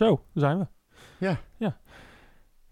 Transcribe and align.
Zo, 0.00 0.20
daar 0.34 0.42
zijn 0.50 0.58
we. 0.58 1.72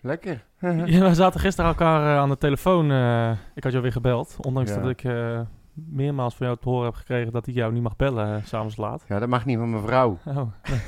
Lekker. 0.00 0.44
Ja, 0.86 1.08
we 1.08 1.14
zaten 1.14 1.40
gisteren 1.40 1.70
elkaar 1.70 2.02
eh, 2.14 2.20
aan 2.20 2.28
de 2.28 2.36
telefoon. 2.38 2.90
eh, 2.90 3.30
ik 3.54 3.62
had 3.62 3.72
jou 3.72 3.82
weer 3.84 3.92
gebeld. 3.92 4.36
Ondanks 4.40 4.70
Ja. 4.70 4.78
dat 4.80 4.90
ik 4.90 5.04
eh, 5.04 5.40
meermaals 5.72 6.34
van 6.36 6.46
jou 6.46 6.58
te 6.58 6.68
horen 6.68 6.84
heb 6.84 6.94
gekregen 6.94 7.32
dat 7.32 7.46
ik 7.46 7.54
jou 7.54 7.72
niet 7.72 7.82
mag 7.82 7.96
bellen 7.96 8.28
uh, 8.36 8.44
s'avonds 8.44 8.76
laat. 8.76 9.04
Ja, 9.08 9.18
dat 9.18 9.28
mag 9.28 9.44
niet 9.44 9.58
van 9.58 9.70
mijn 9.70 9.82
vrouw. 9.82 10.18
Oh, 10.24 10.36
nee. 10.70 10.80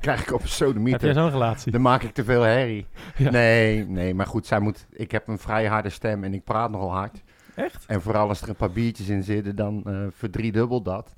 krijg 0.00 0.20
ik 0.20 0.26
op 0.26 0.32
een 0.32 0.38
heb 0.38 0.48
jij 0.48 0.66
sodemieter. 0.68 1.14
zo'n 1.14 1.30
relatie? 1.30 1.72
Dan 1.72 1.80
maak 1.80 2.02
ik 2.02 2.14
te 2.14 2.24
veel 2.24 2.42
herrie. 2.42 2.86
Ja. 3.16 3.30
Nee, 3.30 3.86
nee, 3.86 4.14
maar 4.14 4.26
goed, 4.26 4.46
zij 4.46 4.60
moet, 4.60 4.86
ik 4.90 5.10
heb 5.10 5.28
een 5.28 5.38
vrij 5.38 5.66
harde 5.66 5.90
stem 5.90 6.24
en 6.24 6.34
ik 6.34 6.44
praat 6.44 6.70
nogal 6.70 6.92
hard. 6.92 7.22
Echt? 7.54 7.86
En 7.86 8.02
vooral 8.02 8.28
als 8.28 8.42
er 8.42 8.48
een 8.48 8.56
paar 8.56 8.72
biertjes 8.72 9.08
in 9.08 9.22
zitten, 9.22 9.56
dan 9.56 9.82
verdriedubbel 10.10 10.82
dat. 10.82 11.14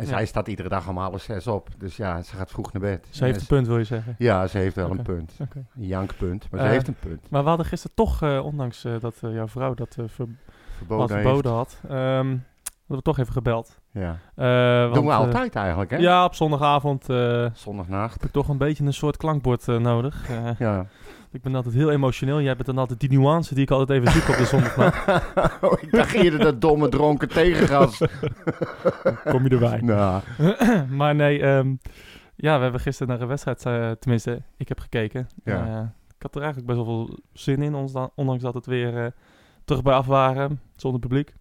En 0.00 0.06
Ja. 0.06 0.12
zij 0.12 0.26
staat 0.26 0.48
iedere 0.48 0.68
dag 0.68 0.88
om 0.88 0.96
half 0.98 1.22
zes 1.22 1.46
op. 1.46 1.68
Dus 1.78 1.96
ja, 1.96 2.22
ze 2.22 2.36
gaat 2.36 2.50
vroeg 2.50 2.72
naar 2.72 2.82
bed. 2.82 3.06
Ze 3.10 3.24
heeft 3.24 3.36
En 3.36 3.40
een 3.40 3.46
punt, 3.46 3.66
wil 3.66 3.78
je 3.78 3.84
zeggen. 3.84 4.14
Ja, 4.18 4.46
ze 4.46 4.58
heeft 4.58 4.74
wel 4.76 4.90
een 4.90 5.02
punt. 5.02 5.32
Oké. 5.40 5.58
Een 5.76 5.86
jankpunt, 5.86 6.50
maar 6.50 6.60
Eh, 6.60 6.66
ze 6.66 6.72
heeft 6.72 6.88
een 6.88 6.96
punt. 7.00 7.30
Maar 7.30 7.42
we 7.42 7.48
hadden 7.48 7.66
gisteren 7.66 7.96
toch, 7.96 8.22
eh, 8.22 8.44
ondanks 8.44 8.84
eh, 8.84 8.92
dat 9.00 9.14
eh, 9.22 9.32
jouw 9.34 9.48
vrouw 9.48 9.74
dat 9.74 9.96
eh, 9.98 10.04
ver- 10.08 10.26
Verboden, 10.86 11.52
had, 11.52 11.78
hadden 11.88 12.44
we 12.86 13.02
toch 13.02 13.18
even 13.18 13.32
gebeld. 13.32 13.78
Ja. 13.92 14.18
Eh, 14.34 14.80
want, 14.82 14.94
Doen 14.94 15.04
we 15.04 15.10
eh, 15.10 15.16
altijd 15.18 15.54
eigenlijk, 15.54 15.90
hè? 15.90 15.96
ja, 15.96 16.24
op 16.24 16.34
zondagavond 16.34 17.08
eh, 17.08 17.46
Zondagnacht. 17.52 18.12
heb 18.14 18.24
ik 18.24 18.30
toch 18.32 18.48
een 18.48 18.58
beetje 18.58 18.84
een 18.84 18.92
soort 18.94 19.16
klankbord 19.16 19.68
eh, 19.68 19.76
nodig. 19.76 20.28
Eh, 20.30 20.50
Ja. 20.58 20.86
Ik 21.32 21.42
ben 21.42 21.54
altijd 21.54 21.74
heel 21.74 21.90
emotioneel. 21.90 22.40
Jij 22.40 22.54
bent 22.54 22.66
dan 22.66 22.78
altijd 22.78 23.00
die 23.00 23.10
nuance 23.10 23.54
die 23.54 23.62
ik 23.62 23.70
altijd 23.70 24.00
even 24.00 24.12
zoek 24.12 24.28
op 24.28 24.36
de 24.36 24.44
zondagnacht. 24.44 25.08
oh, 25.64 25.72
ik 25.80 25.90
dacht 25.90 26.12
eerder 26.12 26.38
dat 26.38 26.60
domme 26.60 26.88
dronken 26.88 27.28
tegengas. 27.28 28.02
Kom 29.30 29.42
je 29.42 29.48
erbij. 29.48 29.80
nou, 29.80 30.22
maar 30.98 31.14
nee, 31.14 31.42
ehm, 31.42 31.74
ja, 32.36 32.56
we 32.56 32.62
hebben 32.62 32.80
gisteren 32.80 33.12
naar 33.12 33.20
een 33.20 33.28
wedstrijd, 33.28 33.66
eh, 33.66 33.90
tenminste, 33.90 34.42
ik 34.56 34.68
heb 34.68 34.80
gekeken. 34.80 35.28
Ja. 35.44 35.66
Eh, 35.66 35.86
ik 36.16 36.22
had 36.22 36.34
er 36.34 36.42
eigenlijk 36.42 36.72
best 36.72 36.86
wel 36.86 37.06
veel 37.06 37.18
zin 37.32 37.62
in, 37.62 37.74
ondanks 38.14 38.42
dat 38.42 38.54
het 38.54 38.66
weer 38.66 39.04
eh, 39.04 39.10
terug 39.64 39.82
bij 39.82 39.94
af 39.94 40.06
waren, 40.06 40.60
zonder 40.76 41.00
publiek. 41.00 41.34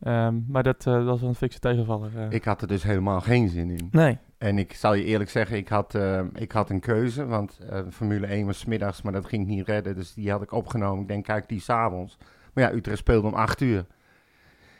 Ehm, 0.00 0.34
maar 0.48 0.62
dat, 0.62 0.82
dat 0.82 1.04
was 1.04 1.22
een 1.22 1.34
fikse 1.34 1.58
tegenvaller. 1.58 2.32
ik 2.32 2.44
had 2.44 2.62
er 2.62 2.68
dus 2.68 2.82
helemaal 2.82 3.20
geen 3.20 3.48
zin 3.48 3.70
in. 3.70 3.88
Nee. 3.90 4.18
En 4.40 4.58
ik 4.58 4.72
zal 4.74 4.94
je 4.94 5.04
eerlijk 5.04 5.30
zeggen, 5.30 5.56
ik 5.56 5.68
had, 5.68 5.94
eh, 5.94 6.20
ik 6.34 6.52
had 6.52 6.70
een 6.70 6.80
keuze. 6.80 7.26
Want 7.26 7.58
eh, 7.68 7.80
Formule 7.90 8.26
1 8.26 8.46
was 8.46 8.64
middags, 8.64 9.02
maar 9.02 9.12
dat 9.12 9.26
ging 9.26 9.46
niet 9.46 9.66
redden. 9.66 9.94
Dus 9.94 10.14
die 10.14 10.30
had 10.30 10.42
ik 10.42 10.52
opgenomen. 10.52 11.02
Ik 11.02 11.08
denk, 11.08 11.24
kijk, 11.24 11.48
die 11.48 11.60
s'avonds. 11.60 12.16
Maar 12.52 12.64
ja, 12.64 12.72
Utrecht 12.72 12.98
speelde 12.98 13.26
om 13.26 13.34
8 13.34 13.60
uur. 13.60 13.86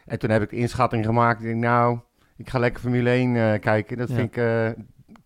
En 0.06 0.18
toen 0.18 0.30
heb 0.30 0.42
ik 0.42 0.50
de 0.50 0.56
inschatting 0.56 1.04
gemaakt. 1.04 1.40
Ik 1.40 1.46
denk, 1.46 1.60
nou, 1.62 1.98
ik 2.36 2.48
ga 2.48 2.58
lekker 2.58 2.80
Formule 2.80 3.10
1 3.10 3.36
eh, 3.36 3.60
kijken. 3.60 3.96
Dat 3.96 4.08
Ja. 4.08 4.14
vind 4.14 4.36
ik 4.36 4.42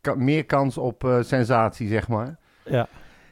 ka- 0.01 0.15
meer 0.15 0.45
kans 0.47 0.79
op 0.79 1.19
sensatie, 1.21 1.89
zeg 1.89 2.09
maar. 2.09 2.37
Ja. 2.65 2.89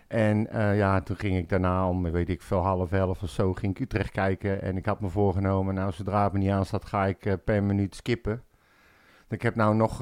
En 0.08 0.48
ja, 0.76 1.00
toen 1.00 1.16
ging 1.16 1.36
ik 1.36 1.48
daarna 1.48 1.88
om, 1.88 2.10
weet 2.10 2.28
ik 2.28 2.42
veel, 2.42 2.62
half 2.62 2.92
elf 2.92 3.22
of 3.22 3.30
zo, 3.30 3.52
ging 3.52 3.74
ik 3.74 3.80
Utrecht 3.80 4.10
kijken. 4.10 4.62
En 4.62 4.76
ik 4.76 4.86
had 4.86 5.00
me 5.00 5.08
voorgenomen, 5.08 5.74
nou, 5.74 5.92
zodra 5.92 6.24
het 6.24 6.32
me 6.32 6.38
niet 6.38 6.50
aanstaat, 6.50 6.84
ga 6.84 7.06
ik 7.06 7.36
per 7.44 7.62
minuut 7.62 7.94
skippen. 7.94 8.42
Ik 9.28 9.42
heb 9.42 9.54
nou 9.54 9.74
nog, 9.74 10.00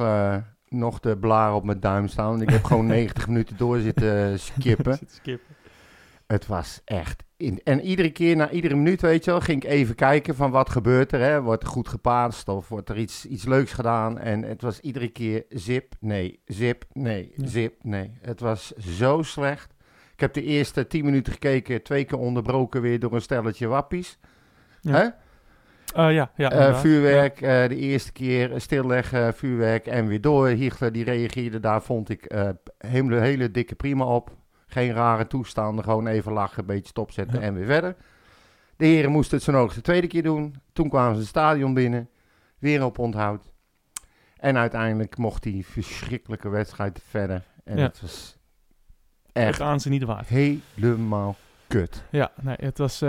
nog 0.71 1.01
de 1.01 1.17
blaar 1.19 1.55
op 1.55 1.65
mijn 1.65 1.81
duim 1.81 2.09
staan. 2.09 2.43
Ik 2.43 2.51
heb 2.51 2.65
gewoon 2.65 2.87
90 2.97 3.27
minuten 3.29 3.57
door 3.57 3.79
zitten 3.79 4.41
skippen. 4.41 4.95
Zit 4.97 5.09
te 5.09 5.15
skippen. 5.15 5.55
Het 6.27 6.47
was 6.47 6.81
echt... 6.85 7.23
In, 7.37 7.61
en 7.65 7.81
iedere 7.81 8.11
keer, 8.11 8.37
na 8.37 8.51
iedere 8.51 8.75
minuut, 8.75 9.01
weet 9.01 9.25
je 9.25 9.31
wel, 9.31 9.41
ging 9.41 9.65
ik 9.65 9.71
even 9.71 9.95
kijken 9.95 10.35
van 10.35 10.51
wat 10.51 10.71
gebeurt 10.71 11.13
er. 11.13 11.21
Hè? 11.21 11.41
Wordt 11.43 11.63
er 11.63 11.69
goed 11.69 11.89
gepaast 11.89 12.49
of 12.49 12.69
wordt 12.69 12.89
er 12.89 12.97
iets, 12.99 13.27
iets 13.27 13.45
leuks 13.45 13.73
gedaan? 13.73 14.19
En 14.19 14.43
het 14.43 14.63
was 14.63 14.81
iedere 14.81 15.09
keer 15.09 15.45
zip, 15.49 15.95
nee, 16.01 16.41
zip, 16.45 16.85
nee, 16.93 17.33
Ja. 17.37 17.47
zip, 17.47 17.75
nee. 17.83 18.11
Het 18.21 18.41
was 18.41 18.73
zo 18.73 19.23
slecht. 19.23 19.75
Ik 20.13 20.21
heb 20.21 20.33
de 20.33 20.43
eerste 20.43 20.87
10 20.87 21.05
minuten 21.05 21.33
gekeken, 21.33 21.83
twee 21.83 22.05
keer 22.05 22.19
onderbroken 22.19 22.81
weer 22.83 22.99
door 23.01 23.13
een 23.15 23.21
stelletje 23.23 23.67
wappies. 23.67 24.19
Ja. 24.81 24.93
Hè? 24.93 25.09
Eh, 25.95 26.13
ja, 26.15 26.31
ja. 26.37 26.51
Eh, 26.53 26.79
vuurwerk, 26.81 27.41
eh, 27.41 27.69
de 27.69 27.77
eerste 27.77 28.13
keer 28.13 28.61
stilleggen, 28.61 29.35
vuurwerk 29.35 29.87
en 29.87 30.07
weer 30.07 30.21
door. 30.21 30.49
Hiegler 30.49 30.93
die 30.93 31.05
reageerde, 31.05 31.61
daar 31.61 31.83
vond 31.83 32.09
ik 32.09 32.33
hele, 32.79 33.21
hele 33.21 33.51
dikke 33.51 33.75
prima 33.75 34.05
op. 34.05 34.37
Geen 34.67 34.93
rare 34.93 35.27
toestanden, 35.27 35.85
gewoon 35.85 36.07
even 36.07 36.33
lachen, 36.33 36.61
een 36.61 36.67
beetje 36.67 36.89
stopzetten 36.89 37.41
Ja. 37.41 37.47
en 37.47 37.55
weer 37.55 37.67
verder. 37.67 37.97
De 38.77 38.85
heren 38.87 39.11
moesten 39.11 39.37
het 39.37 39.45
zo 39.47 39.53
nog 39.53 39.75
de 39.75 39.81
tweede 39.81 40.07
keer 40.07 40.23
doen. 40.23 40.55
Toen 40.73 40.89
kwamen 40.89 41.15
ze 41.15 41.21
het 41.21 41.29
stadion 41.29 41.75
binnen, 41.75 42.09
weer 42.59 42.85
op 42.85 42.99
onthoud. 42.99 43.51
En 44.37 44.57
uiteindelijk 44.57 45.17
mocht 45.17 45.43
die 45.43 45.67
verschrikkelijke 45.67 46.49
wedstrijd 46.49 47.01
verder. 47.09 47.43
En 47.65 47.79
het 47.79 48.01
was 48.01 48.39
Echt 49.33 49.47
echt 49.47 49.61
aanzien 49.61 49.93
niet 49.93 50.03
waard. 50.05 50.29
helemaal 50.29 51.37
kut. 51.71 52.03
Ja, 52.11 52.31
nee, 52.41 52.57
het 52.59 52.79
was... 52.79 53.03
eh, 53.03 53.09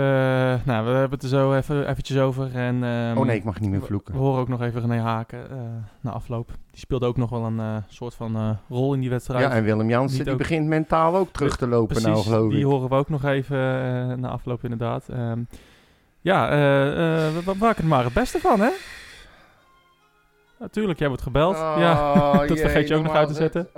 nou, 0.64 0.84
we 0.86 0.90
hebben 0.90 1.10
het 1.10 1.22
er 1.22 1.28
zo 1.28 1.54
even, 1.54 1.88
eventjes 1.88 2.18
over. 2.18 2.54
En, 2.54 2.84
ehm, 2.84 3.18
oh 3.18 3.24
nee, 3.26 3.36
ik 3.36 3.44
mag 3.44 3.60
niet 3.60 3.70
meer 3.70 3.82
vloeken. 3.82 4.14
We 4.14 4.20
horen 4.20 4.40
ook 4.40 4.48
nog 4.48 4.62
even 4.62 4.80
René 4.80 5.00
Haken 5.00 5.50
eh, 5.50 5.56
na 6.00 6.10
afloop. 6.10 6.46
Die 6.70 6.80
speelde 6.80 7.06
ook 7.06 7.16
nog 7.16 7.30
wel 7.30 7.44
een 7.44 7.60
eh, 7.60 7.76
soort 7.88 8.14
van 8.14 8.36
eh, 8.36 8.50
rol 8.68 8.94
in 8.94 9.00
die 9.00 9.10
wedstrijd. 9.10 9.44
Ja, 9.44 9.50
en 9.50 9.64
Willem 9.64 9.88
Jansen, 9.88 10.24
die 10.24 10.32
ook- 10.32 10.38
begint 10.38 10.66
mentaal 10.66 11.16
ook 11.16 11.32
terug 11.32 11.56
te 11.56 11.66
lopen 11.66 12.02
nou, 12.02 12.22
geloof 12.22 12.50
die 12.50 12.58
ik. 12.58 12.64
horen 12.64 12.88
we 12.88 12.94
ook 12.94 13.08
nog 13.08 13.24
even 13.24 13.56
eh, 13.58 14.16
na 14.16 14.28
afloop 14.28 14.62
inderdaad. 14.62 15.08
Ehm, 15.08 15.40
ja, 16.20 16.50
eh, 16.50 16.86
eh, 17.26 17.34
we, 17.34 17.42
we 17.44 17.54
maken 17.58 17.82
er 17.82 17.88
maar 17.88 18.04
het 18.04 18.12
beste 18.12 18.38
van, 18.40 18.60
hè? 18.60 18.70
Natuurlijk, 20.58 20.98
jij 20.98 21.08
wordt 21.08 21.22
gebeld. 21.22 21.56
ja, 21.56 22.12
Oh, 22.16 22.48
dat 22.48 22.58
vergeet 22.58 22.88
je 22.88 22.94
ook 22.94 23.02
nog 23.04 23.14
uit 23.14 23.28
te 23.28 23.34
zetten. 23.34 23.68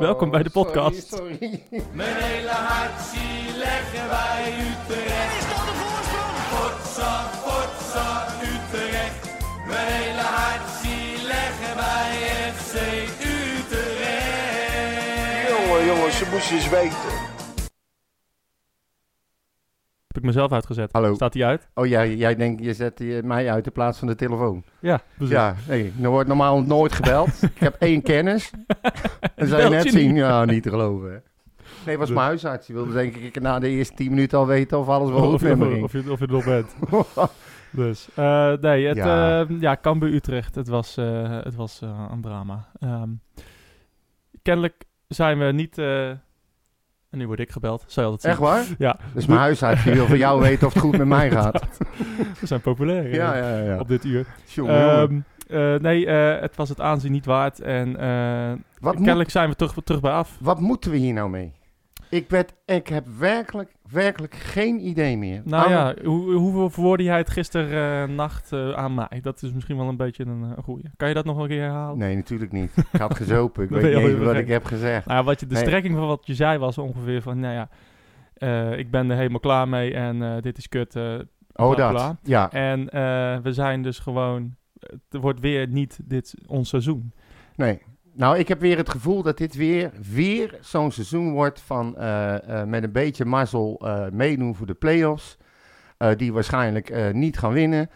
Welkom 0.00 0.30
bij 0.30 0.42
de 0.42 0.50
podcast. 0.50 1.06
Sorry, 1.08 1.32
sorry. 1.40 1.62
Mijn 1.92 2.14
hele 2.16 2.48
hart 2.50 3.00
zie 3.00 3.45
leggen 3.92 4.08
wij 4.08 4.52
Utrecht. 4.68 5.32
Is 5.38 5.46
dat 5.52 5.64
de 5.68 5.74
voorsprong? 5.82 6.36
Potsa, 6.52 7.12
potsa, 7.44 8.26
Utrecht. 8.42 9.24
Mijn 9.66 9.86
hele 9.92 10.20
hart 10.20 10.68
zie 10.82 11.26
leggen 11.26 11.76
wij 11.76 12.12
FC 12.54 12.74
Utrecht. 13.20 13.84
Jongen, 15.48 15.86
jongens, 15.86 16.18
ze 16.18 16.28
moesten 16.32 16.56
eens 16.56 16.68
weten. 16.68 17.24
heb 20.06 20.24
ik 20.24 20.30
mezelf 20.30 20.52
uitgezet. 20.52 20.92
Hallo. 20.92 21.14
Staat 21.14 21.32
die 21.32 21.44
uit? 21.44 21.68
Oh, 21.74 21.86
jij, 21.86 22.14
jij 22.14 22.34
denkt, 22.36 22.64
je 22.64 22.74
zet 22.74 22.96
die- 22.96 23.22
mij 23.22 23.50
uit 23.50 23.66
in 23.66 23.72
plaats 23.72 23.98
van 23.98 24.08
de 24.08 24.14
telefoon. 24.14 24.64
Ja, 24.80 25.00
precies. 25.16 25.34
Ja, 25.34 25.54
nee, 25.68 25.92
er 26.02 26.08
wordt 26.08 26.28
normaal 26.28 26.62
nooit 26.62 26.92
gebeld. 26.92 27.42
ik 27.54 27.58
heb 27.60 27.76
één 27.78 28.02
kennis. 28.02 28.50
En 29.34 29.46
zou 29.48 29.62
je 29.62 29.68
Belt 29.68 29.84
net 29.84 29.92
zien, 29.92 30.06
niet? 30.08 30.16
ja, 30.16 30.44
niet 30.44 30.62
te 30.62 30.70
geloven. 30.70 31.10
hè. 31.12 31.16
Nee, 31.86 31.98
was 31.98 32.10
mijn 32.10 32.26
huisarts. 32.26 32.66
Die 32.66 32.74
wilde 32.76 32.92
denk 32.92 33.14
ik 33.16 33.40
na 33.40 33.58
de 33.58 33.68
eerste 33.68 33.94
tien 33.94 34.10
minuten 34.10 34.38
al 34.38 34.46
weten 34.46 34.78
of 34.78 34.88
alles 34.88 35.10
wel 35.10 35.18
Of, 35.18 35.30
goed 35.30 35.40
met 35.40 35.58
me 35.58 35.64
of, 35.64 35.70
ging. 35.72 35.84
of, 35.84 35.92
je, 35.92 36.12
of 36.12 36.18
je 36.18 36.26
er 36.26 36.32
nog 36.32 36.44
bent. 36.44 36.74
Dus, 37.70 38.08
eh, 38.14 38.52
nee, 38.60 38.86
het, 38.86 38.96
Ja. 38.96 39.38
ja. 39.38 39.46
ja, 39.60 39.76
Cambuur 39.82 40.14
Utrecht, 40.14 40.54
het 40.54 40.68
was, 40.68 40.96
eh, 40.96 41.38
het 41.42 41.54
was 41.54 41.80
eh, 41.82 42.06
een 42.10 42.20
drama. 42.20 42.68
Ehm, 42.80 43.08
kennelijk 44.42 44.84
zijn 45.08 45.38
we 45.38 45.44
niet... 45.44 45.78
en 45.78 46.20
nu 47.10 47.26
word 47.26 47.40
ik 47.40 47.50
gebeld, 47.50 47.84
zou 47.86 48.06
je 48.06 48.12
altijd 48.12 48.32
Echt 48.32 48.42
waar? 48.42 48.64
Ja, 48.78 48.98
is 49.14 49.26
mijn 49.26 49.40
huisarts. 49.40 49.84
Die 49.84 49.92
wil 49.94 50.06
van 50.06 50.18
jou 50.18 50.40
weten 50.40 50.66
of 50.66 50.72
het 50.72 50.82
goed 50.82 50.98
met 50.98 51.06
mij 51.06 51.30
gaat. 51.36 51.66
we 52.40 52.46
zijn 52.46 52.60
populair 52.60 53.14
Ja, 53.14 53.36
ja, 53.36 53.58
ja. 53.58 53.78
op 53.78 53.88
dit 53.88 54.04
uur. 54.04 54.26
Jongen. 54.44 54.74
Ehm, 54.74 55.20
eh, 55.74 55.80
nee, 55.80 56.08
het 56.08 56.56
was 56.56 56.68
het 56.68 56.80
aanzien 56.80 57.12
niet 57.12 57.26
waard. 57.26 57.60
En 57.60 57.88
moet 58.80 58.94
kennelijk 58.94 59.30
zijn 59.30 59.48
we 59.48 59.56
terug, 59.56 59.74
terug 59.84 60.00
bij 60.00 60.12
af. 60.12 60.36
Wat 60.40 60.60
moeten 60.60 60.90
we 60.90 60.96
hier 60.96 61.12
nou 61.12 61.30
mee? 61.30 61.52
Ik, 62.08 62.30
werd, 62.30 62.52
ik 62.64 62.86
heb 62.88 63.06
werkelijk, 63.18 63.74
werkelijk 63.90 64.34
geen 64.34 64.86
idee 64.86 65.16
meer. 65.18 65.42
Nou 65.44 65.64
Aan- 65.64 65.70
ja, 65.70 65.94
hoe, 66.04 66.32
hoe 66.32 66.70
verwoordde 66.70 67.04
jij 67.04 67.16
het 67.18 67.30
gisteren 67.30 68.14
nacht 68.14 68.52
eh, 68.52 68.70
aan 68.72 68.94
mij? 68.94 69.18
Dat 69.22 69.42
is 69.42 69.52
misschien 69.52 69.76
wel 69.76 69.88
een 69.88 69.96
beetje 69.96 70.24
een, 70.26 70.44
eh, 70.56 70.62
goeie. 70.64 70.84
Kan 70.96 71.08
je 71.08 71.14
dat 71.14 71.24
nog 71.24 71.38
een 71.38 71.48
keer 71.48 71.60
herhalen? 71.62 71.98
Nee, 71.98 72.16
natuurlijk 72.16 72.52
niet. 72.52 72.72
Ik 72.92 73.00
had 73.00 73.16
gezopen. 73.16 73.64
Ik 73.64 73.70
weet 73.70 74.04
niet 74.04 74.18
wat 74.18 74.34
ik 74.36 74.48
heb 74.48 74.64
gezegd. 74.64 75.06
Nou, 75.06 75.24
wat 75.24 75.40
je, 75.40 75.46
de 75.46 75.54
Nee. 75.54 75.64
strekking 75.64 75.94
van 75.94 76.06
wat 76.06 76.26
je 76.26 76.34
zei 76.34 76.58
was 76.58 76.78
ongeveer 76.78 77.22
van, 77.22 77.40
nou 77.40 77.54
ja, 77.54 77.68
eh, 78.34 78.78
ik 78.78 78.90
ben 78.90 79.10
er 79.10 79.16
helemaal 79.16 79.40
klaar 79.40 79.68
mee 79.68 79.94
en 79.94 80.22
eh, 80.22 80.42
dit 80.42 80.58
is 80.58 80.68
kut. 80.68 80.96
eh, 80.96 81.14
Oh, 81.54 81.76
dat. 81.76 81.90
bla. 81.90 82.16
Ja. 82.22 82.50
En 82.52 82.88
eh, 82.88 83.36
we 83.42 83.52
zijn 83.52 83.82
dus 83.82 83.98
gewoon, 83.98 84.54
het 84.80 85.20
wordt 85.20 85.40
weer 85.40 85.68
niet 85.68 85.98
dit 86.04 86.34
ons 86.46 86.68
seizoen. 86.68 87.12
Nee. 87.54 87.82
Nou, 88.16 88.38
ik 88.38 88.48
heb 88.48 88.60
weer 88.60 88.76
het 88.76 88.90
gevoel 88.90 89.22
dat 89.22 89.38
dit 89.38 89.54
weer, 89.54 89.90
weer 90.12 90.58
zo'n 90.60 90.92
seizoen 90.92 91.32
wordt 91.32 91.60
van 91.60 91.96
eh, 91.96 92.60
eh, 92.60 92.68
met 92.68 92.82
een 92.82 92.92
beetje 92.92 93.24
mazzel 93.24 93.80
eh, 93.84 94.08
meedoen 94.12 94.54
voor 94.54 94.66
de 94.66 94.74
play-offs. 94.74 95.36
die 96.16 96.32
waarschijnlijk 96.32 97.12
niet 97.14 97.38
gaan 97.38 97.52
winnen. 97.52 97.90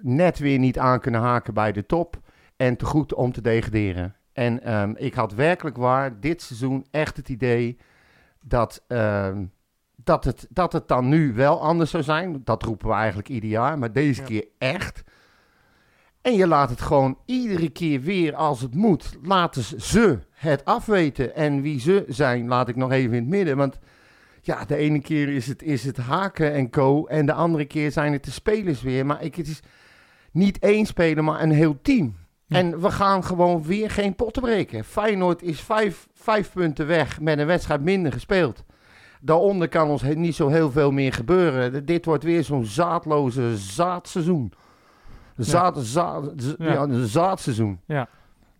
net 0.00 0.38
weer 0.38 0.58
niet 0.58 0.78
aan 0.78 1.00
kunnen 1.00 1.20
haken 1.20 1.54
bij 1.54 1.72
de 1.72 1.86
top. 1.86 2.20
En 2.56 2.76
te 2.76 2.84
goed 2.84 3.14
om 3.14 3.32
te 3.32 3.40
degraderen. 3.40 4.14
En 4.32 4.62
ehm, 4.62 4.92
ik 4.96 5.14
had 5.14 5.34
werkelijk 5.34 5.76
waar 5.76 6.20
dit 6.20 6.42
seizoen 6.42 6.86
echt 6.90 7.16
het 7.16 7.28
idee 7.28 7.78
dat, 8.40 8.84
ehm, 8.88 9.44
dat, 9.96 10.24
het, 10.24 10.46
dat 10.50 10.72
het 10.72 10.88
dan 10.88 11.08
nu 11.08 11.32
wel 11.32 11.60
anders 11.60 11.90
zou 11.90 12.02
zijn. 12.02 12.40
Dat 12.44 12.62
roepen 12.62 12.88
we 12.88 12.94
eigenlijk 12.94 13.28
ieder 13.28 13.50
jaar, 13.50 13.78
maar 13.78 13.92
deze 13.92 14.20
Ja. 14.20 14.26
keer 14.26 14.44
echt. 14.58 15.02
En 16.22 16.34
je 16.34 16.46
laat 16.46 16.70
het 16.70 16.80
gewoon 16.80 17.18
iedere 17.26 17.68
keer 17.68 18.00
weer 18.00 18.34
als 18.34 18.60
het 18.60 18.74
moet, 18.74 19.16
laten 19.22 19.62
ze- 19.80 20.18
het 20.30 20.64
afweten. 20.64 21.34
En 21.34 21.62
wie 21.62 21.80
ze 21.80 22.04
zijn, 22.08 22.48
laat 22.48 22.68
ik 22.68 22.76
nog 22.76 22.92
even 22.92 23.14
in 23.16 23.20
het 23.22 23.30
midden. 23.30 23.56
Want 23.56 23.78
ja, 24.42 24.64
de 24.64 24.76
ene 24.76 25.00
keer 25.00 25.28
is 25.28 25.46
het, 25.46 25.62
is 25.62 25.84
het 25.84 25.96
Haken 25.96 26.52
en 26.52 26.70
co. 26.70 27.06
En 27.06 27.26
de 27.26 27.32
andere 27.32 27.64
keer 27.64 27.90
zijn 27.92 28.12
het 28.12 28.24
de 28.24 28.30
spelers 28.30 28.82
weer. 28.82 29.06
Maar 29.06 29.22
ik, 29.22 29.34
het 29.34 29.48
is 29.48 29.60
niet 30.32 30.58
één 30.58 30.86
speler, 30.86 31.24
maar 31.24 31.42
een 31.42 31.50
heel 31.50 31.78
team. 31.82 32.16
Ja. 32.46 32.56
En 32.56 32.80
we 32.80 32.90
gaan 32.90 33.24
gewoon 33.24 33.62
weer 33.62 33.90
geen 33.90 34.14
potten 34.14 34.42
breken. 34.42 34.84
Feyenoord 34.84 35.42
is 35.42 35.60
vijf, 35.60 36.08
vijf 36.14 36.52
punten 36.52 36.86
weg 36.86 37.20
met 37.20 37.38
een 37.38 37.46
wedstrijd 37.46 37.80
minder 37.82 38.12
gespeeld. 38.12 38.64
Daaronder 39.20 39.68
kan 39.68 39.88
ons 39.88 40.02
niet 40.02 40.34
zo 40.34 40.48
heel 40.48 40.70
veel 40.70 40.90
meer 40.90 41.12
gebeuren. 41.12 41.86
Dit 41.86 42.04
wordt 42.04 42.24
weer 42.24 42.44
zo'n 42.44 42.64
zaadloze 42.64 43.56
zaadseizoen. 43.56 44.52
Zaad, 45.36 45.78
zaad, 45.78 46.32
Ja. 46.58 46.82
een 46.82 47.06
zaadseizoen. 47.06 47.80
Nou 47.86 48.06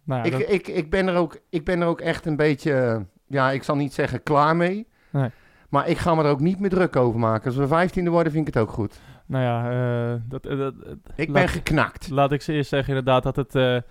ja, 0.04 0.22
Ik, 0.22 0.32
dat- 0.32 0.40
ik, 0.50 0.68
ik, 0.68 0.90
ben 0.90 1.06
er 1.08 1.16
ook, 1.16 1.38
ik 1.50 1.64
ben 1.64 1.80
er 1.80 1.86
ook 1.86 2.00
echt 2.00 2.26
een 2.26 2.36
beetje, 2.36 2.72
eh, 2.72 3.00
ja, 3.26 3.50
ik 3.50 3.62
zal 3.62 3.76
niet 3.76 3.92
zeggen 3.92 4.22
klaar 4.22 4.56
mee. 4.56 4.88
Nee. 5.10 5.30
Maar 5.68 5.88
ik 5.88 5.98
ga 5.98 6.14
me 6.14 6.22
er 6.24 6.30
ook 6.30 6.40
niet 6.40 6.60
meer 6.60 6.70
druk 6.70 6.96
over 6.96 7.20
maken. 7.20 7.46
Als 7.46 7.56
we 7.56 7.66
vijftiende 7.66 8.10
worden, 8.10 8.32
vind 8.32 8.48
ik 8.48 8.54
het 8.54 8.62
ook 8.62 8.70
goed. 8.72 9.00
nou 9.26 9.44
ja, 9.44 9.70
eh, 10.14 10.20
dat, 10.28 10.46
eh, 10.46 10.58
dat, 10.58 10.74
Ik 11.14 11.28
Laat- 11.28 11.32
ben 11.32 11.48
geknakt. 11.48 12.10
laat 12.10 12.32
ik 12.32 12.42
ze 12.42 12.52
eerst 12.52 12.68
zeggen 12.68 12.88
inderdaad 12.88 13.22
dat 13.22 13.36
het 13.36 13.52
de, 13.52 13.82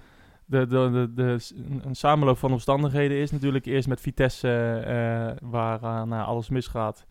de, 0.46 0.68
de, 1.16 1.38
een- 1.84 1.96
samenloop 1.96 2.38
van 2.38 2.52
omstandigheden 2.52 3.18
is. 3.18 3.32
Natuurlijk 3.32 3.66
eerst 3.66 3.88
met 3.88 4.02
Vitesse, 4.02 5.38
waar 5.42 5.80
nou, 6.08 6.26
alles 6.26 6.50
misgaat 6.50 7.06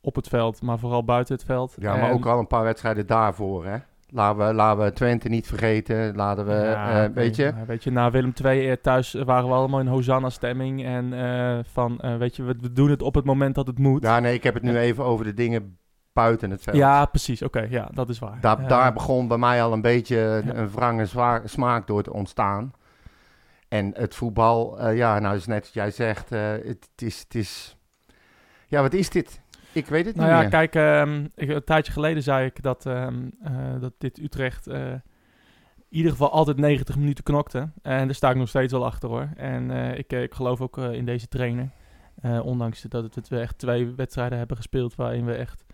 op 0.00 0.14
het 0.14 0.28
veld, 0.28 0.62
maar 0.62 0.78
vooral 0.78 1.04
buiten 1.04 1.34
het 1.34 1.44
veld. 1.44 1.74
Ja, 1.78 1.96
maar 1.96 2.08
En- 2.08 2.14
ook 2.14 2.26
al 2.26 2.38
een 2.38 2.46
paar 2.46 2.64
wedstrijden 2.64 3.06
daarvoor, 3.06 3.64
hè. 3.66 3.76
Laten 4.10 4.46
we, 4.46 4.52
laten 4.54 4.84
we 4.84 4.92
Twente 4.92 5.28
niet 5.28 5.46
vergeten. 5.46 6.16
Laten 6.16 6.46
we, 6.46 6.52
Ja, 6.52 7.04
eh, 7.04 7.10
weet 7.14 7.36
je... 7.36 7.52
weet 7.66 7.84
je, 7.84 7.90
na 7.90 8.10
Willem 8.10 8.32
II 8.44 8.68
eh, 8.70 8.76
thuis 8.82 9.12
waren 9.12 9.48
we 9.48 9.54
allemaal 9.54 9.80
in 9.80 9.86
Hosanna-stemming. 9.86 10.84
En 10.84 11.12
eh, 11.12 11.58
van, 11.72 12.00
weet 12.18 12.36
je, 12.36 12.42
we, 12.42 12.54
we 12.60 12.72
doen 12.72 12.90
het 12.90 13.02
op 13.02 13.14
het 13.14 13.24
moment 13.24 13.54
dat 13.54 13.66
het 13.66 13.78
moet. 13.78 14.02
Ja, 14.02 14.18
nee, 14.20 14.34
ik 14.34 14.42
heb 14.42 14.54
het 14.54 14.62
nu 14.62 14.76
even 14.78 15.04
over 15.04 15.24
de 15.24 15.34
dingen 15.34 15.78
buiten 16.12 16.50
het 16.50 16.62
veld. 16.62 16.76
Ja, 16.76 17.04
precies. 17.06 17.42
Oké, 17.42 17.66
ja, 17.70 17.88
dat 17.94 18.08
is 18.08 18.18
waar. 18.18 18.38
Daar, 18.40 18.68
daar 18.68 18.92
begon 18.92 19.28
bij 19.28 19.38
mij 19.38 19.62
al 19.62 19.72
een 19.72 19.80
beetje 19.80 20.18
een- 20.18 20.70
wrange 20.70 21.06
zwa- 21.06 21.42
smaak 21.44 21.86
door 21.86 22.02
te 22.02 22.12
ontstaan. 22.12 22.72
En 23.68 23.90
het 23.94 24.14
voetbal, 24.14 24.90
ja, 24.90 25.18
nou 25.18 25.36
is 25.36 25.46
net 25.46 25.64
wat 25.64 25.74
jij 25.74 25.90
zegt, 25.90 26.30
het, 26.30 26.64
het 26.64 27.02
is, 27.02 27.18
het 27.20 27.34
is... 27.34 27.76
Ja, 28.66 28.82
wat 28.82 28.92
is 28.92 29.10
dit? 29.10 29.40
Ik 29.72 29.86
weet 29.86 30.06
het 30.06 30.16
Nou 30.16 30.28
niet 30.28 30.36
ja, 30.36 30.40
meer. 30.40 30.68
kijk, 30.68 30.74
ehm, 30.74 31.26
ik, 31.34 31.48
een 31.48 31.64
tijdje 31.64 31.92
geleden 31.92 32.22
zei 32.22 32.46
ik 32.46 32.62
dat, 32.62 32.86
ehm, 32.86 33.28
eh, 33.42 33.80
dat 33.80 33.92
dit 33.98 34.18
Utrecht 34.18 34.66
eh, 34.66 34.92
in 35.76 35.96
ieder 35.96 36.10
geval 36.10 36.30
altijd 36.30 36.56
90 36.56 36.96
minuten 36.96 37.24
knokte. 37.24 37.70
En 37.82 38.06
daar 38.06 38.14
sta 38.14 38.30
ik 38.30 38.36
nog 38.36 38.48
steeds 38.48 38.72
wel 38.72 38.84
achter 38.84 39.08
hoor. 39.08 39.28
En 39.36 39.70
eh, 39.70 39.98
ik, 39.98 40.12
ik 40.12 40.34
geloof 40.34 40.60
ook 40.60 40.78
in 40.78 41.04
deze 41.04 41.28
trainer. 41.28 41.70
Ondanks 42.42 42.82
dat 42.82 43.14
het, 43.14 43.28
we 43.28 43.40
echt 43.40 43.58
twee 43.58 43.94
wedstrijden 43.94 44.38
hebben 44.38 44.56
gespeeld 44.56 44.94
waarin 44.94 45.24
we 45.24 45.34
echt 45.34 45.64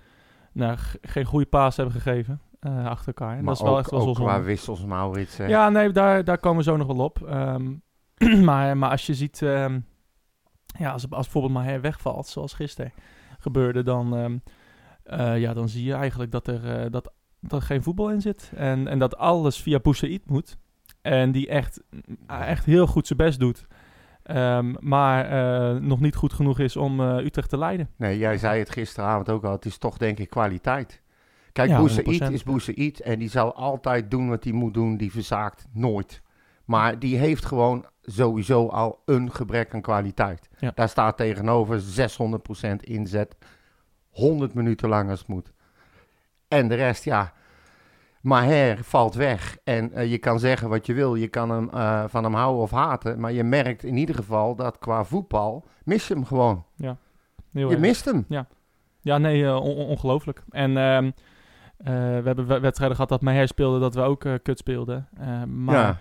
nou, 0.53 0.77
geen 1.01 1.25
goede 1.25 1.47
paas 1.47 1.77
hebben 1.77 1.95
gegeven 1.95 2.41
achter 2.85 3.07
elkaar. 3.07 3.37
En 3.37 3.45
maar 3.45 3.45
dat 3.45 3.57
is 3.57 3.63
wel 3.63 3.73
ook, 3.73 3.79
echt 3.79 3.91
wel 3.91 4.09
ook 4.09 4.15
qua 4.15 4.43
wissels, 4.43 4.85
Maurits. 4.85 5.37
hè. 5.37 5.47
Ja, 5.47 5.69
nee, 5.69 5.91
daar, 5.91 6.25
daar 6.25 6.39
komen 6.39 6.59
we 6.59 6.71
zo 6.71 6.77
nog 6.77 6.87
wel 6.87 7.05
op. 7.05 7.23
Ehm, 7.23 7.73
maar, 8.49 8.77
maar 8.77 8.91
als 8.91 9.07
je 9.07 9.15
ziet, 9.15 9.39
ja, 9.39 10.91
als, 10.91 11.11
als 11.11 11.11
bijvoorbeeld 11.11 11.53
Maher 11.53 11.81
wegvalt, 11.81 12.27
zoals 12.27 12.53
gisteren 12.53 12.93
gebeurde, 13.45 13.83
dan, 13.83 14.17
ehm, 14.17 14.37
eh, 15.03 15.41
ja, 15.41 15.55
dan 15.55 15.69
zie 15.69 15.85
je 15.85 15.93
eigenlijk 15.95 16.31
dat 16.33 16.47
er, 16.47 16.79
eh, 16.79 16.91
dat, 16.91 17.13
dat 17.41 17.61
er 17.61 17.67
geen 17.67 17.83
voetbal 17.83 18.11
in 18.11 18.21
zit. 18.21 18.53
En, 18.57 18.89
en 18.89 18.99
dat 18.99 19.17
alles 19.17 19.63
via 19.63 19.79
Boussaïd 19.79 20.29
moet. 20.29 20.57
En 21.03 21.33
die 21.33 21.49
echt, 21.49 21.81
echt 22.27 22.65
heel 22.65 22.87
goed 22.87 23.07
zijn 23.07 23.19
best 23.19 23.39
doet. 23.39 23.67
Ehm, 24.25 24.75
maar 24.79 25.25
eh, 25.25 25.81
nog 25.81 26.01
niet 26.01 26.15
goed 26.15 26.33
genoeg 26.33 26.59
is 26.59 26.77
om 26.77 27.01
eh, 27.01 27.25
Utrecht 27.25 27.49
te 27.49 27.59
leiden. 27.59 27.91
Nee, 27.97 28.19
jij 28.19 28.39
zei 28.39 28.59
het 28.59 28.71
gisteravond 28.71 29.29
ook 29.29 29.45
al. 29.45 29.53
Het 29.53 29.65
is 29.65 29.79
toch 29.79 29.97
denk 29.97 30.19
ik 30.19 30.31
kwaliteit. 30.31 31.03
Kijk, 31.53 31.69
Ja, 31.69 31.79
Boussaïd 31.79 32.23
100%. 32.23 32.33
is 32.33 32.43
Boussaïd 32.43 33.01
en 33.01 33.19
die 33.19 33.31
zal 33.31 33.55
altijd 33.55 34.11
doen 34.11 34.29
wat 34.29 34.45
hij 34.45 34.53
moet 34.53 34.75
doen. 34.75 34.97
Die 34.97 35.13
verzaakt 35.13 35.67
nooit. 35.73 36.23
Maar 36.65 36.99
die 36.99 37.17
heeft 37.17 37.45
gewoon 37.45 37.85
sowieso 38.03 38.67
al 38.69 39.03
een 39.05 39.33
gebrek 39.33 39.75
aan 39.75 39.81
kwaliteit. 39.81 40.49
Ja. 40.59 40.73
Daar 40.75 40.89
staat 40.89 41.17
tegenover 41.17 41.81
600% 41.81 42.77
inzet. 42.81 43.37
100 44.11 44.55
minuten 44.55 44.89
lang 44.89 45.11
als 45.11 45.19
het 45.19 45.29
moet. 45.29 45.53
En 46.49 46.69
de 46.69 46.75
rest, 46.75 47.05
ja. 47.05 47.33
Maher 48.21 48.85
valt 48.85 49.15
weg. 49.15 49.57
En 49.65 49.93
eh, 49.93 50.11
je 50.11 50.19
kan 50.19 50.39
zeggen 50.39 50.69
wat 50.69 50.87
je 50.87 50.93
wil. 50.95 51.15
Je 51.15 51.29
kan 51.29 51.51
hem, 51.51 51.71
eh, 51.71 52.05
van 52.07 52.25
hem 52.25 52.35
houden 52.35 52.63
of 52.63 52.71
haten. 52.71 53.21
Maar 53.21 53.33
je 53.33 53.45
merkt 53.45 53.85
in 53.85 53.97
ieder 53.97 54.15
geval 54.15 54.55
dat 54.55 54.79
qua 54.79 55.05
voetbal 55.05 55.67
mis 55.85 56.09
je 56.09 56.15
hem 56.15 56.25
gewoon. 56.25 56.65
Heel 56.77 56.97
je 57.53 57.67
erg. 57.69 57.79
mist 57.79 58.05
hem. 58.05 58.25
Ja, 59.01 59.19
nee, 59.19 59.45
eh, 59.45 59.55
on- 59.55 59.77
on- 59.77 59.87
ongelooflijk. 59.87 60.43
En 60.51 60.77
ehm, 60.77 61.05
eh, 61.77 61.85
we 61.95 62.23
hebben 62.25 62.47
we- 62.47 62.61
wedstrijden 62.61 62.97
gehad 62.97 63.11
dat 63.11 63.23
Maher 63.23 63.49
speelde, 63.49 63.79
dat 63.79 63.95
we 63.95 64.01
ook 64.01 64.27
kut 64.43 64.59
speelden. 64.59 65.09
Maar, 65.47 65.75
ja. 65.75 65.99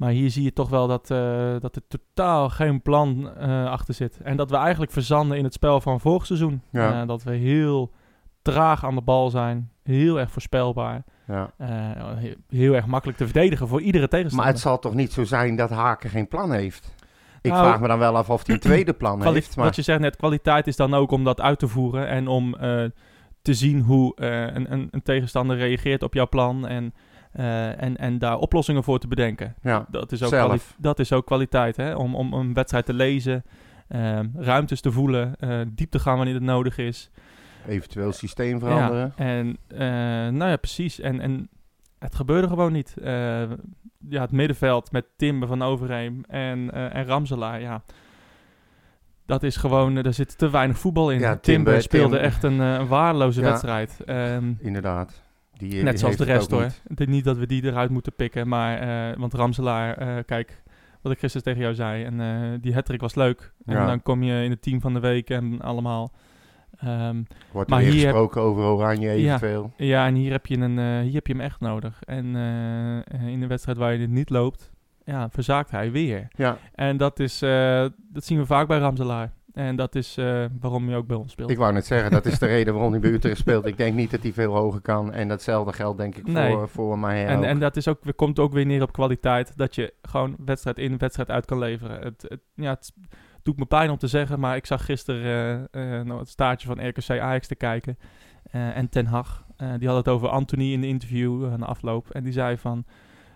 Maar 0.00 0.10
hier 0.10 0.30
zie 0.30 0.42
je 0.42 0.52
toch 0.52 0.68
wel 0.68 0.86
dat, 0.86 1.10
eh, 1.10 1.54
dat 1.60 1.76
er 1.76 1.82
totaal 1.88 2.48
geen 2.48 2.82
plan 2.82 3.30
eh, 3.36 3.64
achter 3.70 3.94
zit. 3.94 4.20
En 4.22 4.36
dat 4.36 4.50
we 4.50 4.56
eigenlijk 4.56 4.92
verzanden 4.92 5.38
in 5.38 5.44
het 5.44 5.52
spel 5.52 5.80
van 5.80 6.00
vorig 6.00 6.26
seizoen. 6.26 6.62
Ja. 6.70 7.00
Eh, 7.00 7.08
dat 7.08 7.22
we 7.22 7.34
heel 7.34 7.90
traag 8.42 8.84
aan 8.84 8.94
de 8.94 9.00
bal 9.00 9.30
zijn. 9.30 9.70
Heel 9.82 10.18
erg 10.20 10.30
voorspelbaar. 10.30 11.04
ja. 11.26 11.50
eh, 11.56 11.68
he- 12.16 12.34
heel 12.48 12.74
erg 12.74 12.86
makkelijk 12.86 13.18
te 13.18 13.24
verdedigen 13.24 13.68
voor 13.68 13.80
iedere 13.80 14.00
Maar 14.00 14.08
tegenstander. 14.10 14.52
het 14.52 14.60
zal 14.62 14.78
toch 14.78 14.94
niet 14.94 15.12
zo 15.12 15.24
zijn 15.24 15.56
dat 15.56 15.70
Haken 15.70 16.10
geen 16.10 16.28
plan 16.28 16.52
heeft? 16.52 16.94
Ik 17.42 17.50
Nou, 17.50 17.64
vraag 17.66 17.80
me 17.80 17.88
dan 17.88 17.98
wel 17.98 18.16
af 18.16 18.30
of 18.30 18.46
hij 18.46 18.54
een 18.54 18.60
tweede 18.60 18.92
plan 18.92 19.22
heeft. 19.32 19.56
Maar 19.56 19.64
Wat 19.64 19.76
je 19.76 19.82
zegt 19.82 20.00
net, 20.00 20.16
kwaliteit 20.16 20.66
is 20.66 20.76
dan 20.76 20.94
ook 20.94 21.10
om 21.10 21.24
dat 21.24 21.40
uit 21.40 21.58
te 21.58 21.68
voeren 21.68 22.08
en 22.08 22.28
om 22.28 22.56
te 23.42 23.54
zien 23.54 23.80
hoe 23.80 24.12
een, 24.22 24.72
een, 24.72 24.88
een 24.90 25.02
tegenstander 25.02 25.56
reageert 25.56 26.02
op 26.02 26.14
jouw 26.14 26.28
plan 26.28 26.66
en, 26.66 26.94
eh, 27.32 27.82
en, 27.82 27.96
en 27.96 28.18
daar 28.18 28.36
oplossingen 28.38 28.84
voor 28.84 28.98
te 28.98 29.08
bedenken. 29.08 29.54
ja, 29.62 29.86
Dat 29.90 30.12
is 30.12 30.22
ook, 30.22 30.56
dat 30.78 30.98
is 30.98 31.12
ook 31.12 31.26
kwaliteit, 31.26 31.76
hè? 31.76 31.94
Om, 31.94 32.14
om 32.14 32.32
een 32.32 32.54
wedstrijd 32.54 32.86
te 32.86 32.92
lezen, 32.94 33.44
ehm, 33.88 34.26
ruimtes 34.34 34.80
te 34.80 34.92
voelen, 34.92 35.34
eh, 35.38 35.60
diep 35.68 35.90
te 35.90 35.98
gaan 35.98 36.16
wanneer 36.16 36.34
het 36.34 36.42
nodig 36.42 36.78
is. 36.78 37.10
eventueel 37.66 38.12
systeem 38.12 38.58
veranderen. 38.58 39.12
Ja, 39.16 39.24
en 39.24 39.56
eh, 39.68 39.78
nou 40.32 40.50
ja, 40.50 40.56
precies. 40.56 41.00
En, 41.00 41.20
en 41.20 41.48
het 41.98 42.14
gebeurde 42.14 42.48
gewoon 42.48 42.72
niet. 42.72 42.94
Ja, 44.08 44.20
het 44.20 44.32
middenveld 44.32 44.92
met 44.92 45.04
Timber 45.16 45.48
van 45.48 45.62
Overheem 45.62 46.24
en, 46.28 46.72
en 46.92 47.04
Ramselaar, 47.04 47.60
ja. 47.60 47.82
Dat 49.26 49.42
is 49.42 49.56
gewoon, 49.56 49.94
daar 49.94 50.14
zit 50.14 50.38
te 50.38 50.50
weinig 50.50 50.78
voetbal 50.78 51.10
in. 51.10 51.18
Ja, 51.18 51.36
Timber, 51.36 51.42
Timber- 51.42 51.82
speelde 51.82 52.16
Tim- 52.16 52.24
echt 52.24 52.42
een, 52.42 52.58
een 52.58 52.86
waardeloze 52.86 53.40
Ja. 53.40 53.46
wedstrijd. 53.48 54.00
Ehm, 54.04 54.52
Inderdaad. 54.58 55.22
Die, 55.60 55.70
die 55.70 55.82
net 55.82 55.98
zoals 55.98 56.16
de 56.16 56.24
rest 56.24 56.50
hoor. 56.50 56.62
niet. 56.62 56.82
Ik 56.88 56.96
denk 56.96 57.10
niet 57.10 57.24
dat 57.24 57.36
we 57.36 57.46
die 57.46 57.64
eruit 57.64 57.90
moeten 57.90 58.12
pikken, 58.14 58.48
maar 58.48 58.78
eh, 58.78 59.18
want 59.18 59.34
Ramselaar, 59.34 59.96
eh, 59.96 60.24
kijk, 60.26 60.62
wat 61.02 61.12
ik 61.12 61.18
gisteren 61.18 61.44
tegen 61.46 61.60
jou 61.62 61.74
zei, 61.74 62.04
en 62.04 62.20
eh, 62.20 62.58
die 62.60 62.74
hattrick 62.74 63.00
was 63.00 63.14
leuk. 63.14 63.52
En 63.66 63.74
Ja. 63.74 63.86
dan 63.86 64.02
kom 64.02 64.22
je 64.22 64.44
in 64.44 64.50
het 64.50 64.62
team 64.62 64.80
van 64.80 64.94
de 64.94 65.00
week 65.00 65.30
en 65.30 65.60
allemaal. 65.60 66.12
Ehm, 66.78 67.22
Wordt 67.52 67.70
Maar 67.70 67.78
er 67.80 67.84
hier 67.84 67.94
heb- 67.94 68.02
gesproken 68.10 68.40
over 68.40 68.62
Oranje 68.64 69.10
eventueel. 69.10 69.72
ja, 69.76 70.06
en 70.06 70.14
hier 70.14 70.30
heb 70.30 70.46
je, 70.46 70.56
een, 70.58 70.78
eh, 70.78 71.00
hier 71.00 71.14
heb 71.14 71.26
je 71.26 71.32
hem 71.32 71.42
echt 71.42 71.60
nodig. 71.60 72.02
En 72.04 72.36
eh, 72.36 73.26
in 73.26 73.40
de 73.40 73.46
wedstrijd 73.46 73.78
waar 73.78 73.92
je 73.92 73.98
het 74.00 74.10
niet 74.10 74.30
loopt, 74.30 74.70
ja, 75.04 75.28
verzaakt 75.30 75.70
hij 75.70 75.90
weer. 75.90 76.28
Ja. 76.36 76.58
En 76.74 76.96
dat, 76.96 77.20
is, 77.20 77.42
eh, 77.42 77.84
dat 78.12 78.24
zien 78.24 78.38
we 78.38 78.46
vaak 78.46 78.66
bij 78.68 78.78
Ramselaar. 78.78 79.32
En 79.60 79.76
dat 79.76 79.94
is 79.94 80.16
eh, 80.16 80.44
waarom 80.60 80.86
hij 80.86 80.96
ook 80.96 81.06
bij 81.06 81.16
ons 81.16 81.32
speelt. 81.32 81.50
Ik 81.50 81.58
wou 81.58 81.72
net 81.72 81.86
zeggen, 81.86 82.10
dat 82.10 82.26
is 82.26 82.38
de 82.38 82.46
reden 82.46 82.72
waarom 82.74 82.92
hij 82.92 83.00
bij 83.00 83.10
Utrecht 83.10 83.38
speelt. 83.38 83.66
Ik 83.66 83.76
denk 83.76 83.94
niet 83.94 84.10
dat 84.10 84.22
hij 84.22 84.32
veel 84.32 84.54
hoger 84.54 84.80
kan. 84.80 85.12
En 85.12 85.28
datzelfde 85.28 85.72
geldt 85.72 85.98
denk 85.98 86.16
ik 86.16 86.26
Nee. 86.26 86.52
voor, 86.52 86.68
voor 86.68 86.98
Maher 86.98 87.26
en, 87.26 87.38
ook. 87.38 87.44
en 87.44 87.58
dat 87.58 87.76
is 87.76 87.88
ook, 87.88 88.00
komt 88.16 88.38
ook 88.38 88.52
weer 88.52 88.66
neer 88.66 88.82
op 88.82 88.92
kwaliteit. 88.92 89.52
Dat 89.56 89.74
je 89.74 89.94
gewoon 90.02 90.36
wedstrijd 90.44 90.78
in, 90.78 90.98
wedstrijd 90.98 91.30
uit 91.30 91.44
kan 91.44 91.58
leveren. 91.58 92.00
Het, 92.00 92.24
het, 92.28 92.40
ja, 92.54 92.70
het 92.70 92.92
doet 93.42 93.58
me 93.58 93.66
pijn 93.66 93.90
om 93.90 93.98
te 93.98 94.06
zeggen, 94.06 94.40
maar 94.40 94.56
ik 94.56 94.66
zag 94.66 94.84
gisteren 94.84 95.68
eh, 95.70 95.98
eh, 95.98 96.06
nou, 96.06 96.18
het 96.18 96.28
staartje 96.28 96.66
van 96.66 96.88
RKC 96.88 97.10
Ajax 97.10 97.46
te 97.46 97.54
kijken. 97.54 97.98
En 98.50 98.88
Ten 98.88 99.06
Hag, 99.06 99.46
die 99.78 99.88
had 99.88 99.96
het 99.96 100.08
over 100.08 100.28
Anthony 100.28 100.72
in 100.72 100.80
de 100.80 100.86
interview 100.86 101.46
aan 101.52 101.60
de 101.60 101.66
afloop. 101.66 102.10
En 102.10 102.24
die 102.24 102.32
zei 102.32 102.56
van, 102.58 102.84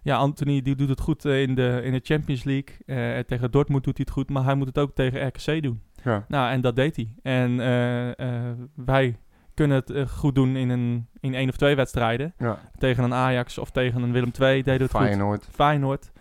ja, 0.02 0.16
Anthony 0.16 0.62
die 0.62 0.74
doet 0.74 0.88
het 0.88 1.00
goed 1.00 1.24
in, 1.24 1.54
de, 1.54 1.80
in 1.84 1.92
de 1.92 2.00
Champions 2.02 2.44
League. 2.44 3.24
Tegen 3.24 3.50
Dortmund 3.50 3.84
doet 3.84 3.96
hij 3.96 4.06
het 4.06 4.14
goed, 4.14 4.30
maar 4.30 4.44
hij 4.44 4.54
moet 4.54 4.66
het 4.66 4.78
ook 4.78 4.94
tegen 4.94 5.26
RKC 5.26 5.62
doen. 5.62 5.82
Ja. 6.04 6.24
Nou, 6.28 6.50
en 6.50 6.60
dat 6.60 6.76
deed 6.76 6.96
hij. 6.96 7.08
En 7.22 7.60
eh, 7.60 8.08
eh, 8.18 8.52
wij 8.74 9.18
kunnen 9.54 9.76
het 9.76 9.90
eh, 9.90 10.06
goed 10.06 10.34
doen 10.34 10.56
in, 10.56 10.68
een, 10.70 11.06
in 11.20 11.34
één 11.34 11.48
of 11.48 11.56
twee 11.56 11.74
wedstrijden. 11.76 12.34
Ja. 12.38 12.58
Tegen 12.78 13.04
een 13.04 13.14
Ajax 13.14 13.58
of 13.58 13.70
tegen 13.70 14.02
een 14.02 14.12
Willem 14.12 14.30
II 14.40 14.62
deden 14.62 14.76
we 14.76 14.82
het 14.82 14.90
goed. 14.92 15.00
Feyenoord. 15.00 15.48
Feyenoord. 15.50 16.12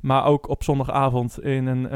Maar 0.00 0.24
ook 0.24 0.48
op 0.48 0.62
zondagavond 0.62 1.42
in 1.42 1.66
een 1.66 1.88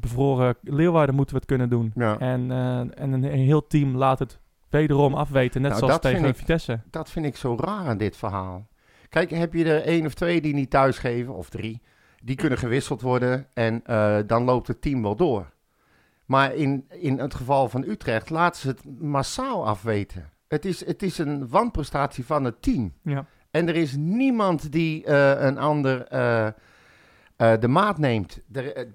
bevroren 0.00 0.54
Leeuwarden 0.62 1.14
moeten 1.14 1.34
we 1.34 1.40
het 1.40 1.48
kunnen 1.50 1.68
doen. 1.68 1.92
Ja. 1.94 2.18
En, 2.18 2.50
en 2.94 3.12
een, 3.12 3.24
een 3.24 3.38
heel 3.38 3.66
team 3.66 3.96
laat 3.96 4.18
het 4.18 4.38
wederom 4.70 5.14
afweten. 5.14 5.62
Net 5.62 5.70
Nou, 5.70 5.82
zoals 5.84 6.00
tegen 6.00 6.24
ik- 6.24 6.36
Vitesse. 6.36 6.80
Dat 6.90 7.10
vind 7.10 7.26
ik 7.26 7.36
zo 7.36 7.56
raar 7.60 7.86
aan 7.86 7.98
dit 7.98 8.16
verhaal. 8.16 8.66
Kijk, 9.08 9.30
heb 9.30 9.52
je 9.54 9.64
er 9.64 9.82
één 9.82 10.06
of 10.06 10.14
twee 10.14 10.40
die 10.40 10.54
niet 10.54 10.70
thuisgeven, 10.70 11.34
of 11.34 11.48
drie. 11.48 11.82
Die 12.22 12.36
kunnen 12.36 12.58
gewisseld 12.58 13.00
worden 13.00 13.46
en 13.54 13.82
dan 14.26 14.44
loopt 14.44 14.68
het 14.68 14.82
team 14.82 15.02
wel 15.02 15.16
door. 15.16 15.52
Maar 16.26 16.54
in, 16.54 16.86
in 16.88 17.18
het 17.18 17.34
geval 17.34 17.68
van 17.68 17.82
Utrecht 17.82 18.30
laten 18.30 18.60
ze 18.60 18.68
het 18.68 19.00
massaal 19.00 19.66
afweten. 19.66 20.30
Het 20.48 20.64
is, 20.64 20.86
het 20.86 21.02
is 21.02 21.18
een 21.18 21.48
wanprestatie 21.48 22.24
van 22.26 22.44
het 22.44 22.62
team. 22.62 22.92
Ja. 23.02 23.26
En 23.50 23.68
er 23.68 23.76
is 23.76 23.96
niemand 23.96 24.72
die 24.72 25.04
eh, 25.04 25.44
een 25.46 25.58
ander 25.58 26.06
eh, 26.06 26.46
eh, 26.46 27.60
de 27.60 27.68
maat 27.68 27.98
neemt. 27.98 28.40
Er, 28.52 28.86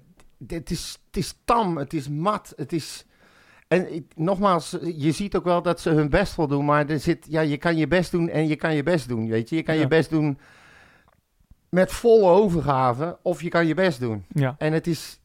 het, 0.48 0.70
is, 0.70 0.98
het 1.06 1.16
is 1.16 1.38
tam, 1.44 1.76
het 1.76 1.92
is 1.92 2.08
mat, 2.08 2.52
het 2.56 2.72
is... 2.72 3.06
En 3.68 3.94
ik- 3.94 4.12
nogmaals, 4.16 4.76
je 4.96 5.12
ziet 5.12 5.36
ook 5.36 5.44
wel 5.44 5.62
dat 5.62 5.80
ze 5.80 5.90
hun 5.90 6.08
best 6.10 6.36
wel 6.36 6.46
doen, 6.46 6.64
maar 6.64 6.88
er 6.88 7.00
zit, 7.00 7.26
ja, 7.28 7.40
je 7.40 7.56
kan 7.56 7.76
je 7.76 7.86
best 7.88 8.10
doen 8.10 8.28
en 8.28 8.48
je 8.48 8.56
kan 8.56 8.74
je 8.74 8.82
best 8.82 9.08
doen, 9.08 9.28
weet 9.28 9.48
je. 9.48 9.56
Je 9.56 9.62
kan 9.62 9.74
Ja. 9.74 9.80
je 9.80 9.88
best 9.88 10.10
doen 10.10 10.38
met 11.68 11.92
volle 11.92 12.30
overgave 12.30 13.18
of 13.22 13.42
je 13.42 13.48
kan 13.48 13.66
je 13.66 13.74
best 13.74 14.00
doen. 14.00 14.24
Ja. 14.28 14.54
En 14.58 14.72
het 14.72 14.86
is, 14.86 15.17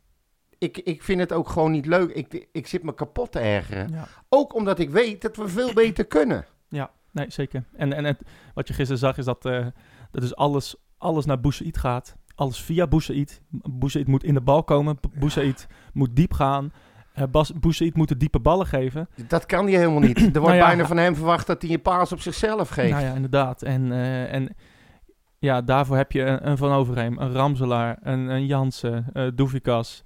ik, 0.64 0.78
ik 0.78 1.04
vind 1.04 1.20
het 1.20 1.32
ook 1.32 1.50
gewoon 1.50 1.72
niet 1.72 1.86
leuk. 1.86 2.10
Ik, 2.12 2.48
ik 2.52 2.68
zit 2.68 2.84
me 2.84 2.94
kapot 2.94 3.32
te 3.32 3.40
ergeren. 3.40 3.90
Ja. 3.92 4.08
Ook 4.30 4.56
omdat 4.56 4.80
ik 4.80 4.90
weet 4.90 5.22
dat 5.22 5.36
we 5.36 5.48
veel 5.48 5.74
beter 5.74 6.06
kunnen. 6.06 6.46
Nee, 7.14 7.26
zeker. 7.30 7.64
En, 7.74 7.94
en 7.94 8.06
het, 8.06 8.22
wat 8.54 8.68
je 8.68 8.74
gisteren 8.74 9.00
zag 9.00 9.18
is 9.18 9.26
dat, 9.26 9.46
eh 9.46 9.66
dat 10.12 10.22
dus 10.22 10.36
alles, 10.36 10.76
alles 10.98 11.26
naar 11.26 11.40
Boussaïd 11.40 11.78
gaat. 11.78 12.16
Alles 12.36 12.62
via 12.62 12.88
Boussaïd. 12.88 13.42
Boussaïd 13.50 14.08
moet 14.08 14.24
in 14.24 14.34
de 14.34 14.42
bal 14.42 14.64
komen. 14.64 15.00
Boussaïd 15.20 15.68
moet 15.94 16.16
diep 16.16 16.34
gaan. 16.34 16.72
Uh, 17.20 17.24
Bas, 17.32 17.52
Boussaïd 17.60 17.96
moet 17.96 18.08
de 18.08 18.18
diepe 18.18 18.40
ballen 18.40 18.68
geven. 18.68 19.10
Dat 19.28 19.46
kan 19.46 19.66
hij 19.66 19.78
helemaal 19.78 20.00
niet. 20.00 20.18
Er 20.22 20.24
wordt 20.24 20.34
Nou 20.34 20.56
ja. 20.56 20.66
bijna 20.66 20.86
van 20.86 20.98
hem 20.98 21.16
verwacht 21.16 21.48
dat 21.48 21.62
hij 21.62 21.72
een 21.72 21.82
paas 21.82 22.12
op 22.12 22.20
zichzelf 22.20 22.70
geeft. 22.70 22.92
Nou 22.92 23.04
ja, 23.04 23.14
inderdaad. 23.14 23.62
En, 23.62 23.92
eh, 23.92 24.34
en 24.34 24.56
ja, 25.40 25.62
daarvoor 25.62 25.98
heb 25.98 26.12
je 26.12 26.22
een, 26.22 26.50
een 26.50 26.58
Van 26.58 26.72
Overheem, 26.72 27.18
een 27.18 27.34
Ramselaar, 27.34 27.98
een, 28.02 28.28
een 28.28 28.46
Jansen, 28.46 29.06
eh 29.14 29.28
Doevikas. 29.36 30.02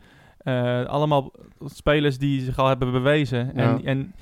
Eh, 0.47 0.85
allemaal 0.85 1.31
spelers 1.65 2.17
die 2.17 2.41
zich 2.41 2.57
al 2.57 2.67
hebben 2.67 2.91
bewezen. 2.91 3.55
En, 3.55 3.77
Ja. 3.77 3.83
en 3.83 4.13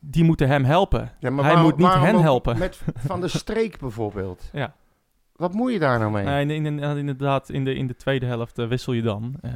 die 0.00 0.24
moeten 0.24 0.48
hem 0.48 0.64
helpen. 0.64 1.10
Ja, 1.20 1.30
maar 1.30 1.44
Hij 1.44 1.54
waarom- 1.54 1.70
moet 1.70 1.78
niet 1.80 1.94
hen 1.94 2.20
helpen. 2.20 2.58
Met 2.58 2.80
Van 2.96 3.20
de 3.20 3.28
Streek 3.28 3.78
bijvoorbeeld. 3.78 4.48
Ja. 4.52 4.74
Wat 5.36 5.52
moet 5.52 5.72
je 5.72 5.78
daar 5.78 5.98
nou 5.98 6.10
mee? 6.12 6.24
Nee, 6.24 6.46
in, 6.56 6.66
in- 6.66 6.96
inderdaad, 6.98 7.48
in 7.50 7.64
de, 7.64 7.74
in 7.74 7.86
de 7.86 7.96
tweede 7.96 8.26
helft 8.26 8.58
eh, 8.58 8.66
wissel 8.68 8.92
je 8.92 9.02
dan. 9.02 9.34
Eh, 9.42 9.52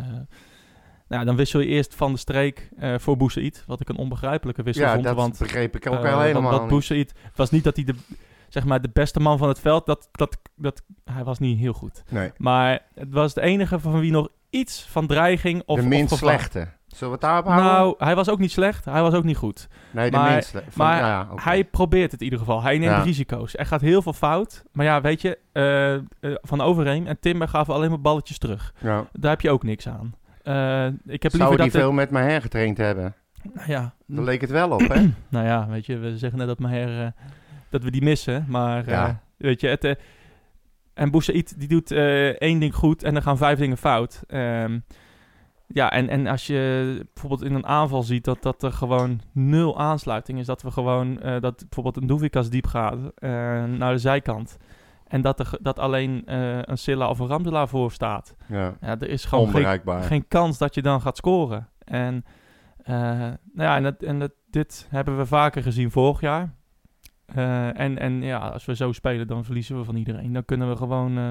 nou, 1.08 1.24
dan 1.24 1.36
wissel 1.36 1.60
je 1.60 1.66
eerst 1.66 1.94
van 1.94 2.12
de 2.12 2.18
streek 2.18 2.68
voor 2.96 3.16
Boussaïd. 3.16 3.64
Wat 3.66 3.80
ik 3.80 3.88
een 3.88 3.96
onbegrijpelijke 3.96 4.62
wissel 4.62 4.84
ja, 4.84 4.92
vond. 4.92 5.04
dat 5.04 5.14
want 5.16 5.38
begreep 5.38 5.76
ik 5.76 5.90
ook 5.90 6.04
al 6.04 6.20
helemaal. 6.20 6.66
Boussaïd, 6.66 7.14
het 7.22 7.36
was 7.36 7.50
niet 7.50 7.64
dat 7.64 7.76
hij 7.76 7.84
de, 7.84 7.94
zeg 8.48 8.64
maar, 8.64 8.80
de 8.82 8.90
beste 8.92 9.20
man 9.20 9.38
van 9.38 9.48
het 9.48 9.60
veld, 9.60 9.86
dat, 9.86 10.08
dat, 10.12 10.38
dat, 10.56 10.82
hij 11.04 11.24
was 11.24 11.38
niet 11.38 11.58
heel 11.58 11.72
goed. 11.72 12.02
Nee, 12.08 12.30
Maar 12.36 12.80
het 12.94 13.12
was 13.12 13.34
de 13.34 13.40
enige 13.40 13.78
van 13.80 14.00
wie 14.00 14.10
nog 14.12 14.28
iets 14.56 14.86
van 14.90 15.06
dreiging 15.06 15.62
of 15.66 15.80
de 15.80 15.86
minst 15.86 16.12
of 16.12 16.18
slechte. 16.18 16.68
Zullen 16.86 17.08
we 17.18 17.18
het 17.20 17.20
daarop 17.20 17.44
houden? 17.46 17.72
Nou, 17.72 17.94
hij 17.98 18.14
was 18.14 18.28
ook 18.28 18.38
niet 18.38 18.50
slecht, 18.50 18.84
hij 18.84 19.02
was 19.02 19.14
ook 19.14 19.24
niet 19.24 19.36
goed. 19.36 19.68
nee, 19.90 20.10
de 20.10 20.16
maar-. 20.16 20.42
Van- 20.42 20.62
maar 20.74 20.98
ja. 20.98 21.28
Hij 21.34 21.64
probeert 21.64 22.10
het 22.10 22.20
in 22.20 22.24
ieder 22.24 22.38
geval. 22.38 22.62
Hij 22.62 22.78
neemt 22.78 22.90
Ja. 22.96 23.02
risico's. 23.02 23.56
Er 23.56 23.66
gaat 23.66 23.80
heel 23.80 24.02
veel 24.02 24.12
fout. 24.12 24.64
Maar 24.72 24.84
ja, 24.84 25.00
weet 25.00 25.20
je, 25.20 25.38
eh, 25.52 25.94
eh, 25.94 26.00
Van 26.20 26.60
Overheem 26.60 27.06
en 27.06 27.18
Timber 27.20 27.48
gaven 27.48 27.74
alleen 27.74 27.88
maar 27.90 28.00
balletjes 28.00 28.38
terug. 28.38 28.74
Ja. 28.78 29.06
Daar 29.12 29.30
heb 29.30 29.40
je 29.40 29.50
ook 29.50 29.62
niks 29.62 29.88
aan. 29.88 30.14
Eh, 30.42 30.86
ik 31.06 31.22
heb 31.22 31.32
Zou 31.32 31.42
liever 31.42 31.56
die 31.64 31.70
dat... 31.72 31.80
veel 31.80 31.92
met 31.92 32.10
mij 32.10 32.22
hergetraind 32.30 32.76
hebben? 32.76 33.04
het- 33.04 33.54
nou, 33.54 33.70
ja, 33.70 33.94
Daar 34.06 34.24
leek 34.24 34.40
het 34.40 34.50
wel 34.50 34.70
op, 34.70 34.80
hè? 34.88 35.00
nou 35.28 35.46
ja, 35.46 35.66
weet 35.68 35.86
je, 35.86 35.98
we 35.98 36.18
zeggen 36.18 36.38
net 36.38 36.46
dat 36.46 36.58
Maher, 36.58 37.04
eh, 37.04 37.10
dat 37.70 37.82
we 37.82 37.90
die 37.90 38.02
missen. 38.02 38.44
Maar 38.48 38.84
weet 39.36 39.60
je, 39.60 39.68
het... 39.68 39.98
en 40.96 41.10
Boussaïd, 41.10 41.58
die 41.58 41.68
doet 41.68 41.90
eh, 41.90 42.28
één 42.28 42.58
ding 42.58 42.74
goed 42.74 43.02
en 43.02 43.12
dan 43.12 43.22
gaan 43.22 43.36
vijf 43.36 43.58
dingen 43.58 43.76
fout. 43.76 44.22
Ehm, 44.26 44.78
ja, 45.66 45.90
en, 45.90 46.08
en 46.08 46.26
als 46.26 46.46
je 46.46 47.06
bijvoorbeeld 47.14 47.50
in 47.50 47.54
een 47.54 47.66
aanval 47.66 48.02
ziet 48.02 48.24
dat, 48.24 48.42
dat 48.42 48.62
er 48.62 48.72
gewoon 48.72 49.20
nul 49.32 49.78
aansluiting 49.78 50.38
is. 50.38 50.46
Dat 50.46 50.62
we 50.62 50.70
gewoon, 50.70 51.20
eh, 51.20 51.40
dat 51.40 51.56
bijvoorbeeld 51.58 51.96
een 51.96 52.06
Doevikas 52.06 52.50
diep 52.50 52.66
gaat 52.66 52.98
eh, 53.14 53.30
naar 53.64 53.92
de 53.92 53.98
zijkant. 53.98 54.56
En 55.06 55.20
dat, 55.20 55.40
er, 55.40 55.58
dat 55.60 55.78
alleen 55.78 56.22
een 56.70 56.78
Silla 56.78 57.08
of 57.08 57.18
een 57.18 57.26
Ramselaar 57.26 57.68
voor 57.68 57.92
staat. 57.92 58.36
Ja. 58.48 58.76
Ja, 58.80 58.98
er 58.98 59.08
is 59.08 59.24
gewoon 59.24 59.50
geen, 59.50 60.02
geen 60.02 60.28
kans 60.28 60.58
dat 60.58 60.74
je 60.74 60.82
dan 60.82 61.00
gaat 61.00 61.16
scoren. 61.16 61.68
En, 61.84 62.24
nou 62.84 63.38
ja, 63.54 63.76
en, 63.76 63.82
dat, 63.82 64.02
en 64.02 64.18
dat, 64.18 64.32
dit 64.50 64.86
hebben 64.90 65.16
we 65.16 65.26
vaker 65.26 65.62
gezien 65.62 65.90
vorig 65.90 66.20
jaar. 66.20 66.54
Eh, 67.34 67.80
en, 67.80 67.98
en 67.98 68.22
ja, 68.22 68.38
als 68.38 68.64
we 68.64 68.76
zo 68.76 68.92
spelen, 68.92 69.26
dan 69.26 69.44
verliezen 69.44 69.78
we 69.78 69.84
van 69.84 69.96
iedereen. 69.96 70.32
Dan 70.32 70.44
kunnen 70.44 70.68
we 70.68 70.76
gewoon 70.76 71.18
eh, 71.18 71.30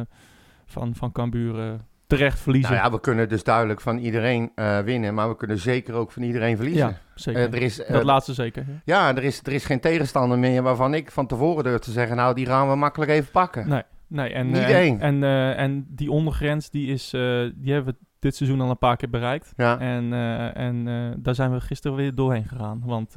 van, 0.65 0.95
van 0.95 1.11
Cambuur 1.11 1.59
eh, 1.59 1.73
terecht 2.07 2.39
verliezen. 2.39 2.71
Nou 2.71 2.83
ja, 2.83 2.91
we 2.91 2.99
kunnen 2.99 3.29
dus 3.29 3.43
duidelijk 3.43 3.81
van 3.81 3.97
iedereen 3.97 4.51
winnen, 4.83 5.13
maar 5.13 5.29
we 5.29 5.35
kunnen 5.35 5.57
zeker 5.57 5.93
ook 5.93 6.11
van 6.11 6.21
iedereen 6.21 6.55
verliezen. 6.55 6.87
Ja, 6.87 6.97
zeker. 7.15 7.53
Er 7.53 7.61
is, 7.61 7.85
dat 7.87 8.03
laatste 8.03 8.33
zeker. 8.33 8.65
ja. 8.67 8.81
ja, 8.85 9.15
er 9.15 9.23
is, 9.23 9.39
er 9.43 9.53
is 9.53 9.65
geen 9.65 9.79
tegenstander 9.79 10.39
meer 10.39 10.61
waarvan 10.61 10.93
ik 10.93 11.11
van 11.11 11.27
tevoren 11.27 11.63
durf 11.63 11.79
te 11.79 11.91
zeggen, 11.91 12.15
nou, 12.15 12.35
die 12.35 12.45
gaan 12.45 12.69
we 12.69 12.75
makkelijk 12.75 13.11
even 13.11 13.31
pakken. 13.31 13.69
Nee, 13.69 13.83
nee. 14.07 14.33
En, 14.33 14.47
Niet 14.47 14.57
één. 14.57 14.99
En, 14.99 15.23
eh, 15.23 15.59
en 15.59 15.85
die 15.89 16.11
ondergrens, 16.11 16.69
die, 16.69 16.87
is, 16.87 17.09
die 17.55 17.73
hebben 17.73 17.93
we 17.93 18.05
dit 18.19 18.35
seizoen 18.35 18.61
al 18.61 18.69
een 18.69 18.77
paar 18.77 18.97
keer 18.97 19.09
bereikt. 19.09 19.53
Ja. 19.57 19.79
En, 19.79 20.13
en 20.53 20.85
daar 21.17 21.35
zijn 21.35 21.51
we 21.51 21.61
gisteren 21.61 21.97
weer 21.97 22.15
doorheen 22.15 22.45
gegaan. 22.47 22.81
Want 22.85 23.13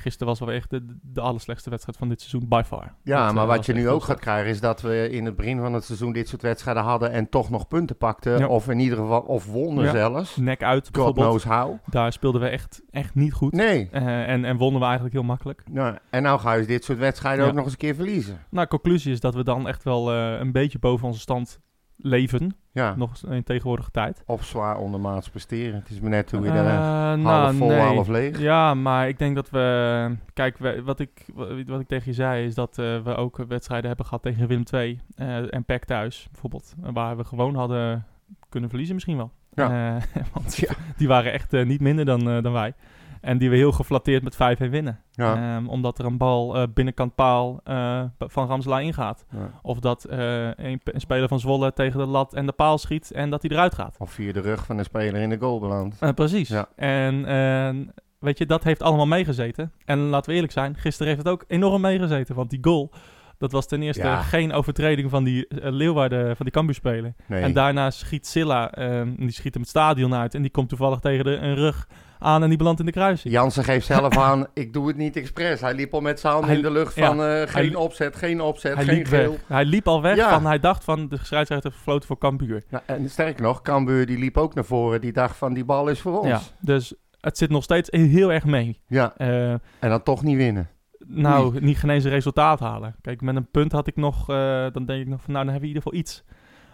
gisteren 0.00 0.26
was 0.28 0.38
wel 0.40 0.50
echt 0.50 0.70
de, 0.70 0.96
de 1.02 1.20
allerslechtste 1.20 1.70
wedstrijd 1.70 1.98
van 1.98 2.08
dit 2.08 2.20
seizoen, 2.20 2.48
by 2.48 2.62
far. 2.66 2.94
Ja, 3.02 3.24
Dat, 3.26 3.34
maar 3.34 3.42
eh, 3.44 3.48
wat 3.50 3.66
je 3.66 3.72
nu 3.72 3.88
ook 3.88 4.02
gaat 4.02 4.18
krijgen 4.20 4.50
is 4.50 4.60
dat 4.60 4.80
we 4.80 5.08
in 5.10 5.24
het 5.24 5.36
begin 5.36 5.58
van 5.60 5.72
het 5.72 5.84
seizoen 5.84 6.12
dit 6.12 6.28
soort 6.28 6.42
wedstrijden 6.42 6.82
hadden 6.82 7.10
en 7.12 7.28
toch 7.28 7.50
nog 7.50 7.68
punten 7.68 7.96
pakten. 7.96 8.38
Ja. 8.38 8.46
Of 8.46 8.68
in 8.68 8.78
ieder 8.78 8.98
geval, 8.98 9.20
of 9.20 9.46
wonnen 9.46 9.84
Ja. 9.84 9.90
zelfs. 9.90 10.36
Nek 10.36 10.62
uit 10.62 10.84
God 10.84 10.92
bijvoorbeeld. 10.92 11.26
knows 11.26 11.44
how. 11.44 11.78
Daar 11.86 12.12
speelden 12.12 12.40
we 12.40 12.48
echt, 12.48 12.82
echt 12.90 13.14
niet 13.14 13.32
goed. 13.32 13.52
Nee. 13.52 13.88
Eh, 13.90 14.28
en, 14.28 14.44
en 14.44 14.56
wonnen 14.56 14.78
we 14.80 14.86
eigenlijk 14.86 15.14
heel 15.14 15.24
makkelijk. 15.24 15.62
Nou, 15.70 15.96
en 16.10 16.22
nou 16.22 16.40
ga 16.40 16.52
je 16.52 16.66
dit 16.66 16.84
soort 16.84 16.98
wedstrijden 16.98 17.42
Ja. 17.44 17.48
ook 17.50 17.54
nog 17.56 17.64
eens 17.64 17.72
een 17.72 17.78
keer 17.78 17.94
verliezen. 17.94 18.38
Nou, 18.50 18.66
conclusie 18.66 19.12
is 19.12 19.20
dat 19.20 19.34
we 19.34 19.44
dan 19.44 19.68
echt 19.68 19.82
wel 19.82 20.12
eh, 20.12 20.38
een 20.38 20.52
beetje 20.52 20.78
boven 20.78 21.06
onze 21.06 21.20
stand 21.20 21.60
leven. 21.96 22.56
Ja, 22.72 22.94
Nog 22.96 23.12
in 23.28 23.42
tegenwoordige 23.42 23.90
tijd. 23.90 24.22
of 24.26 24.44
zwaar 24.44 24.78
ondermaats 24.78 25.28
presteren. 25.30 25.74
Het 25.80 25.90
is 25.90 26.00
maar 26.00 26.10
net 26.10 26.30
hoe 26.30 26.40
je 26.42 26.48
Eh, 26.48 26.54
daar 26.54 27.18
nou, 27.18 27.42
half 27.42 27.56
vol, 27.56 27.68
nee. 27.68 27.78
half 27.80 28.08
leeg. 28.08 28.38
Ja, 28.38 28.74
maar 28.74 29.08
ik 29.08 29.18
denk 29.18 29.34
dat 29.34 29.50
we... 29.50 30.16
Kijk, 30.34 30.58
we- 30.58 30.82
wat, 30.82 31.00
ik, 31.00 31.26
wat 31.66 31.80
ik 31.80 31.86
tegen 31.88 32.06
je 32.06 32.12
zei 32.12 32.44
is 32.46 32.54
dat 32.54 32.78
eh, 32.78 32.98
we 33.02 33.14
ook 33.14 33.36
wedstrijden 33.48 33.88
hebben 33.88 34.06
gehad 34.06 34.22
tegen 34.22 34.46
Willem 34.46 34.64
II 34.72 35.00
eh, 35.16 35.54
en 35.54 35.64
PEC 35.64 35.84
thuis 35.84 36.28
bijvoorbeeld. 36.30 36.74
Waar 36.80 37.16
we 37.16 37.24
gewoon 37.24 37.54
hadden 37.54 38.06
kunnen 38.48 38.68
verliezen 38.68 38.94
misschien 38.94 39.16
wel. 39.16 39.30
Ja. 39.54 39.96
Eh, 39.96 40.02
want 40.34 40.56
Ja. 40.56 40.72
die 40.96 41.08
waren 41.08 41.32
echt 41.32 41.52
niet 41.52 41.80
minder 41.80 42.04
dan, 42.04 42.24
dan 42.42 42.52
wij. 42.52 42.74
En 43.20 43.38
die 43.38 43.50
we 43.50 43.56
heel 43.56 43.72
geflatteerd 43.72 44.22
met 44.22 44.34
5-1 44.34 44.70
winnen. 44.70 45.00
Ja. 45.10 45.56
Ehm, 45.56 45.68
omdat 45.68 45.98
er 45.98 46.04
een 46.04 46.16
bal 46.16 46.56
eh, 46.56 46.62
binnenkant 46.74 47.14
paal 47.14 47.60
eh, 47.64 48.02
van 48.18 48.46
Ramselaar 48.46 48.82
ingaat. 48.82 49.24
Ja. 49.30 49.50
Of 49.62 49.78
dat 49.78 50.04
eh, 50.04 50.44
een, 50.44 50.80
een 50.84 51.00
speler 51.00 51.28
van 51.28 51.40
Zwolle 51.40 51.72
tegen 51.72 51.98
de 51.98 52.06
lat 52.06 52.34
en 52.34 52.46
de 52.46 52.52
paal 52.52 52.78
schiet 52.78 53.10
en 53.10 53.30
dat 53.30 53.42
hij 53.42 53.50
eruit 53.50 53.74
gaat. 53.74 53.96
Of 53.98 54.12
via 54.12 54.32
de 54.32 54.40
rug 54.40 54.66
van 54.66 54.76
de 54.76 54.82
speler 54.82 55.20
in 55.20 55.30
de 55.30 55.38
goal 55.38 55.60
belandt. 55.60 56.14
Precies. 56.14 56.48
Ja. 56.48 56.68
En 56.76 57.24
en 57.26 57.94
weet 58.18 58.38
je, 58.38 58.46
dat 58.46 58.64
heeft 58.64 58.82
allemaal 58.82 59.06
meegezeten. 59.06 59.72
En 59.84 59.98
laten 59.98 60.28
we 60.28 60.34
eerlijk 60.34 60.52
zijn, 60.52 60.76
gisteren 60.76 61.12
heeft 61.12 61.24
het 61.24 61.32
ook 61.32 61.44
enorm 61.46 61.80
meegezeten. 61.80 62.34
Want 62.34 62.50
die 62.50 62.58
goal, 62.62 62.90
dat 63.38 63.52
was 63.52 63.66
ten 63.66 63.82
eerste 63.82 64.02
Ja. 64.02 64.22
geen 64.22 64.52
overtreding 64.52 65.10
van 65.10 65.24
die 65.24 65.46
uh, 65.48 65.70
Leeuwarden, 65.70 66.36
van 66.36 66.44
die 66.44 66.54
Cambuur-speler. 66.54 67.14
Nee. 67.26 67.42
En 67.42 67.52
daarna 67.52 67.90
schiet 67.90 68.26
Silla, 68.26 68.72
eh, 68.72 69.02
die 69.16 69.30
schiet 69.30 69.52
hem 69.52 69.62
het 69.62 69.70
stadion 69.70 70.14
uit. 70.14 70.34
En 70.34 70.42
die 70.42 70.50
komt 70.50 70.68
toevallig 70.68 71.00
tegen 71.00 71.24
de, 71.24 71.36
een 71.36 71.54
rug 71.54 71.88
aan 72.22 72.42
en 72.42 72.48
die 72.48 72.58
belandt 72.58 72.80
in 72.80 72.86
de 72.86 72.92
kruising. 72.92 73.34
Jansen 73.34 73.64
geeft 73.64 73.86
zelf 73.86 74.18
aan, 74.28 74.46
ik 74.54 74.72
doe 74.72 74.86
het 74.88 74.96
niet 74.96 75.16
expres. 75.16 75.60
Hij 75.60 75.74
liep 75.74 75.94
al 75.94 76.00
met 76.00 76.20
zijn 76.20 76.32
handen 76.32 76.50
Hij- 76.50 76.58
in 76.58 76.64
de 76.64 76.70
lucht 76.72 76.94
ja. 76.94 77.06
van 77.06 77.22
eh, 77.24 77.42
geen 77.46 77.76
opzet, 77.76 78.16
geen 78.16 78.40
opzet, 78.40 78.74
Hij 78.74 78.84
geen 78.84 78.94
liep, 78.96 79.06
geel. 79.06 79.30
weg. 79.30 79.40
hij 79.46 79.64
liep 79.64 79.88
al 79.88 80.02
weg 80.02 80.16
Ja. 80.16 80.30
van, 80.30 80.46
hij 80.46 80.58
dacht 80.58 80.84
van, 80.84 81.08
de 81.08 81.16
scheidsrechter 81.22 81.62
heeft 81.70 81.76
gefloten 81.76 82.06
voor 82.06 82.18
Cambuur. 82.18 82.62
Nou, 82.70 82.82
en 82.86 83.10
sterker 83.10 83.42
nog, 83.42 83.62
Cambuur 83.62 84.06
die 84.06 84.18
liep 84.18 84.36
ook 84.36 84.54
naar 84.54 84.64
voren. 84.64 85.00
Die 85.00 85.12
dacht 85.12 85.36
van, 85.36 85.54
die 85.54 85.64
bal 85.64 85.88
is 85.88 86.00
voor 86.00 86.18
ons. 86.18 86.28
Ja, 86.28 86.40
dus 86.60 86.94
het 87.20 87.38
zit 87.38 87.50
nog 87.50 87.62
steeds 87.62 87.88
heel 87.90 88.32
erg 88.32 88.44
mee. 88.44 88.80
Ja, 88.86 89.12
Eh, 89.16 89.50
en 89.52 89.60
dan 89.78 90.02
toch 90.02 90.22
niet 90.22 90.36
winnen. 90.36 90.68
Nou, 91.06 91.60
niet 91.60 91.78
geen 91.78 91.90
eens 91.90 92.04
een 92.04 92.10
resultaat 92.10 92.60
halen. 92.60 92.96
Kijk, 93.00 93.20
met 93.20 93.36
een 93.36 93.50
punt 93.50 93.72
had 93.72 93.86
ik 93.86 93.96
nog, 93.96 94.28
eh, 94.30 94.66
dan 94.72 94.84
denk 94.86 95.00
ik 95.02 95.08
nog 95.08 95.20
van, 95.22 95.32
nou, 95.32 95.44
dan 95.44 95.52
hebben 95.54 95.60
we 95.60 95.60
in 95.60 95.74
ieder 95.74 95.82
geval 95.82 95.98
iets. 95.98 96.24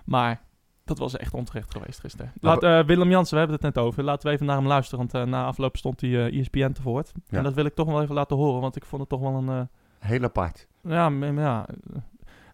Maar 0.04 0.40
dat 0.86 0.98
was 0.98 1.16
echt 1.16 1.34
onterecht 1.34 1.72
geweest 1.72 2.00
gisteren. 2.00 2.32
Laat, 2.40 2.62
eh, 2.62 2.80
Willem 2.84 3.10
Jansen, 3.10 3.32
we 3.32 3.38
hebben 3.38 3.56
het 3.62 3.74
net 3.74 3.84
over. 3.84 4.02
Laten 4.04 4.28
we 4.28 4.34
even 4.34 4.46
naar 4.46 4.56
hem 4.56 4.66
luisteren, 4.66 4.98
want 4.98 5.14
eh, 5.14 5.22
na 5.32 5.44
afloop 5.44 5.76
stond 5.76 6.00
hij 6.00 6.26
eh 6.26 6.40
ESPN 6.40 6.72
te 6.72 6.82
woord. 6.82 7.12
Ja. 7.28 7.38
En 7.38 7.44
dat 7.44 7.54
wil 7.54 7.64
ik 7.64 7.74
toch 7.74 7.86
wel 7.86 8.02
even 8.02 8.14
laten 8.14 8.36
horen, 8.36 8.60
want 8.60 8.76
ik 8.76 8.84
vond 8.84 9.00
het 9.00 9.10
toch 9.10 9.20
wel 9.20 9.34
een... 9.34 9.48
eh, 9.48 10.08
Heel 10.08 10.22
apart. 10.22 10.66
ja, 10.82 11.08
ja 11.08 11.66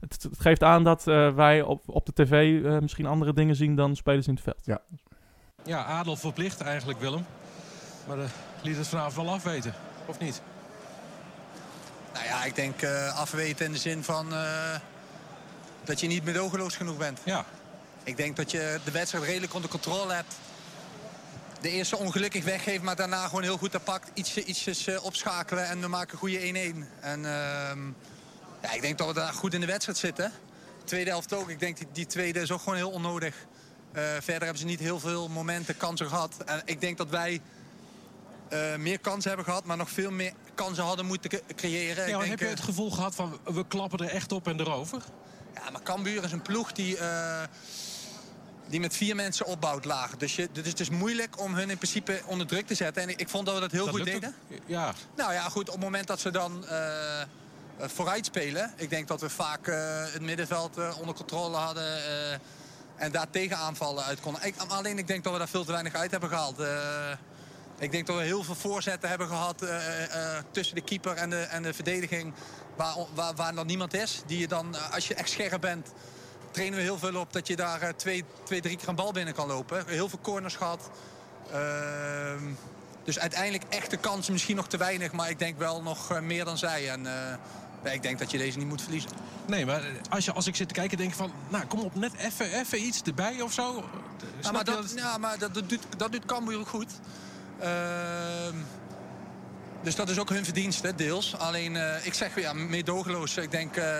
het, 0.01 0.23
het 0.23 0.41
geeft 0.41 0.62
aan 0.62 0.85
dat 0.85 1.07
eh, 1.07 1.35
wij 1.35 1.62
op, 1.62 1.83
op 1.87 2.07
de 2.07 2.12
tv 2.12 2.65
eh, 2.65 2.79
misschien 2.79 3.07
andere 3.07 3.33
dingen 3.33 3.57
zien 3.57 3.75
dan 3.77 3.97
spelers 3.97 4.27
in 4.27 4.35
het 4.35 4.43
veld. 4.43 4.81
Ja, 5.65 5.85
Adel 5.85 6.17
verplicht 6.17 6.61
eigenlijk 6.61 7.01
Willem. 7.01 7.25
Maar 8.09 8.19
uh, 8.19 8.25
liet 8.62 8.77
het 8.77 8.89
vanavond 8.89 9.27
wel 9.27 9.35
afweten, 9.35 9.75
of 10.07 10.19
niet? 10.19 10.43
Nou 12.12 12.25
ja, 12.25 12.45
ik 12.45 12.55
denk 12.55 12.83
uh, 12.83 13.19
afweten 13.21 13.67
in 13.67 13.73
de 13.73 13.79
zin 13.79 14.03
van 14.03 14.27
uh, 14.33 14.75
dat 15.85 16.01
je 16.01 16.07
niet 16.07 16.25
medogeloos 16.25 16.77
genoeg 16.77 16.97
bent. 16.97 17.21
Ja. 17.25 17.45
Ik 18.04 18.16
denk 18.16 18.37
dat 18.37 18.50
je 18.50 18.80
de 18.85 18.90
wedstrijd 18.90 19.25
redelijk 19.25 19.54
onder 19.54 19.71
controle 19.71 20.12
hebt. 20.12 20.35
De 21.61 21.68
eerste 21.71 21.97
ongelukkig 21.97 22.44
weggeeft, 22.44 22.82
maar 22.82 22.97
daarna 22.97 23.26
gewoon 23.26 23.42
heel 23.42 23.56
goed 23.56 23.85
pakt. 23.85 24.11
Ietsje, 24.14 24.44
ietsjes 24.44 24.87
eh, 24.87 25.04
opschakelen 25.04 25.66
en 25.68 25.80
we 25.80 25.87
maken 25.88 26.18
goede 26.18 26.38
1-1. 26.38 26.47
En 27.00 27.25
ehm, 27.25 27.87
ja, 28.62 28.73
ik 28.73 28.80
denk 28.80 28.99
dat 28.99 29.06
we 29.06 29.14
daar 29.14 29.32
goed 29.32 29.54
in 29.54 29.61
de 29.61 29.66
wedstrijd 29.66 29.99
zitten. 29.99 30.32
Tweede 30.85 31.11
helft 31.11 31.32
ook. 31.32 31.49
Ik 31.50 31.61
denk 31.61 31.76
die, 31.76 31.87
die 31.92 32.06
tweede 32.06 32.40
is 32.40 32.50
ook 32.50 32.61
gewoon 32.61 32.76
heel 32.78 32.90
onnodig. 32.90 33.35
Eh, 33.92 34.02
verder 34.02 34.42
hebben 34.42 34.59
ze 34.59 34.64
niet 34.64 34.80
heel 34.80 35.00
veel 35.00 35.28
momenten, 35.28 35.76
kansen 35.76 36.09
gehad. 36.09 36.37
En 36.44 36.62
ik 36.64 36.80
denk 36.80 36.99
dat 36.99 37.09
wij 37.09 37.40
eh, 38.49 38.76
meer 38.76 38.99
kansen 38.99 39.28
hebben 39.28 39.47
gehad, 39.47 39.64
maar 39.64 39.76
nog 39.76 39.90
veel 39.90 40.11
meer 40.11 40.32
kansen 40.54 40.85
hadden 40.85 41.06
moeten 41.06 41.30
cre- 41.30 41.42
creëren. 41.56 42.09
Ja, 42.09 42.14
ik 42.14 42.18
denk, 42.18 42.30
heb 42.30 42.38
je 42.38 42.47
het 42.47 42.61
gevoel 42.61 42.90
gehad 42.90 43.14
van 43.14 43.38
we 43.44 43.66
klappen 43.66 43.99
er 43.99 44.12
echt 44.12 44.32
op 44.32 44.49
en 44.49 44.61
erover? 44.61 45.02
ja, 45.54 45.71
maar 45.71 45.82
Cambuur 45.82 46.25
is 46.25 46.32
een 46.32 46.42
ploeg 46.42 46.73
die, 46.73 46.97
die 48.66 48.81
met 48.81 48.97
vier 48.97 49.16
mensen 49.16 49.47
opbouwt 49.47 49.85
laag. 49.85 50.16
Dus, 50.16 50.37
je, 50.37 50.49
dus 50.52 50.66
het 50.66 50.81
is 50.81 50.90
moeilijk 50.90 51.40
om 51.40 51.54
hun 51.54 51.71
in 51.71 51.76
principe 51.76 52.21
onder 52.26 52.47
druk 52.47 52.66
te 52.66 52.75
zetten. 52.75 53.02
En 53.02 53.09
ik, 53.09 53.21
ik 53.21 53.28
vond 53.28 53.47
dat 53.47 53.54
we 53.54 53.61
dat 53.61 53.71
heel 53.71 53.85
Dat 53.85 53.95
goed 53.95 54.04
deden. 54.04 54.35
ook. 54.52 54.59
Ja, 54.66 54.95
Nou 55.16 55.33
ja, 55.33 55.49
goed, 55.49 55.69
op 55.69 55.75
het 55.75 55.85
moment 55.85 56.07
dat 56.07 56.21
ze 56.21 56.31
dan 56.31 56.66
eh, 56.66 57.21
eh, 57.21 57.26
vooruit 57.78 58.26
spelen... 58.26 58.73
ik 58.76 58.90
denk 58.90 59.09
dat 59.09 59.21
we 59.21 59.28
vaak 59.28 59.66
eh, 59.66 59.76
het 60.12 60.23
middenveld 60.23 60.97
onder 60.99 61.14
controle 61.14 61.57
hadden... 61.57 62.02
en 62.97 63.12
daar 63.12 63.31
tegenaanvallen 63.31 64.04
uit 64.04 64.21
konden. 64.21 64.47
Ik, 64.47 64.54
alleen 64.69 64.99
ik 64.99 65.07
denk 65.07 65.25
dat 65.25 65.33
we 65.33 65.38
daar 65.38 65.49
veel 65.49 65.64
te 65.64 65.73
weinig 65.73 65.95
uit 65.95 66.11
hebben 66.11 66.28
gehaald. 66.28 66.59
Eh, 66.59 67.11
ik 67.83 67.92
denk 67.92 68.07
dat 68.07 68.16
we 68.16 68.23
heel 68.23 68.42
veel 68.42 68.54
voorzetten 68.54 69.09
hebben 69.09 69.26
gehad 69.26 69.62
eh, 69.62 70.04
eh, 70.04 70.45
tussen 70.50 70.75
de 70.75 70.81
keeper 70.81 71.12
en 71.12 71.31
de, 71.31 71.40
en 71.40 71.62
de 71.62 71.75
verdediging... 71.75 72.35
Waar, 72.76 72.97
waar, 73.14 73.35
waar 73.35 73.54
dan 73.54 73.66
niemand 73.66 73.95
is. 73.95 74.23
Die 74.26 74.38
je 74.38 74.49
dan, 74.49 74.92
als 74.92 75.09
je 75.09 75.14
echt 75.14 75.31
scherp 75.31 75.61
bent, 75.61 75.92
trainen 76.52 76.78
we 76.78 76.85
heel 76.85 76.99
veel 76.99 77.21
op... 77.21 77.32
dat 77.32 77.47
je 77.47 77.56
daar 77.56 77.80
eh, 77.80 77.88
twee, 77.88 78.25
twee, 78.44 78.61
drie 78.61 78.76
keer 78.76 78.88
een 78.88 78.94
bal 78.94 79.12
binnen 79.12 79.35
kan 79.35 79.47
lopen. 79.47 79.85
Heel 79.87 80.09
veel 80.09 80.18
corners 80.23 80.56
gehad. 80.56 80.90
Ehm, 81.52 82.42
dus 83.04 83.18
uiteindelijk 83.18 83.64
echte 83.68 83.97
kansen 83.97 84.32
misschien 84.32 84.56
nog 84.56 84.68
te 84.68 84.76
weinig. 84.76 85.12
Maar 85.12 85.30
ik 85.30 85.38
denk 85.38 85.59
wel 85.59 85.82
nog 85.82 86.11
eh, 86.11 86.21
meer 86.21 86.44
dan 86.44 86.59
zij. 86.59 86.90
En 86.90 87.06
eh, 87.82 87.94
ik 87.94 88.02
denk 88.02 88.18
dat 88.18 88.30
je 88.30 88.38
deze 88.38 88.59
niet 88.59 88.68
moet 88.68 88.82
verliezen. 88.82 89.11
nee, 89.47 89.66
maar 89.66 89.82
als, 90.11 90.25
je, 90.25 90.32
als 90.32 90.47
ik 90.47 90.56
zit 90.56 90.68
te 90.68 90.75
kijken 90.75 90.99
denk 90.99 91.11
ik 91.11 91.16
van... 91.16 91.32
nou, 91.49 91.64
kom 91.64 91.80
op, 91.80 91.94
net 91.94 92.12
even 92.14 92.59
even 92.59 92.82
iets 92.82 93.02
erbij 93.02 93.40
of 93.40 93.52
zo. 93.52 93.85
Ja, 94.40 94.50
maar 94.50 94.64
je 94.64 94.71
dat, 94.71 94.92
ja, 94.97 95.18
maar 95.18 95.38
dat, 95.38 95.54
dat, 95.54 95.68
doet, 95.68 95.82
dat 95.97 96.12
doet 96.12 96.25
Cambuur 96.25 96.66
goed. 96.66 96.90
Ehm, 97.59 98.56
dus 99.83 99.95
dat 99.95 100.09
is 100.09 100.19
ook 100.19 100.29
hun 100.29 100.45
verdienste, 100.45 100.95
deels. 100.95 101.37
Alleen, 101.39 101.77
eh, 101.77 102.07
ik 102.07 102.15
zeg 102.15 102.41
ja, 102.41 102.53
meedogenloos. 102.53 103.37
Ik 103.37 103.51
denk, 103.51 103.77
eh, 103.77 103.97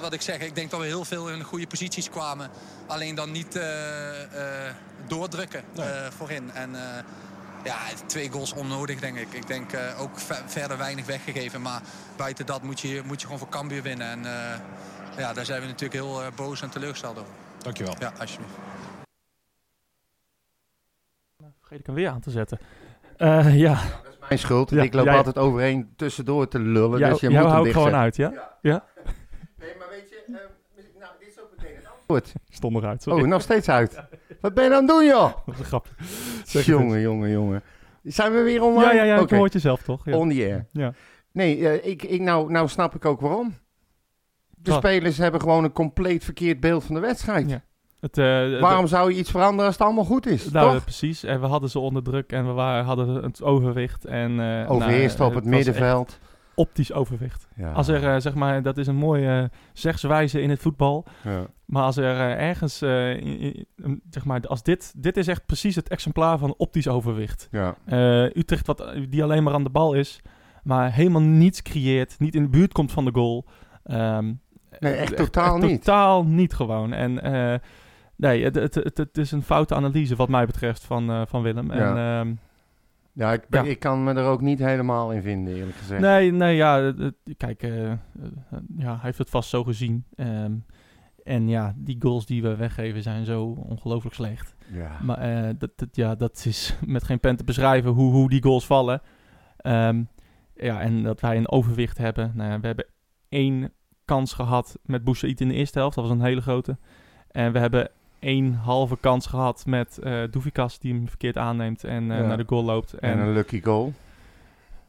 wat 0.00 0.12
ik 0.12 0.22
zeg, 0.22 0.38
ik 0.38 0.54
denk 0.54 0.70
dat 0.70 0.80
we 0.80 0.86
heel 0.86 1.04
veel 1.04 1.30
in 1.30 1.42
goede 1.42 1.66
posities 1.66 2.10
kwamen. 2.10 2.50
Alleen 2.86 3.14
dan 3.14 3.30
niet 3.32 3.56
eh, 3.56 4.66
eh, 4.68 4.74
doordrukken 5.06 5.64
Nee. 5.74 5.86
eh, 5.88 6.10
voorin. 6.10 6.50
En 6.50 6.74
eh, 6.74 7.02
ja, 7.64 7.76
twee 8.06 8.30
goals 8.30 8.52
onnodig, 8.52 9.00
denk 9.00 9.16
ik. 9.16 9.32
Ik 9.32 9.46
denk 9.46 9.72
eh, 9.72 10.00
ook 10.00 10.18
ve- 10.18 10.42
verder 10.46 10.78
weinig 10.78 11.06
weggegeven. 11.06 11.62
Maar 11.62 11.80
buiten 12.16 12.46
dat 12.46 12.62
moet 12.62 12.80
je, 12.80 13.02
moet 13.04 13.20
je 13.20 13.24
gewoon 13.26 13.38
voor 13.40 13.48
Cambuur 13.48 13.82
winnen. 13.82 14.06
En 14.08 14.24
eh, 14.26 14.58
ja, 15.18 15.32
daar 15.32 15.44
zijn 15.44 15.60
we 15.60 15.66
natuurlijk 15.66 15.92
heel 16.04 16.22
boos 16.36 16.62
en 16.62 16.70
teleurgesteld 16.70 17.18
over. 17.18 17.32
Dankjewel. 17.58 17.94
Ja, 17.98 18.12
alsjeblieft. 18.18 18.52
Vergeet 21.58 21.78
ik 21.78 21.86
hem 21.86 21.94
weer 21.94 22.08
aan 22.08 22.20
te 22.20 22.30
zetten. 22.30 22.58
Eh, 23.16 23.58
ja, 23.58 23.80
Mijn 24.28 24.38
schuld. 24.40 24.70
Ja, 24.70 24.82
ik 24.82 24.94
loop 24.94 25.04
jij- 25.04 25.16
altijd 25.16 25.38
overheen 25.38 25.92
tussendoor 25.96 26.48
te 26.48 26.58
lullen. 26.58 26.98
jou, 26.98 27.12
dus 27.12 27.20
je 27.20 27.30
jou 27.30 27.70
gewoon 27.72 27.94
uit, 27.94 28.16
ja? 28.16 28.56
Ja? 28.60 28.84
Nee, 29.58 29.72
maar 29.78 29.88
weet 29.90 30.08
je, 30.10 30.22
eh, 30.26 30.32
nou, 31.00 31.12
dit 31.18 31.28
is 31.28 31.40
ook 31.40 31.48
meteen 31.56 31.74
het 31.76 31.86
antwoord. 31.96 32.32
Stond 32.48 32.76
eruit, 32.76 33.02
sorry. 33.02 33.22
Oh, 33.22 33.28
nog 33.28 33.42
steeds 33.42 33.68
uit. 33.68 34.02
Wat 34.40 34.54
ben 34.54 34.64
je 34.64 34.70
aan 34.70 34.76
het 34.76 34.88
doen, 34.88 35.04
joh? 35.06 35.22
Dat 35.34 35.42
was 35.44 35.58
een 35.58 35.64
grapje. 35.64 35.92
Het 36.52 36.64
Jongen, 36.64 37.00
jongen, 37.00 37.30
jongen. 37.30 37.62
Zijn 38.02 38.32
we 38.32 38.42
weer 38.42 38.62
online? 38.62 38.92
Ja, 38.94 38.96
ja, 38.96 39.02
ja, 39.04 39.14
ik 39.16 39.22
Oké. 39.22 39.34
hoor 39.34 39.44
het 39.44 39.52
jezelf 39.52 39.82
toch? 39.82 40.04
Ja. 40.04 40.16
On 40.16 40.28
the 40.30 40.34
air. 40.34 40.66
Ja. 40.72 40.92
Nee, 41.32 41.68
eh, 41.68 41.90
ik, 41.90 42.02
ik, 42.02 42.20
nou, 42.20 42.50
nou 42.50 42.68
snap 42.68 42.94
ik 42.94 43.04
ook 43.04 43.20
waarom. 43.20 43.54
De 44.50 44.70
Wat? 44.70 44.78
spelers 44.78 45.18
hebben 45.18 45.40
gewoon 45.40 45.64
een 45.64 45.72
compleet 45.72 46.24
verkeerd 46.24 46.60
beeld 46.60 46.84
van 46.84 46.94
de 46.94 47.00
wedstrijd. 47.00 47.50
Ja. 47.50 47.62
Het, 48.04 48.18
eh, 48.18 48.60
Waarom 48.60 48.86
zou 48.86 49.12
je 49.12 49.18
iets 49.18 49.30
veranderen 49.30 49.64
als 49.66 49.74
het 49.74 49.84
allemaal 49.84 50.04
goed 50.04 50.26
is? 50.26 50.50
Nou, 50.50 50.72
toch? 50.74 50.82
precies. 50.82 51.22
En 51.24 51.40
we 51.40 51.46
hadden 51.46 51.70
ze 51.70 51.78
onder 51.78 52.02
druk 52.02 52.32
en 52.32 52.46
we 52.46 52.52
waren, 52.52 52.84
hadden 52.84 53.22
het 53.22 53.42
overwicht. 53.42 54.04
En, 54.04 54.40
eh, 54.40 54.70
Overheerst 54.70 55.18
nou, 55.18 55.30
op 55.30 55.34
het 55.36 55.44
was 55.44 55.54
echt 55.54 55.64
middenveld. 55.66 56.18
Optisch 56.54 56.92
overwicht. 56.92 57.48
Ja. 57.56 57.72
Als 57.72 57.88
er, 57.88 58.04
eh, 58.14 58.20
zeg 58.20 58.34
maar, 58.34 58.62
dat 58.62 58.78
is 58.78 58.86
een 58.86 58.96
mooie 58.96 59.28
eh, 59.50 59.58
zegswijze 59.72 60.40
in 60.40 60.50
het 60.50 60.60
voetbal. 60.60 61.04
Ja. 61.22 61.46
Maar 61.64 61.82
als 61.82 61.96
er 61.96 62.04
eh, 62.16 62.48
ergens, 62.48 62.82
eh, 62.82 63.10
in- 63.10 63.38
in- 63.40 63.66
in- 63.76 64.02
zeg 64.10 64.24
maar, 64.24 64.40
als 64.46 64.62
dit, 64.62 64.92
dit 64.96 65.16
is 65.16 65.26
echt 65.26 65.46
precies 65.46 65.74
het 65.74 65.88
exemplaar 65.88 66.38
van 66.38 66.54
optisch 66.56 66.88
overwicht. 66.88 67.48
Ja. 67.50 67.74
Eh, 67.84 68.22
Utrecht, 68.24 68.66
wat, 68.66 68.92
die 69.08 69.22
alleen 69.22 69.42
maar 69.42 69.54
aan 69.54 69.64
de 69.64 69.70
bal 69.70 69.94
is, 69.94 70.20
maar 70.62 70.92
helemaal 70.92 71.22
niets 71.22 71.62
creëert, 71.62 72.14
niet 72.18 72.34
in 72.34 72.42
de 72.42 72.48
buurt 72.48 72.72
komt 72.72 72.92
van 72.92 73.04
de 73.04 73.12
goal. 73.14 73.44
Ehm, 73.84 74.32
Nee, 74.78 74.92
echt 74.94 75.16
totaal 75.16 75.58
niet. 75.58 75.84
Totaal 75.84 76.24
niet 76.24 76.54
gewoon. 76.54 76.92
En 76.92 77.22
eh, 77.22 77.58
nee, 78.28 78.44
het, 78.44 78.54
het, 78.54 78.74
het, 78.74 78.96
het 78.98 79.18
is 79.18 79.32
een 79.32 79.42
foute 79.42 79.74
analyse 79.74 80.16
wat 80.16 80.28
mij 80.28 80.46
betreft 80.46 80.84
van, 80.84 81.10
eh, 81.10 81.22
van 81.26 81.42
Willem. 81.42 81.70
En, 81.70 81.96
ehm, 81.96 82.34
Ja, 83.12 83.32
ik, 83.32 83.48
ben- 83.48 83.64
Ja. 83.64 83.70
ik 83.70 83.78
kan 83.78 84.04
me 84.04 84.12
er 84.14 84.24
ook 84.24 84.40
niet 84.40 84.58
helemaal 84.58 85.12
in 85.12 85.22
vinden, 85.22 85.54
eerlijk 85.54 85.76
gezegd. 85.76 86.00
nee, 86.00 86.32
nee, 86.32 86.56
ja, 86.56 86.94
kijk, 87.36 87.62
eh, 87.62 87.90
eh, 87.92 87.98
ja, 88.76 88.90
hij 88.90 88.98
heeft 89.02 89.18
het 89.18 89.30
vast 89.30 89.48
zo 89.48 89.64
gezien. 89.64 90.04
Ehm, 90.16 90.52
en 91.24 91.48
ja, 91.48 91.74
die 91.76 91.96
goals 91.98 92.26
die 92.26 92.42
we 92.42 92.56
weggeven 92.56 93.02
zijn 93.02 93.24
zo 93.24 93.44
ongelooflijk 93.68 94.14
slecht. 94.14 94.54
Ja. 94.72 94.98
Maar 95.02 95.58
dat, 95.58 95.70
dat, 95.76 95.88
ja, 95.96 96.14
dat 96.14 96.44
is 96.46 96.76
met 96.86 97.04
geen 97.04 97.20
pen 97.20 97.36
te 97.36 97.44
beschrijven 97.44 97.90
hoe, 97.90 98.12
hoe 98.12 98.28
die 98.28 98.42
goals 98.42 98.66
vallen. 98.66 99.00
Ehm, 99.56 100.02
ja, 100.54 100.80
en 100.80 101.02
dat 101.02 101.20
wij 101.20 101.36
een 101.36 101.50
overwicht 101.50 101.98
hebben. 101.98 102.32
Nou 102.34 102.50
ja, 102.50 102.60
we 102.60 102.66
hebben 102.66 102.86
één 103.28 103.72
kans 104.04 104.32
gehad 104.32 104.78
met 104.82 105.04
Boussaïd 105.04 105.40
in 105.40 105.48
de 105.48 105.54
eerste 105.54 105.78
helft. 105.78 105.96
Dat 105.96 106.04
was 106.08 106.14
een 106.14 106.24
hele 106.24 106.40
grote. 106.42 106.78
En 107.30 107.52
we 107.52 107.58
hebben 107.58 107.90
één 108.24 108.54
halve 108.54 108.96
kans 109.00 109.26
gehad 109.26 109.64
met 109.66 109.98
eh 109.98 110.22
Doevikas 110.30 110.78
die 110.78 110.92
hem 110.94 111.08
verkeerd 111.08 111.36
aanneemt 111.38 111.84
en 111.84 112.10
eh, 112.10 112.18
Ja. 112.18 112.26
naar 112.26 112.36
de 112.36 112.44
goal 112.46 112.64
loopt. 112.64 112.92
En 112.92 113.10
En, 113.12 113.18
een 113.18 113.32
lucky 113.32 113.62
goal. 113.62 113.92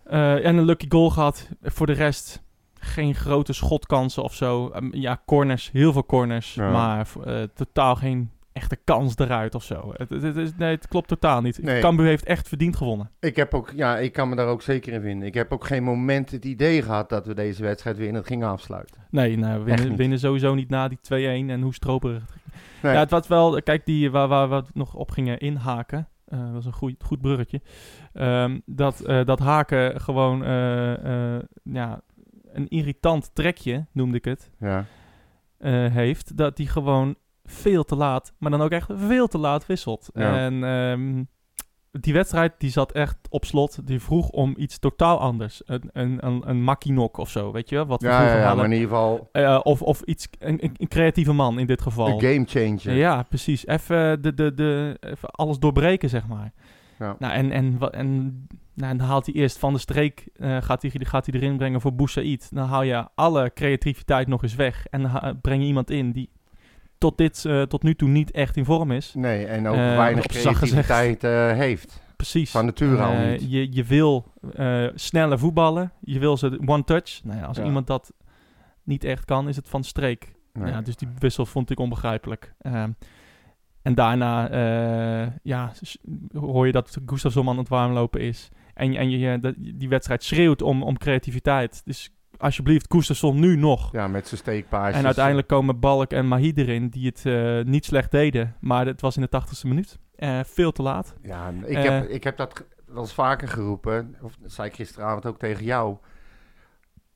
eh, 0.04 0.46
en 0.46 0.56
een 0.58 0.66
lucky 0.66 0.86
goal 0.90 1.10
gehad. 1.10 1.50
Voor 1.64 1.86
de 1.88 1.94
rest 1.94 2.44
geen 2.80 3.16
grote 3.16 3.54
schotkansen 3.54 4.24
of 4.24 4.34
zo. 4.34 4.70
Ehm, 4.70 4.88
ja, 4.92 5.22
corners, 5.26 5.70
heel 5.72 5.94
veel 5.94 6.06
corners. 6.06 6.54
Ja. 6.54 6.72
Maar 6.72 7.08
totaal 7.54 7.96
geen 7.96 8.30
echte 8.54 8.78
kans 8.84 9.18
eruit 9.18 9.56
of 9.56 9.64
zo. 9.64 9.92
Het, 9.94 10.10
het, 10.10 10.22
het 10.22 10.36
is, 10.38 10.50
nee, 10.58 10.72
het 10.76 10.88
klopt 10.88 11.08
totaal 11.08 11.42
niet. 11.42 11.62
Nee. 11.64 11.82
Cambuur 11.82 12.06
heeft 12.06 12.26
echt 12.26 12.48
verdiend 12.48 12.76
gewonnen. 12.76 13.10
Ik 13.20 13.36
heb 13.36 13.54
ook, 13.54 13.72
ja, 13.76 13.98
ik 13.98 14.14
kan 14.14 14.30
me 14.30 14.36
daar 14.36 14.48
ook 14.48 14.62
zeker 14.62 14.94
in 14.94 15.02
vinden. 15.02 15.28
Ik 15.28 15.34
heb 15.34 15.52
ook 15.54 15.66
geen 15.66 15.84
moment 15.84 16.32
het 16.32 16.46
idee 16.46 16.82
gehad 16.82 17.10
dat 17.10 17.26
we 17.26 17.34
deze 17.34 17.64
wedstrijd 17.64 17.98
weer 17.98 18.08
in 18.08 18.16
het 18.16 18.28
gingen 18.28 18.48
afsluiten. 18.50 19.02
Nee, 19.10 19.38
nou, 19.38 19.60
we 19.60 19.64
winnen, 19.66 19.96
winnen 19.96 20.20
sowieso 20.20 20.56
niet 20.56 20.70
na 20.70 20.88
die 20.88 20.98
2-1 20.98 21.50
en 21.50 21.62
hoe 21.62 21.74
stroperig 21.74 22.22
het. 22.22 22.45
Nee. 22.84 22.94
Ja, 22.94 23.00
het 23.00 23.10
was 23.12 23.28
wel, 23.28 23.62
kijk, 23.64 23.86
die 23.86 24.12
waar, 24.12 24.28
waar 24.28 24.50
we 24.50 24.64
nog 24.74 24.94
op 24.96 25.12
gingen 25.12 25.40
inhaken. 25.40 26.08
eh, 26.26 26.40
dat 26.40 26.52
was 26.52 26.66
een 26.66 26.74
goed, 26.74 27.04
goed 27.04 27.22
bruggetje. 27.22 27.62
Ehm, 28.14 28.60
dat, 28.66 29.00
eh, 29.02 29.26
dat 29.26 29.40
haken 29.40 30.02
gewoon 30.02 30.44
eh, 30.44 31.40
ja, 31.64 32.02
een 32.54 32.68
irritant 32.68 33.36
trekje, 33.36 33.86
noemde 33.92 34.18
ik 34.18 34.26
het, 34.26 34.52
Ja. 34.60 34.86
heeft. 35.90 36.38
Dat 36.38 36.58
die 36.58 36.68
gewoon 36.68 37.16
veel 37.44 37.84
te 37.84 37.96
laat, 37.96 38.34
maar 38.40 38.52
dan 38.52 38.62
ook 38.62 38.72
echt 38.72 38.90
veel 38.96 39.28
te 39.28 39.38
laat 39.38 39.66
wisselt. 39.66 40.10
Ja. 40.14 40.38
En 40.38 40.64
ehm, 40.64 41.24
die 42.00 42.14
wedstrijd 42.14 42.54
die 42.58 42.70
zat 42.72 42.92
echt 42.92 43.18
op 43.30 43.46
slot. 43.46 43.88
Die 43.88 44.00
vroeg 44.00 44.30
om 44.30 44.54
iets 44.58 44.80
totaal 44.80 45.20
anders. 45.20 45.62
Een, 45.66 45.90
een, 45.94 46.26
een, 46.26 46.50
een 46.50 46.64
makkinok 46.64 47.18
of 47.18 47.30
zo, 47.30 47.52
weet 47.52 47.70
je? 47.70 47.86
Wat 47.86 48.02
we 48.02 48.08
Ja, 48.08 48.28
ja, 48.28 48.38
ja, 48.38 48.56
maar 48.56 48.66
in 48.66 48.72
ieder 48.72 48.88
geval 48.88 49.30
Eh, 49.32 49.60
of, 49.64 49.82
of 49.82 50.02
iets, 50.02 50.28
een, 50.40 50.64
een- 50.64 50.88
creatieve 50.88 51.34
man 51.34 51.60
in 51.60 51.66
dit 51.68 51.82
geval. 51.82 52.08
een 52.08 52.22
game 52.22 52.46
changer. 52.48 52.98
Ja, 52.98 53.24
precies. 53.24 53.68
Even, 53.68 54.22
de, 54.22 54.34
de, 54.34 54.54
de, 54.54 54.98
even 55.00 55.30
alles 55.30 55.60
doorbreken, 55.60 56.10
zeg 56.10 56.28
maar. 56.28 56.52
Ja. 57.00 57.16
Nou, 57.20 57.34
en, 57.34 57.52
en, 57.52 57.78
nou, 57.78 57.92
en 57.92 58.48
dan 58.98 59.08
haalt 59.08 59.26
hij 59.26 59.36
eerst 59.36 59.58
van 59.58 59.74
de 59.74 59.80
streek, 59.80 60.28
eh, 60.36 60.58
gaat, 60.62 60.82
hij, 60.82 60.92
gaat 61.00 61.26
hij 61.26 61.36
erin 61.40 61.58
brengen 61.58 61.82
voor 61.82 61.94
Boussaïd. 61.96 62.50
Dan 62.54 62.68
haal 62.68 62.84
je 62.84 63.08
alle 63.16 63.52
creativiteit 63.54 64.28
nog 64.28 64.44
eens 64.44 64.56
weg. 64.56 64.86
En 64.90 65.02
dan 65.02 65.40
breng 65.42 65.62
je 65.62 65.68
iemand 65.68 65.90
in 65.92 66.12
die 66.12 66.30
tot, 67.06 67.18
dit, 67.18 67.46
eh, 67.46 67.62
tot 67.62 67.84
nu 67.84 67.96
toe 67.96 68.10
niet 68.10 68.32
echt 68.32 68.58
in 68.58 68.66
vorm 68.66 68.92
is. 68.92 69.14
Nee, 69.16 69.46
en 69.46 69.68
ook 69.68 69.76
Eh, 69.76 69.96
weinig 69.96 70.26
creativiteit 70.26 71.24
eh, 71.24 71.52
heeft. 71.52 72.04
Precies. 72.16 72.52
Van 72.52 72.66
nature 72.66 73.02
al 73.04 73.28
niet. 73.28 73.52
Je, 73.52 73.74
je 73.74 73.84
wil 73.84 74.32
sneller 74.96 75.40
voetballen. 75.40 75.92
Je 76.02 76.20
wil 76.20 76.38
ze 76.38 76.60
one 76.66 76.84
touch. 76.84 77.24
Nou 77.24 77.40
ja, 77.40 77.46
als 77.46 77.58
Ja. 77.58 77.64
iemand 77.64 77.88
dat 77.88 78.14
niet 78.84 79.04
echt 79.04 79.26
kan, 79.26 79.48
is 79.48 79.56
het 79.56 79.70
van 79.70 79.84
streek. 79.84 80.34
Nee. 80.54 80.72
Ja, 80.72 80.82
dus 80.82 80.96
die 80.96 81.08
wissel 81.20 81.46
vond 81.46 81.70
ik 81.70 81.80
onbegrijpelijk. 81.80 82.54
Ehm, 82.62 82.92
en 83.82 83.96
daarna 83.96 84.50
ja, 85.44 85.72
hoor 86.34 86.66
je 86.66 86.72
dat 86.72 86.98
Gustafsson 87.06 87.50
aan 87.50 87.58
het 87.58 87.70
warmlopen 87.70 88.22
is. 88.22 88.50
En, 88.74 88.96
en 88.96 89.10
je, 89.10 89.40
dat, 89.40 89.54
die 89.58 89.90
wedstrijd 89.90 90.24
schreeuwt 90.24 90.62
om, 90.62 90.84
om 90.84 90.98
creativiteit. 90.98 91.82
Dus 91.86 92.15
alsjeblieft, 92.38 92.88
Koestersson 92.88 93.40
nu 93.40 93.56
nog. 93.56 93.92
Ja, 93.92 94.08
met 94.08 94.28
zijn 94.28 94.40
steekpaasjes. 94.40 94.98
En 95.00 95.06
uiteindelijk 95.06 95.48
komen 95.48 95.80
Balk 95.80 96.12
en 96.12 96.28
Mahi 96.28 96.52
erin 96.56 96.88
die 96.90 97.06
het 97.08 97.26
eh, 97.26 97.62
niet 97.72 97.86
slecht 97.86 98.12
deden. 98.12 98.56
Maar 98.60 98.86
het 98.86 99.02
was 99.02 99.16
in 99.16 99.22
de 99.22 99.30
tachtigste 99.30 99.68
minuut. 99.68 100.00
Eh, 100.16 100.40
veel 100.44 100.72
te 100.72 100.82
laat. 100.82 101.16
Ja, 101.22 101.54
ik, 101.66 101.76
Eh. 101.78 101.84
heb, 101.84 102.10
ik 102.10 102.24
heb 102.24 102.38
dat 102.38 102.66
wel 102.86 103.02
eens 103.02 103.14
vaker 103.14 103.48
geroepen. 103.48 104.16
Of 104.22 104.36
dat 104.42 104.52
zei 104.52 104.68
ik 104.68 104.76
gisteravond 104.76 105.26
ook 105.26 105.40
tegen 105.40 105.64
jou. 105.64 105.98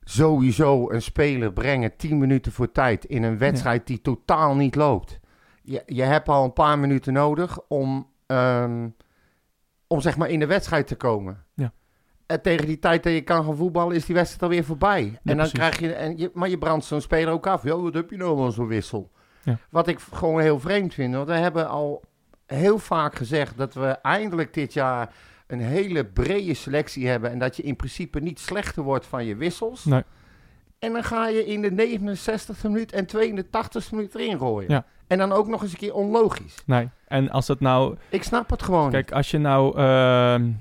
Sowieso 0.04 0.90
een 0.90 1.02
speler 1.02 1.54
brengen 1.54 1.96
10 1.98 2.18
minuten 2.18 2.52
voor 2.52 2.72
tijd 2.72 3.06
in 3.06 3.24
een 3.24 3.38
wedstrijd 3.38 3.88
die 3.88 4.02
totaal 4.02 4.56
niet 4.56 4.76
loopt. 4.76 5.20
Je, 5.62 5.84
je 5.86 6.04
hebt 6.04 6.28
al 6.30 6.44
een 6.44 6.54
paar 6.54 6.80
minuten 6.80 7.14
nodig 7.14 7.60
om, 7.68 8.08
ehm, 8.26 8.88
om 9.88 10.02
zeg 10.02 10.18
maar 10.18 10.30
in 10.30 10.40
de 10.40 10.46
wedstrijd 10.46 10.88
te 10.88 10.96
komen. 10.96 11.44
Ja. 11.54 11.74
En 12.30 12.42
tegen 12.42 12.66
die 12.66 12.80
tijd 12.80 13.04
dat 13.04 13.14
je 13.14 13.22
kan 13.22 13.44
gaan 13.44 13.56
voetballen 13.56 13.96
is 13.96 14.06
die 14.06 14.16
wedstrijd 14.16 14.44
alweer 14.44 14.64
voorbij. 14.64 15.02
en 15.02 15.20
dan 15.24 15.36
precies. 15.36 15.54
krijg 15.54 15.80
je, 15.80 15.94
en 15.94 16.18
je, 16.18 16.32
maar 16.34 16.50
je 16.50 16.58
brandt 16.58 16.86
zo'n 16.86 17.02
speler 17.02 17.34
ook 17.34 17.48
af. 17.48 17.64
Ja, 17.64 17.78
wat 17.78 17.94
heb 17.94 18.10
je 18.10 18.18
nou 18.18 18.42
aan 18.42 18.52
zo'n 18.52 18.68
wissel? 18.68 19.12
Ja. 19.44 19.58
Wat 19.70 19.88
ik 19.88 20.00
gewoon 20.00 20.42
heel 20.42 20.60
vreemd 20.60 20.94
vind. 20.94 21.16
Want 21.16 21.28
we 21.28 21.34
hebben 21.34 21.70
al 21.70 22.04
heel 22.46 22.80
vaak 22.80 23.16
gezegd 23.16 23.58
dat 23.58 23.74
we 23.74 23.88
eindelijk 23.88 24.54
dit 24.54 24.74
jaar 24.74 25.14
een 25.48 25.60
hele 25.60 26.06
brede 26.06 26.54
selectie 26.54 27.08
hebben. 27.08 27.32
En 27.32 27.40
dat 27.40 27.56
je 27.56 27.64
in 27.64 27.76
principe 27.76 28.20
niet 28.20 28.40
slechter 28.40 28.84
wordt 28.84 29.06
van 29.06 29.26
je 29.26 29.36
wissels. 29.36 29.86
Nee. 29.86 30.04
En 30.80 30.94
dan 30.94 31.04
ga 31.04 31.28
je 31.28 31.46
in 31.46 31.62
de 31.62 32.00
69e 32.00 32.62
minuut 32.64 32.92
en 32.92 33.08
82e 33.08 33.90
minuut 33.92 34.16
erin 34.16 34.38
gooien. 34.38 34.72
Ja. 34.72 34.86
En 35.08 35.18
dan 35.18 35.32
ook 35.32 35.48
nog 35.48 35.62
eens 35.62 35.72
een 35.72 35.78
keer 35.78 35.94
onlogisch. 35.94 36.56
Nee. 36.66 36.90
En 37.08 37.30
als 37.30 37.48
het 37.48 37.60
nou... 37.60 37.96
Ik 38.10 38.24
snap 38.24 38.50
het 38.50 38.64
gewoon. 38.64 38.92
Kijk, 38.92 39.12
als 39.12 39.32
je 39.32 39.38
nou... 39.38 39.78
ehm, 39.78 40.52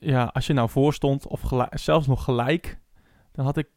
ja, 0.00 0.30
als 0.32 0.46
je 0.46 0.52
nou 0.52 0.68
voorstond 0.68 1.26
of 1.26 1.40
gelijk- 1.40 1.78
zelfs 1.78 2.06
nog 2.06 2.24
gelijk... 2.24 2.78
Dan 3.32 3.46
had 3.46 3.56
ik 3.56 3.68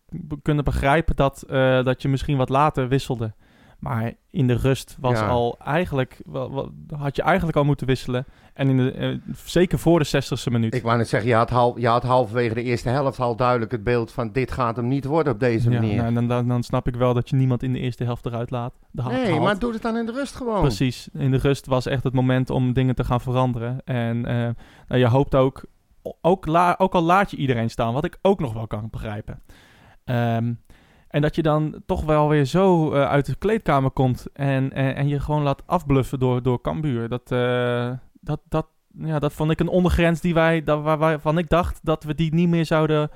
kunnen 0.42 0.64
begrijpen 0.64 1.16
dat, 1.16 1.42
eh, 1.42 1.84
dat 1.84 2.02
je 2.02 2.08
misschien 2.08 2.38
wat 2.38 2.50
later 2.50 2.88
wisselde. 2.88 3.34
Maar 3.80 4.14
in 4.30 4.48
de 4.48 4.54
rust 4.54 4.98
was 5.00 5.20
Ja. 5.20 5.28
al 5.28 5.58
eigenlijk... 5.60 6.22
Wel, 6.26 6.54
wel- 6.54 6.72
had 6.98 7.16
je 7.16 7.22
eigenlijk 7.22 7.58
al 7.58 7.64
moeten 7.64 7.88
wisselen. 7.88 8.26
En 8.54 8.70
in 8.70 8.78
de, 8.78 8.92
eh, 8.92 9.18
zeker 9.46 9.80
voor 9.80 10.00
de 10.00 10.06
60ste 10.06 10.52
minuut. 10.52 10.74
Ik 10.74 10.84
wou 10.84 10.98
net 10.98 11.10
zeggen, 11.10 11.30
je 11.30 11.36
had, 11.36 11.50
half, 11.50 11.80
je 11.80 11.88
had 11.88 12.04
halverwege 12.04 12.54
de 12.54 12.64
eerste 12.64 12.90
helft 12.90 13.20
al 13.20 13.36
duidelijk 13.36 13.72
het 13.72 13.84
beeld 13.84 14.12
van 14.12 14.32
dit 14.32 14.52
gaat 14.52 14.76
hem 14.76 14.88
niet 14.88 15.06
worden 15.06 15.34
op 15.34 15.40
deze 15.40 15.70
Ja, 15.70 15.80
manier. 15.80 15.96
nou, 16.02 16.14
dan, 16.14 16.28
dan, 16.28 16.48
dan 16.48 16.64
snap 16.64 16.88
ik 16.88 16.96
wel 16.96 17.14
dat 17.14 17.30
je 17.30 17.36
niemand 17.36 17.64
in 17.64 17.74
de 17.74 17.80
eerste 17.80 18.04
helft 18.04 18.26
eruit 18.26 18.50
laat. 18.52 18.74
De 18.92 19.04
nee, 19.04 19.30
haalt. 19.32 19.40
maar 19.44 19.60
doe 19.60 19.74
het 19.74 19.82
dan 19.82 19.98
in 19.98 20.06
de 20.06 20.12
rust 20.12 20.36
gewoon. 20.36 20.62
Precies. 20.62 21.10
In 21.14 21.32
de 21.32 21.38
rust 21.38 21.66
was 21.66 21.86
echt 21.86 22.04
het 22.04 22.14
moment 22.14 22.50
om 22.50 22.74
dingen 22.74 22.96
te 22.96 23.04
gaan 23.04 23.22
veranderen. 23.22 23.82
En 23.86 24.26
eh, 24.26 24.36
nou, 24.88 25.00
je 25.02 25.08
hoopt 25.08 25.36
ook, 25.36 25.64
ook, 26.22 26.48
ook 26.78 26.94
al 26.94 27.02
laat 27.02 27.32
je 27.32 27.38
iedereen 27.38 27.70
staan, 27.70 27.94
wat 27.94 28.06
ik 28.06 28.18
ook 28.22 28.40
nog 28.40 28.54
wel 28.54 28.68
kan 28.68 28.88
begrijpen. 28.92 29.42
Ehm, 30.04 30.54
en 31.08 31.22
dat 31.22 31.36
je 31.36 31.42
dan 31.42 31.82
toch 31.86 32.04
wel 32.04 32.30
weer 32.30 32.46
zo 32.46 32.92
eh, 32.92 33.10
uit 33.10 33.26
de 33.26 33.36
kleedkamer 33.36 33.92
komt 33.92 34.28
en, 34.34 34.74
en, 34.74 35.08
je 35.08 35.20
gewoon 35.20 35.44
laat 35.44 35.64
afbluffen 35.66 36.20
door, 36.20 36.44
door 36.44 36.62
Cambuur. 36.62 37.10
Dat, 37.10 37.32
eh, 37.32 37.92
dat, 38.22 38.42
dat, 38.50 38.68
ja, 38.98 39.20
dat 39.20 39.34
vond 39.34 39.52
ik 39.52 39.60
een 39.60 39.68
ondergrens 39.68 40.22
die 40.22 40.34
wij, 40.34 40.64
dat, 40.64 40.82
waar, 40.82 40.98
waarvan 40.98 41.38
ik 41.38 41.50
dacht 41.50 41.80
dat 41.84 42.04
we 42.04 42.16
die 42.16 42.34
niet 42.34 42.50
meer 42.50 42.66
zouden 42.66 43.10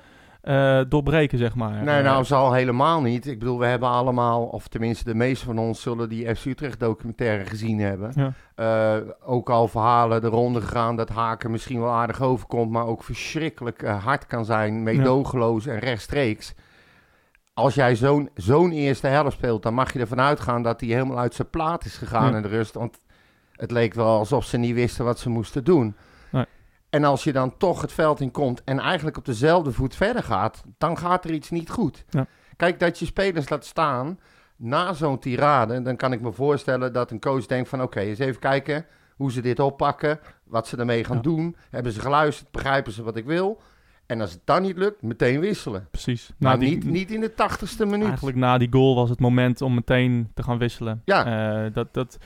eh, 0.45 0.81
doorbreken, 0.89 1.38
zeg 1.38 1.55
maar. 1.55 1.84
Nee, 1.84 1.97
Eh, 1.97 2.03
nou 2.03 2.23
zal 2.23 2.53
helemaal 2.53 3.01
niet. 3.01 3.27
Ik 3.27 3.39
bedoel, 3.39 3.60
we 3.60 3.65
hebben 3.65 3.89
allemaal, 3.89 4.43
of 4.43 4.67
tenminste 4.67 5.03
de 5.03 5.15
meeste 5.15 5.45
van 5.45 5.58
ons 5.60 5.81
zullen 5.81 6.10
die 6.10 6.36
FC 6.36 6.45
Utrecht 6.45 6.79
documentaire 6.79 7.45
gezien 7.45 7.79
hebben. 7.79 8.12
Ja. 8.15 8.34
Eh, 8.55 9.08
ook 9.25 9.49
al 9.49 9.67
verhalen 9.67 10.21
de 10.21 10.27
ronde 10.27 10.62
gegaan 10.62 10.95
dat 10.95 11.10
Haken 11.10 11.51
misschien 11.51 11.79
wel 11.79 11.91
aardig 11.91 12.21
overkomt, 12.21 12.71
maar 12.71 12.86
ook 12.86 13.03
verschrikkelijk 13.03 13.88
hard 13.88 14.25
kan 14.25 14.45
zijn, 14.45 14.84
meedogenloos 14.84 15.65
en 15.65 15.79
rechtstreeks. 15.79 16.53
Als 17.53 17.73
jij 17.75 17.95
zo'n 17.95 18.29
zo'n 18.36 18.71
eerste 18.71 19.08
helft 19.08 19.36
speelt, 19.38 19.63
dan 19.63 19.73
mag 19.73 19.93
je 19.93 19.99
ervan 19.99 20.21
uitgaan 20.21 20.62
dat 20.63 20.79
hij 20.81 20.89
helemaal 20.89 21.19
uit 21.19 21.34
zijn 21.34 21.49
plaat 21.49 21.86
is 21.86 21.97
gegaan 21.97 22.29
Ja. 22.31 22.36
in 22.36 22.41
de 22.41 22.47
rust. 22.47 22.73
Want 22.73 22.99
het 23.51 23.71
leek 23.71 23.93
wel 23.93 24.17
alsof 24.17 24.45
ze 24.45 24.58
niet 24.58 24.73
wisten 24.73 25.05
wat 25.05 25.19
ze 25.19 25.29
moesten 25.29 25.63
doen. 25.63 25.95
En 26.95 27.03
als 27.03 27.23
je 27.23 27.31
dan 27.34 27.58
toch 27.58 27.81
het 27.81 27.91
veld 27.91 28.19
in 28.21 28.31
komt 28.31 28.63
en 28.63 28.79
eigenlijk 28.79 29.17
op 29.17 29.25
dezelfde 29.25 29.71
voet 29.71 29.95
verder 29.95 30.23
gaat, 30.23 30.63
dan 30.77 30.97
gaat 30.97 31.25
er 31.25 31.31
iets 31.31 31.49
niet 31.49 31.69
goed. 31.69 32.05
Ja. 32.10 32.25
Kijk, 32.55 32.79
dat 32.79 32.99
je 32.99 33.05
spelers 33.05 33.49
laat 33.49 33.65
staan 33.65 34.19
na 34.55 34.93
zo'n 34.93 35.19
tirade, 35.19 35.81
dan 35.81 35.95
kan 35.95 36.12
ik 36.12 36.21
me 36.21 36.31
voorstellen 36.31 36.93
dat 36.93 37.12
een 37.12 37.19
coach 37.19 37.45
denkt 37.45 37.69
van 37.69 37.81
oké, 37.81 37.99
eens 37.99 38.19
even 38.19 38.39
kijken 38.39 38.86
hoe 39.15 39.31
ze 39.31 39.41
dit 39.41 39.60
oppakken, 39.60 40.19
wat 40.43 40.67
ze 40.67 40.77
ermee 40.77 41.03
gaan 41.03 41.15
Ja. 41.15 41.21
doen. 41.21 41.55
Hebben 41.69 41.91
ze 41.91 41.99
geluisterd, 41.99 42.51
begrijpen 42.51 42.91
ze 42.91 43.03
wat 43.03 43.15
ik 43.17 43.25
wil? 43.25 43.62
En 44.05 44.21
als 44.21 44.31
het 44.31 44.41
dan 44.45 44.62
niet 44.62 44.77
lukt, 44.77 45.01
meteen 45.01 45.39
wisselen. 45.39 45.88
Precies. 45.91 46.29
Maar 46.39 46.60
die- 46.60 46.69
niet, 46.69 46.84
niet 46.86 47.12
in 47.12 47.21
de 47.21 47.34
tachtigste 47.34 47.86
minuut. 47.86 48.08
Eigenlijk 48.08 48.38
na 48.38 48.58
die 48.58 48.71
goal 48.71 48.95
was 48.95 49.10
het 49.10 49.19
moment 49.19 49.62
om 49.62 49.73
meteen 49.73 50.31
te 50.34 50.43
gaan 50.43 50.58
wisselen. 50.58 51.01
Ja. 51.05 51.25
Eh, 51.65 51.73
dat, 51.73 51.93
dat, 51.93 52.17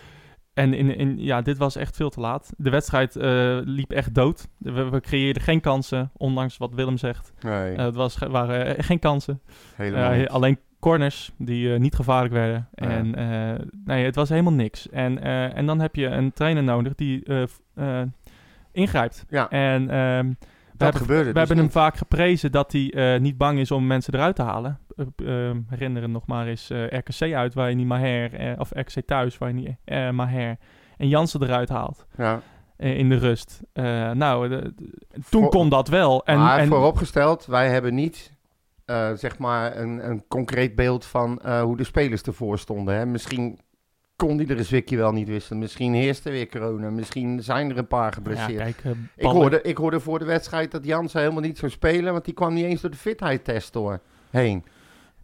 en 0.59 0.73
in, 0.73 0.95
in, 0.95 1.15
ja, 1.17 1.41
dit 1.41 1.57
was 1.57 1.75
echt 1.75 1.95
veel 1.95 2.09
te 2.09 2.19
laat. 2.19 2.53
De 2.57 2.69
wedstrijd 2.69 3.15
eh, 3.15 3.59
liep 3.63 3.91
echt 3.91 4.13
dood. 4.13 4.47
We, 4.57 4.89
we 4.89 4.99
creëerden 4.99 5.41
geen 5.41 5.61
kansen, 5.61 6.11
ondanks 6.17 6.57
wat 6.57 6.73
Willem 6.73 6.97
zegt. 6.97 7.33
Nee, 7.41 7.75
Eh, 7.75 7.85
het 7.85 7.95
was, 7.95 8.17
waren 8.17 8.77
eh, 8.77 8.83
geen 8.85 8.99
kansen. 8.99 9.41
helemaal 9.75 10.27
alleen 10.27 10.59
corners 10.79 11.31
die 11.37 11.69
niet 11.69 11.95
gevaarlijk 11.95 12.33
werden. 12.33 12.67
Ja. 12.73 12.87
En 12.87 13.11
nee, 13.85 14.05
het 14.05 14.15
was 14.15 14.29
helemaal 14.29 14.53
niks. 14.53 14.89
En, 14.89 15.23
en 15.53 15.65
dan 15.65 15.79
heb 15.79 15.95
je 15.95 16.05
een 16.05 16.33
trainer 16.33 16.63
nodig 16.63 16.95
die 16.95 17.23
ingrijpt. 18.71 19.25
Ja, 19.29 19.49
En 19.49 19.89
ehm, 19.89 20.27
we 20.27 20.35
dat 20.71 20.81
hebben, 20.81 21.01
gebeurde 21.01 21.25
we 21.27 21.33
dus 21.33 21.47
hebben 21.47 21.57
hem 21.57 21.71
vaak 21.71 21.97
geprezen 21.97 22.51
dat 22.51 22.71
hij 22.71 23.17
niet 23.19 23.37
bang 23.37 23.59
is 23.59 23.71
om 23.71 23.87
mensen 23.87 24.13
eruit 24.13 24.35
te 24.35 24.41
halen. 24.43 24.79
Uh, 25.17 25.51
herinneren 25.67 26.11
nog 26.11 26.27
maar 26.27 26.47
eens 26.47 26.69
eh, 26.69 26.87
RKC 26.87 27.33
uit 27.33 27.53
waar 27.53 27.69
je 27.69 27.75
niet 27.75 27.87
Maher, 27.87 28.33
eh, 28.33 28.53
of 28.59 28.69
RKC 28.73 29.05
thuis 29.05 29.37
waar 29.37 29.49
je 29.49 29.55
niet 29.55 29.75
eh, 29.85 30.09
Maher 30.09 30.57
en 30.97 31.07
Jansen 31.07 31.43
eruit 31.43 31.69
haalt 31.69 32.05
Ja. 32.17 32.41
eh, 32.77 32.97
in 32.97 33.09
de 33.09 33.15
rust. 33.17 33.61
Eh, 33.73 34.11
nou, 34.11 34.49
de- 34.49 34.73
de- 34.75 34.91
toen 35.29 35.41
Voor- 35.41 35.49
kon 35.49 35.69
dat 35.69 35.87
wel. 35.87 36.25
En, 36.25 36.37
maar 36.39 36.59
en, 36.59 36.67
vooropgesteld, 36.67 37.45
wij 37.45 37.69
hebben 37.69 37.95
niet 37.95 38.33
eh, 38.85 39.13
zeg 39.13 39.37
maar 39.37 39.77
een, 39.77 40.09
een 40.09 40.23
concreet 40.27 40.75
beeld 40.75 41.05
van 41.05 41.39
eh, 41.39 41.61
hoe 41.61 41.77
de 41.77 41.83
spelers 41.83 42.21
ervoor 42.21 42.59
stonden. 42.59 42.95
Hè. 42.95 43.05
Misschien 43.05 43.59
kon 44.15 44.37
die 44.37 44.47
er 44.47 44.57
een 44.57 44.65
zwikje 44.65 44.97
wel 44.97 45.11
niet 45.11 45.27
wisselen. 45.27 45.59
Misschien 45.59 45.93
heerste 45.93 46.29
weer 46.29 46.47
corona. 46.49 46.89
Misschien 46.89 47.43
zijn 47.43 47.69
er 47.69 47.77
een 47.77 47.87
paar 47.87 48.05
ja, 48.05 48.11
geblesseerd. 48.11 48.61
kijk, 48.61 48.81
eh, 48.83 48.91
ik, 49.15 49.25
hoorde, 49.25 49.61
ik 49.61 49.77
hoorde 49.77 49.99
voor 49.99 50.19
de 50.19 50.25
wedstrijd 50.25 50.71
dat 50.71 50.85
Jansen 50.85 51.19
helemaal 51.19 51.41
niet 51.41 51.57
zou 51.57 51.71
spelen, 51.71 52.11
want 52.11 52.25
die 52.25 52.33
kwam 52.33 52.53
niet 52.53 52.65
eens 52.65 52.81
door 52.81 52.91
de 52.91 52.97
fitheidstest 52.97 53.73
door 53.73 53.99
heen. 54.29 54.63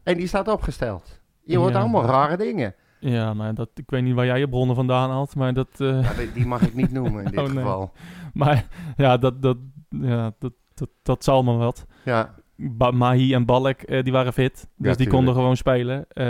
En 0.06 0.18
die 0.18 0.28
staat 0.28 0.48
opgesteld. 0.48 1.20
Je 1.44 1.58
hoort 1.58 1.74
Ja. 1.74 1.80
allemaal 1.80 2.06
rare 2.06 2.38
dingen. 2.38 2.76
Ja, 3.00 3.34
maar 3.34 3.54
dat, 3.54 3.70
ik 3.76 3.90
weet 3.90 4.04
niet 4.04 4.14
waar 4.16 4.26
jij 4.26 4.40
je 4.40 4.50
bronnen 4.50 4.76
vandaan 4.76 5.10
had, 5.10 5.36
maar 5.36 5.54
dat... 5.54 5.68
eh, 5.78 6.02
Ja, 6.02 6.14
die, 6.14 6.32
die 6.34 6.46
mag 6.46 6.62
ik 6.62 6.74
niet 6.74 6.92
noemen 6.92 7.24
in 7.26 7.30
dit 7.32 7.40
Oh, 7.40 7.46
nee. 7.46 7.56
geval. 7.64 7.92
maar 8.34 8.66
ja, 8.98 9.18
dat, 9.18 9.42
dat, 9.42 9.58
ja 9.90 10.34
dat, 10.40 10.54
dat, 10.74 10.90
dat 11.04 11.24
zal 11.24 11.44
maar 11.44 11.58
wat. 11.58 11.86
Ja, 12.06 12.34
Ba 12.56 12.92
Mahi 12.92 13.34
en 13.34 13.46
Balk, 13.46 13.82
eh, 13.82 14.04
die 14.04 14.12
waren 14.14 14.34
fit. 14.34 14.54
Dus 14.54 14.68
die 14.76 14.92
tuurlijk. 14.92 15.10
konden 15.10 15.34
gewoon 15.34 15.58
spelen. 15.58 16.06
Eh, 16.10 16.26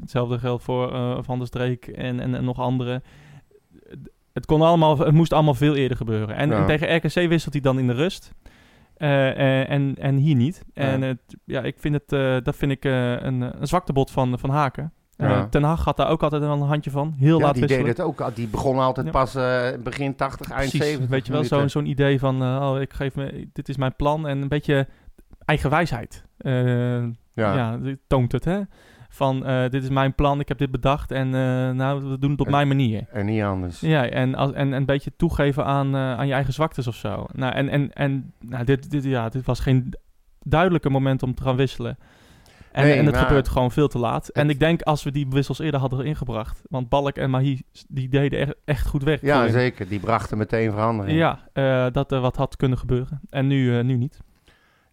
hetzelfde 0.00 0.38
geldt 0.38 0.62
voor 0.64 0.88
Van 1.24 1.38
der 1.38 1.46
Streek 1.46 1.86
en, 1.86 2.20
en, 2.20 2.34
en 2.34 2.44
nog 2.44 2.58
anderen. 2.58 3.02
Het, 4.32 4.46
kon 4.46 4.62
allemaal, 4.62 4.98
het 4.98 5.14
moest 5.14 5.32
allemaal 5.32 5.54
veel 5.54 5.74
eerder 5.74 5.96
gebeuren. 5.96 6.36
En, 6.36 6.48
Ja. 6.50 6.56
en 6.60 6.66
tegen 6.66 6.96
RKC 6.96 7.28
wisselt 7.28 7.52
hij 7.52 7.62
dan 7.62 7.78
in 7.78 7.86
de 7.86 7.92
rust. 7.92 8.32
Eh, 8.98 9.28
eh, 9.30 9.70
en, 9.70 9.94
en 9.98 10.16
hier 10.16 10.34
niet. 10.34 10.64
En 10.74 11.00
Ja. 11.00 11.06
het, 11.06 11.18
ja, 11.44 11.62
ik 11.62 11.78
vind 11.78 11.94
het, 11.94 12.12
eh, 12.12 12.36
dat 12.42 12.56
vind 12.56 12.72
ik 12.72 12.84
een, 12.84 13.40
een 13.60 13.66
zwaktebod 13.66 14.10
van, 14.10 14.38
van 14.38 14.50
Haken. 14.50 14.92
Ja. 15.16 15.46
Ten 15.48 15.62
Hag 15.62 15.84
had 15.84 15.96
daar 15.96 16.08
ook 16.08 16.22
altijd 16.22 16.42
wel 16.42 16.52
een 16.52 16.60
handje 16.60 16.90
van. 16.90 17.14
Heel 17.18 17.38
ja 17.38 17.44
laat 17.44 17.54
die 17.54 17.66
deed 17.66 17.86
het 17.86 18.00
ook. 18.00 18.20
al. 18.20 18.30
Die 18.34 18.48
begon 18.48 18.78
altijd 18.78 19.06
Ja. 19.06 19.12
pas 19.12 19.32
begin 19.82 20.14
80, 20.16 20.50
eind 20.50 20.70
Precies, 20.70 20.86
70 20.88 21.08
weet 21.10 21.26
je 21.26 21.32
wel, 21.32 21.44
zo'n 21.44 21.68
zo'n 21.68 21.86
idee 21.86 22.18
van, 22.18 22.42
oh, 22.42 22.80
ik 22.80 22.92
geef 22.92 23.14
me, 23.14 23.48
dit 23.52 23.68
is 23.68 23.76
mijn 23.76 23.96
plan 23.96 24.26
en 24.26 24.42
een 24.42 24.48
beetje 24.48 24.86
eigenwijsheid. 25.44 26.24
Eh 26.38 27.02
Ja. 27.34 27.78
toont 28.06 28.32
het, 28.32 28.44
hè? 28.44 28.60
Van, 29.18 29.46
eh, 29.46 29.68
dit 29.68 29.82
is 29.82 29.88
mijn 29.88 30.14
plan, 30.14 30.40
ik 30.40 30.48
heb 30.48 30.58
dit 30.58 30.70
bedacht 30.70 31.10
en 31.10 31.26
eh, 31.26 31.70
nou, 31.70 32.02
we 32.10 32.18
doen 32.18 32.30
het 32.30 32.40
op 32.40 32.46
En- 32.46 32.52
mijn 32.52 32.68
manier. 32.68 33.06
En 33.12 33.26
niet 33.26 33.42
anders. 33.42 33.80
Ja, 33.80 34.08
en, 34.08 34.34
als, 34.34 34.52
en, 34.52 34.56
en 34.66 34.72
een 34.72 34.84
beetje 34.86 35.12
toegeven 35.16 35.64
aan, 35.64 35.94
eh, 35.94 36.00
aan 36.18 36.26
je 36.26 36.32
eigen 36.32 36.52
zwaktes 36.52 36.86
of 36.86 36.94
zo. 36.94 37.26
Nou, 37.32 37.52
en, 37.54 37.68
en, 37.68 37.92
en 37.92 38.32
nou, 38.40 38.64
dit, 38.64 38.90
dit, 38.90 39.04
ja, 39.04 39.28
dit 39.28 39.44
was 39.46 39.60
geen 39.60 39.94
duidelijke 40.42 40.90
moment 40.90 41.22
om 41.22 41.34
te 41.34 41.42
gaan 41.42 41.56
wisselen. 41.56 41.98
En, 42.72 42.84
Nee, 42.84 42.92
en 42.98 43.04
het 43.06 43.14
maar- 43.14 43.24
gebeurt 43.24 43.48
gewoon 43.48 43.70
veel 43.70 43.88
te 43.88 43.98
laat. 43.98 44.28
En 44.28 44.50
ik 44.50 44.58
denk 44.58 44.82
als 44.82 45.02
we 45.02 45.10
die 45.10 45.26
wissels 45.30 45.58
eerder 45.58 45.80
hadden 45.80 46.04
ingebracht. 46.04 46.62
Want 46.68 46.88
Balk 46.88 47.16
en 47.16 47.30
Mahi, 47.30 47.62
die 47.88 48.08
deden 48.08 48.38
echt, 48.38 48.54
echt 48.64 48.86
goed 48.86 49.02
werk. 49.02 49.22
Ja, 49.22 49.48
zeker. 49.48 49.88
Die 49.88 49.98
brachten 50.00 50.38
meteen 50.38 50.70
verandering. 50.70 51.18
Ja, 51.18 51.90
dat 51.90 52.12
er 52.12 52.20
wat 52.20 52.36
had 52.36 52.56
kunnen 52.56 52.78
gebeuren. 52.78 53.20
En 53.30 53.46
nu, 53.46 53.82
nu 53.82 53.96
niet. 53.96 54.20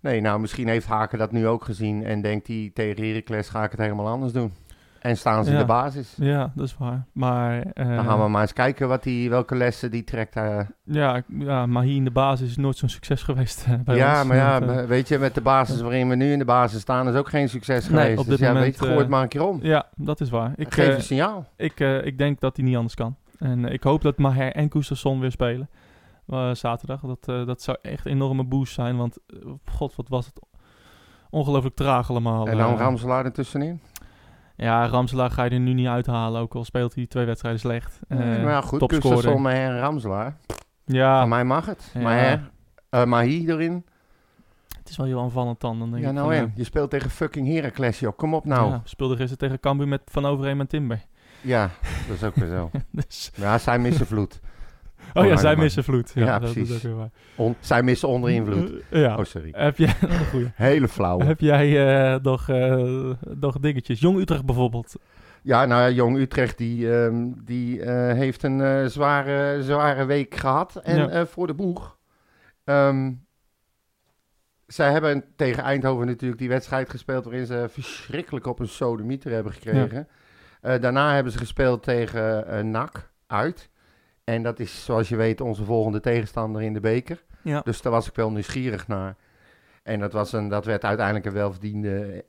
Nee, 0.06 0.22
nou, 0.22 0.40
misschien 0.40 0.68
heeft 0.68 0.88
Haken 0.88 1.18
dat 1.18 1.32
nu 1.32 1.48
ook 1.48 1.64
gezien 1.64 2.04
en 2.04 2.22
denkt 2.22 2.48
hij 2.48 2.72
tegen 2.74 3.04
Heracles 3.08 3.50
ga 3.50 3.64
ik 3.64 3.72
het 3.72 3.80
helemaal 3.80 4.08
anders 4.08 4.34
doen. 4.34 4.54
En 5.02 5.18
staan 5.18 5.44
ze 5.44 5.50
in 5.50 5.56
Ja. 5.56 5.62
de 5.62 5.68
basis. 5.68 6.14
Ja, 6.18 6.52
dat 6.56 6.66
is 6.66 6.76
waar. 6.78 7.06
Maar, 7.12 7.62
eh, 7.62 7.96
Dan 7.96 8.06
gaan 8.06 8.22
we 8.22 8.28
maar 8.28 8.42
eens 8.42 8.54
kijken 8.54 8.88
wat 8.88 9.04
die, 9.04 9.30
welke 9.30 9.56
lessen 9.56 9.92
die 9.92 10.04
trekt. 10.04 10.36
eh. 10.36 10.60
ja, 10.84 11.22
ja, 11.40 11.66
maar 11.66 11.84
hier 11.84 11.96
in 11.96 12.04
de 12.04 12.12
basis 12.12 12.50
is 12.50 12.58
nooit 12.58 12.78
zo'n 12.78 12.90
succes 12.90 13.24
geweest 13.24 13.66
eh, 13.68 13.74
bij 13.84 13.96
ja, 13.96 14.18
ons. 14.20 14.28
maar 14.28 14.38
ja, 14.38 14.62
eh, 14.62 14.86
weet 14.86 15.08
je, 15.08 15.20
met 15.20 15.34
de 15.36 15.42
basis 15.42 15.82
waarin 15.82 16.10
we 16.10 16.16
nu 16.16 16.32
in 16.32 16.40
de 16.40 16.46
basis 16.46 16.82
staan, 16.82 17.08
is 17.10 17.16
ook 17.16 17.30
geen 17.30 17.50
succes 17.50 17.90
Nee, 17.90 18.00
geweest. 18.02 18.20
op 18.20 18.26
dus 18.26 18.38
dit 18.38 18.48
ja, 18.48 18.54
moment, 18.54 18.66
weet 18.66 18.74
je, 18.76 18.80
gooi 18.86 18.94
het 18.96 19.06
eh, 19.06 19.12
maar 19.12 19.22
een 19.22 19.28
keer 19.28 19.48
om. 19.48 19.60
ja, 19.62 19.86
dat 19.96 20.22
is 20.22 20.30
waar. 20.30 20.54
Ik, 20.56 20.74
Geef 20.74 20.88
eh, 20.88 20.96
een 20.96 21.02
signaal. 21.02 21.46
ik, 21.58 21.80
eh, 21.80 22.06
ik 22.06 22.18
denk 22.18 22.40
dat 22.40 22.56
hij 22.56 22.66
niet 22.66 22.76
anders 22.76 22.96
kan. 22.96 23.16
En 23.40 23.66
eh, 23.66 23.74
ik 23.74 23.84
hoop 23.84 24.02
dat 24.02 24.18
Maher 24.18 24.52
en 24.52 24.72
Gustafsson 24.72 25.20
weer 25.20 25.32
spelen. 25.32 25.70
Eh, 26.28 26.54
zaterdag. 26.54 27.02
Dat, 27.02 27.28
eh, 27.28 27.46
dat 27.46 27.62
zou 27.62 27.78
echt 27.82 28.06
een 28.06 28.12
enorme 28.12 28.44
boost 28.44 28.74
zijn. 28.74 28.98
Want, 28.98 29.18
eh, 29.28 29.52
god, 29.66 29.96
wat 29.96 30.08
was 30.08 30.26
het 30.26 30.40
ongelooflijk 31.30 31.76
traag 31.76 32.10
allemaal. 32.10 32.48
En 32.48 32.58
dan. 32.58 32.78
Ramselaar 32.78 33.26
ertussenin. 33.26 33.82
Ja, 34.56 34.88
Ramselaar 34.88 35.32
ga 35.32 35.44
je 35.44 35.50
er 35.50 35.60
nu 35.60 35.74
niet 35.74 35.88
uithalen. 35.88 36.42
Ook 36.42 36.56
al 36.56 36.66
speelt 36.66 36.96
hij 36.96 37.08
twee 37.08 37.26
wedstrijden 37.26 37.60
slecht. 37.62 38.00
Maar 38.08 38.42
ja, 38.42 38.62
goed, 38.62 39.04
en 39.46 39.80
Ramselaar. 39.80 40.38
Ja, 40.86 41.20
Van 41.20 41.30
mij 41.30 41.44
mag 41.44 41.66
het. 41.66 41.92
Ja. 41.94 42.00
Maher, 42.00 42.52
eh 42.90 43.06
Mahi 43.06 43.48
erin. 43.48 43.86
het 44.78 44.90
is 44.90 44.98
wel 44.98 45.06
heel 45.06 45.22
aanvallend 45.22 45.60
dan. 45.60 45.80
dan 45.80 45.92
denk 45.92 46.04
Ja, 46.04 46.12
nou 46.12 46.36
en. 46.36 46.54
Je 46.56 46.64
speelt 46.64 46.90
tegen 46.90 47.10
fucking 47.10 47.48
Heracles, 47.48 48.00
joh. 48.00 48.18
Kom 48.18 48.34
op 48.34 48.46
nou. 48.46 48.70
Ja, 48.70 48.82
speelde 48.84 49.16
gisteren 49.16 49.38
tegen 49.38 49.60
Cambuur 49.60 49.88
met 49.88 50.02
Van 50.06 50.26
Overheem 50.26 50.60
en 50.60 50.68
Timber. 50.68 51.06
Ja, 51.42 51.70
dat 52.08 52.16
is 52.16 52.24
ook 52.24 52.36
weer 52.36 52.50
zo. 52.50 52.72
dus, 52.92 53.32
Ja, 53.36 53.58
zij 53.58 53.80
missen 53.80 54.08
vloed. 54.08 54.40
Oh 55.16 55.26
ja, 55.26 55.38
zij 55.38 55.56
missen 55.56 55.84
vloed. 55.84 56.12
Ja, 56.16 56.26
Ja, 56.26 56.40
dat 56.40 56.48
is 56.50 56.54
precies. 56.56 56.76
ook 56.76 56.82
weer 56.82 56.96
waar. 56.96 57.10
On- 57.36 57.56
zij 57.60 57.84
missen 57.84 58.08
onder 58.08 58.30
invloed. 58.30 58.72
Eh, 58.90 59.02
ja. 59.02 59.18
Oh, 59.18 59.24
sorry. 59.24 59.50
Heb 59.58 59.78
jij. 59.78 59.94
Hele 60.56 60.88
flauw. 60.88 61.20
Heb 61.20 61.40
jij 61.40 61.88
eh, 62.14 62.20
nog, 62.22 62.50
eh, 62.50 63.10
nog 63.36 63.60
dingetjes? 63.60 64.00
Jong 64.00 64.20
Utrecht 64.20 64.46
bijvoorbeeld. 64.46 64.96
Ja, 65.42 65.66
nou 65.66 65.82
ja, 65.82 65.90
Jong 65.90 66.18
Utrecht 66.18 66.58
die, 66.58 66.94
ehm, 66.98 67.32
die 67.44 67.82
heeft 67.92 68.44
een 68.44 68.90
zware, 68.90 69.64
zware 69.64 70.06
week 70.06 70.36
gehad. 70.36 70.76
En 70.76 71.08
Ja. 71.10 71.26
voor 71.26 71.48
de 71.48 71.54
boeg. 71.54 71.98
Ehm, 72.64 73.12
zij 74.68 74.92
hebben 74.92 75.24
tegen 75.36 75.64
Eindhoven 75.64 76.06
natuurlijk 76.08 76.40
die 76.40 76.50
wedstrijd 76.50 76.90
gespeeld... 76.90 77.24
waarin 77.24 77.46
ze 77.46 77.66
verschrikkelijk 77.70 78.46
op 78.46 78.60
een 78.60 78.68
sodemieter 78.68 79.32
hebben 79.32 79.54
gekregen. 79.54 80.08
Daarna 80.62 81.14
hebben 81.14 81.32
ze 81.32 81.38
gespeeld 81.38 81.84
tegen 81.84 82.46
NAC 82.72 83.12
uit. 83.28 83.70
En 84.26 84.44
dat 84.44 84.60
is, 84.60 84.86
zoals 84.86 85.10
je 85.10 85.16
weet, 85.16 85.42
onze 85.42 85.64
volgende 85.64 86.00
tegenstander 86.00 86.62
in 86.62 86.74
de 86.74 86.80
beker. 86.80 87.24
Ja. 87.42 87.62
Dus 87.62 87.82
daar 87.82 87.92
was 87.92 88.08
ik 88.08 88.16
wel 88.16 88.32
nieuwsgierig 88.32 88.88
naar. 88.88 89.16
En 89.84 90.00
dat, 90.00 90.14
was 90.14 90.34
een, 90.34 90.48
dat 90.50 90.66
werd 90.66 90.84
uiteindelijk 90.84 91.26
een 91.26 91.34
welverdiende 91.34 92.26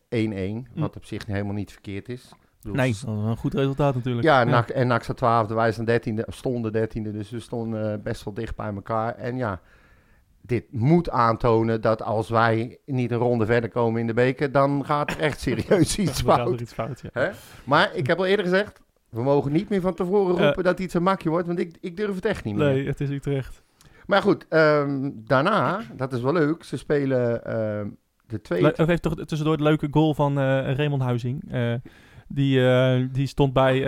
1-1. 0.68 0.72
Wat 0.74 0.96
op 0.96 1.04
zich 1.04 1.26
helemaal 1.26 1.54
niet 1.54 1.72
verkeerd 1.72 2.08
is. 2.08 2.32
Bedoel, 2.60 2.76
Nee, 2.76 2.94
dat 3.04 3.14
een 3.14 3.36
goed 3.36 3.54
resultaat 3.54 3.94
natuurlijk. 3.94 4.26
ja, 4.26 4.44
NAC, 4.44 4.68
en 4.68 4.86
NAC 4.86 5.02
staat 5.02 5.50
12e, 5.50 5.54
wij 5.54 5.72
staan 5.72 5.86
13e, 5.88 6.20
stonden 6.26 6.88
13e, 6.88 7.10
dus 7.12 7.30
we 7.30 7.40
stonden 7.40 7.92
eh, 7.92 7.98
best 8.02 8.24
wel 8.24 8.34
dicht 8.34 8.56
bij 8.56 8.74
elkaar. 8.74 9.14
En 9.14 9.36
ja, 9.36 9.60
dit 10.40 10.72
moet 10.72 11.10
aantonen 11.10 11.80
dat 11.80 12.02
als 12.02 12.28
wij 12.28 12.78
niet 12.84 13.10
een 13.10 13.18
ronde 13.18 13.46
verder 13.46 13.70
komen 13.70 14.00
in 14.00 14.06
de 14.06 14.14
beker, 14.14 14.52
dan 14.52 14.84
gaat 14.84 15.10
er 15.10 15.20
echt 15.20 15.40
serieus 15.46 15.98
iets 15.98 16.22
fout. 16.22 16.60
iets 16.60 16.72
fout, 16.72 17.00
ja. 17.00 17.10
Hè? 17.12 17.30
Maar 17.64 17.94
ik 17.94 18.06
heb 18.06 18.18
al 18.18 18.26
eerder 18.26 18.44
gezegd, 18.44 18.80
we 19.10 19.22
mogen 19.22 19.52
niet 19.52 19.68
meer 19.68 19.80
van 19.80 19.94
tevoren 19.94 20.36
Eh. 20.38 20.44
roepen 20.44 20.64
dat 20.64 20.80
iets 20.80 20.94
een 20.94 21.02
makje 21.02 21.28
wordt, 21.30 21.46
want 21.46 21.58
ik, 21.58 21.76
ik 21.80 21.96
durf 21.96 22.14
het 22.14 22.24
echt 22.24 22.44
niet 22.44 22.54
meer. 22.56 22.72
Nee, 22.72 22.86
het 22.86 23.00
is 23.00 23.08
Utrecht. 23.10 23.62
Maar 24.06 24.22
goed, 24.22 24.46
ehm, 24.48 25.10
daarna, 25.14 25.80
dat 25.96 26.12
is 26.12 26.20
wel 26.20 26.32
leuk, 26.32 26.64
ze 26.64 26.76
spelen 26.76 27.44
ehm, 27.44 27.88
de 28.26 28.40
tweede... 28.40 28.72
Le- 28.76 28.84
heeft 28.86 29.02
toch 29.02 29.14
tussendoor 29.14 29.56
de 29.56 29.62
leuke 29.62 29.88
goal 29.90 30.14
van 30.14 30.38
eh 30.38 30.74
Raymond 30.74 31.02
Huizing. 31.02 31.52
Eh, 31.52 31.74
die, 32.28 32.60
die 33.10 33.26
stond 33.26 33.52
bij 33.52 33.84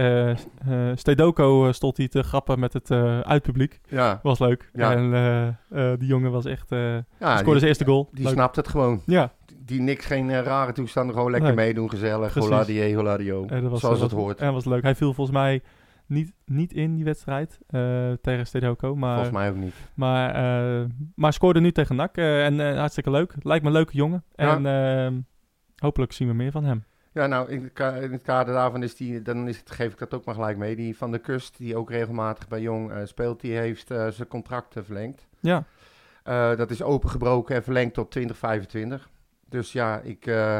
eh, 0.67 1.71
stond 1.73 1.97
hij 1.97 2.09
te 2.09 2.23
grappen 2.23 2.59
met 2.59 2.73
het 2.73 2.91
uitpubliek. 3.25 3.81
ja, 3.89 4.21
Was 4.23 4.39
leuk. 4.39 4.71
Ja. 4.73 4.93
En 4.95 5.99
die 5.99 6.09
jongen 6.09 6.31
was 6.31 6.45
echt... 6.45 6.71
ja 6.71 7.05
scoorde 7.19 7.45
die, 7.45 7.59
zijn 7.59 7.65
eerste 7.65 7.85
goal. 7.85 8.09
die 8.13 8.25
Leuk. 8.25 8.33
snapt 8.33 8.57
het 8.57 8.69
gewoon. 8.69 9.03
Ja, 9.07 9.33
Die 9.69 9.81
niks, 9.81 10.07
geen 10.07 10.31
eh, 10.31 10.41
rare 10.43 10.73
toestanden, 10.73 11.15
gewoon 11.15 11.31
lekker 11.31 11.55
Nee. 11.55 11.65
meedoen, 11.67 11.91
gezellig. 11.91 12.33
Precies. 12.33 12.51
Holadie, 12.51 12.95
holadio. 12.97 13.47
eh, 13.47 13.63
dat 13.63 13.71
was, 13.71 13.81
Zoals 13.81 13.97
eh, 13.97 14.03
het 14.03 14.13
hoort. 14.13 14.39
En 14.39 14.45
dat 14.45 14.55
was 14.55 14.65
leuk. 14.65 14.83
Hij 14.83 14.95
viel 14.95 15.15
volgens 15.15 15.37
mij 15.37 15.63
niet, 16.07 16.33
niet 16.45 16.73
in 16.73 16.95
die 16.95 17.05
wedstrijd 17.05 17.59
eh, 17.67 18.13
tegen 18.23 18.47
Stedoko. 18.47 18.97
Maar, 18.97 19.13
Volgens 19.15 19.35
mij 19.37 19.51
ook 19.51 19.57
niet. 19.57 19.75
maar, 19.95 20.35
eh, 20.81 20.85
maar 21.15 21.33
scoorde 21.33 21.61
nu 21.61 21.73
tegen 21.73 21.97
NAC. 21.97 22.17
eh, 22.17 22.45
en 22.45 22.61
eh, 22.71 22.79
hartstikke 22.79 23.11
leuk. 23.11 23.35
Lijkt 23.43 23.63
me 23.63 23.69
een 23.71 23.77
leuke 23.77 23.97
jongen. 23.97 24.25
Ja. 24.35 24.57
En 24.57 24.67
eh, 24.67 25.19
hopelijk 25.77 26.13
zien 26.13 26.29
we 26.29 26.35
meer 26.35 26.51
van 26.51 26.65
hem. 26.65 26.85
Ja, 27.13 27.27
nou, 27.27 27.51
in 27.51 27.71
in 28.03 28.13
het 28.13 28.23
kader 28.23 28.55
daarvan 28.55 28.83
is 28.83 28.97
die, 28.97 29.23
dan 29.23 29.49
is 29.49 29.59
het, 29.59 29.71
geef 29.71 29.93
ik 29.93 29.99
dat 29.99 30.15
ook 30.15 30.25
maar 30.25 30.35
gelijk 30.35 30.57
mee. 30.57 30.77
Die 30.77 30.97
van 30.97 31.11
de 31.11 31.19
Kust, 31.19 31.59
die 31.59 31.77
ook 31.77 31.91
regelmatig 31.91 32.49
bij 32.49 32.61
Jong 32.61 32.91
eh, 32.91 32.99
speelt, 33.05 33.41
die 33.41 33.57
heeft 33.57 33.91
eh, 33.91 34.09
zijn 34.09 34.29
contract 34.29 34.77
eh, 34.77 34.83
verlengd. 34.85 35.27
Ja, 35.41 35.65
Eh, 36.23 36.57
dat 36.57 36.71
is 36.71 36.83
opengebroken 36.83 37.57
en 37.57 37.63
verlengd 37.63 37.95
tot 37.95 38.11
2025. 38.11 39.09
Dus 39.49 39.73
ja, 39.73 39.99
ik, 40.01 40.27
eh, 40.27 40.59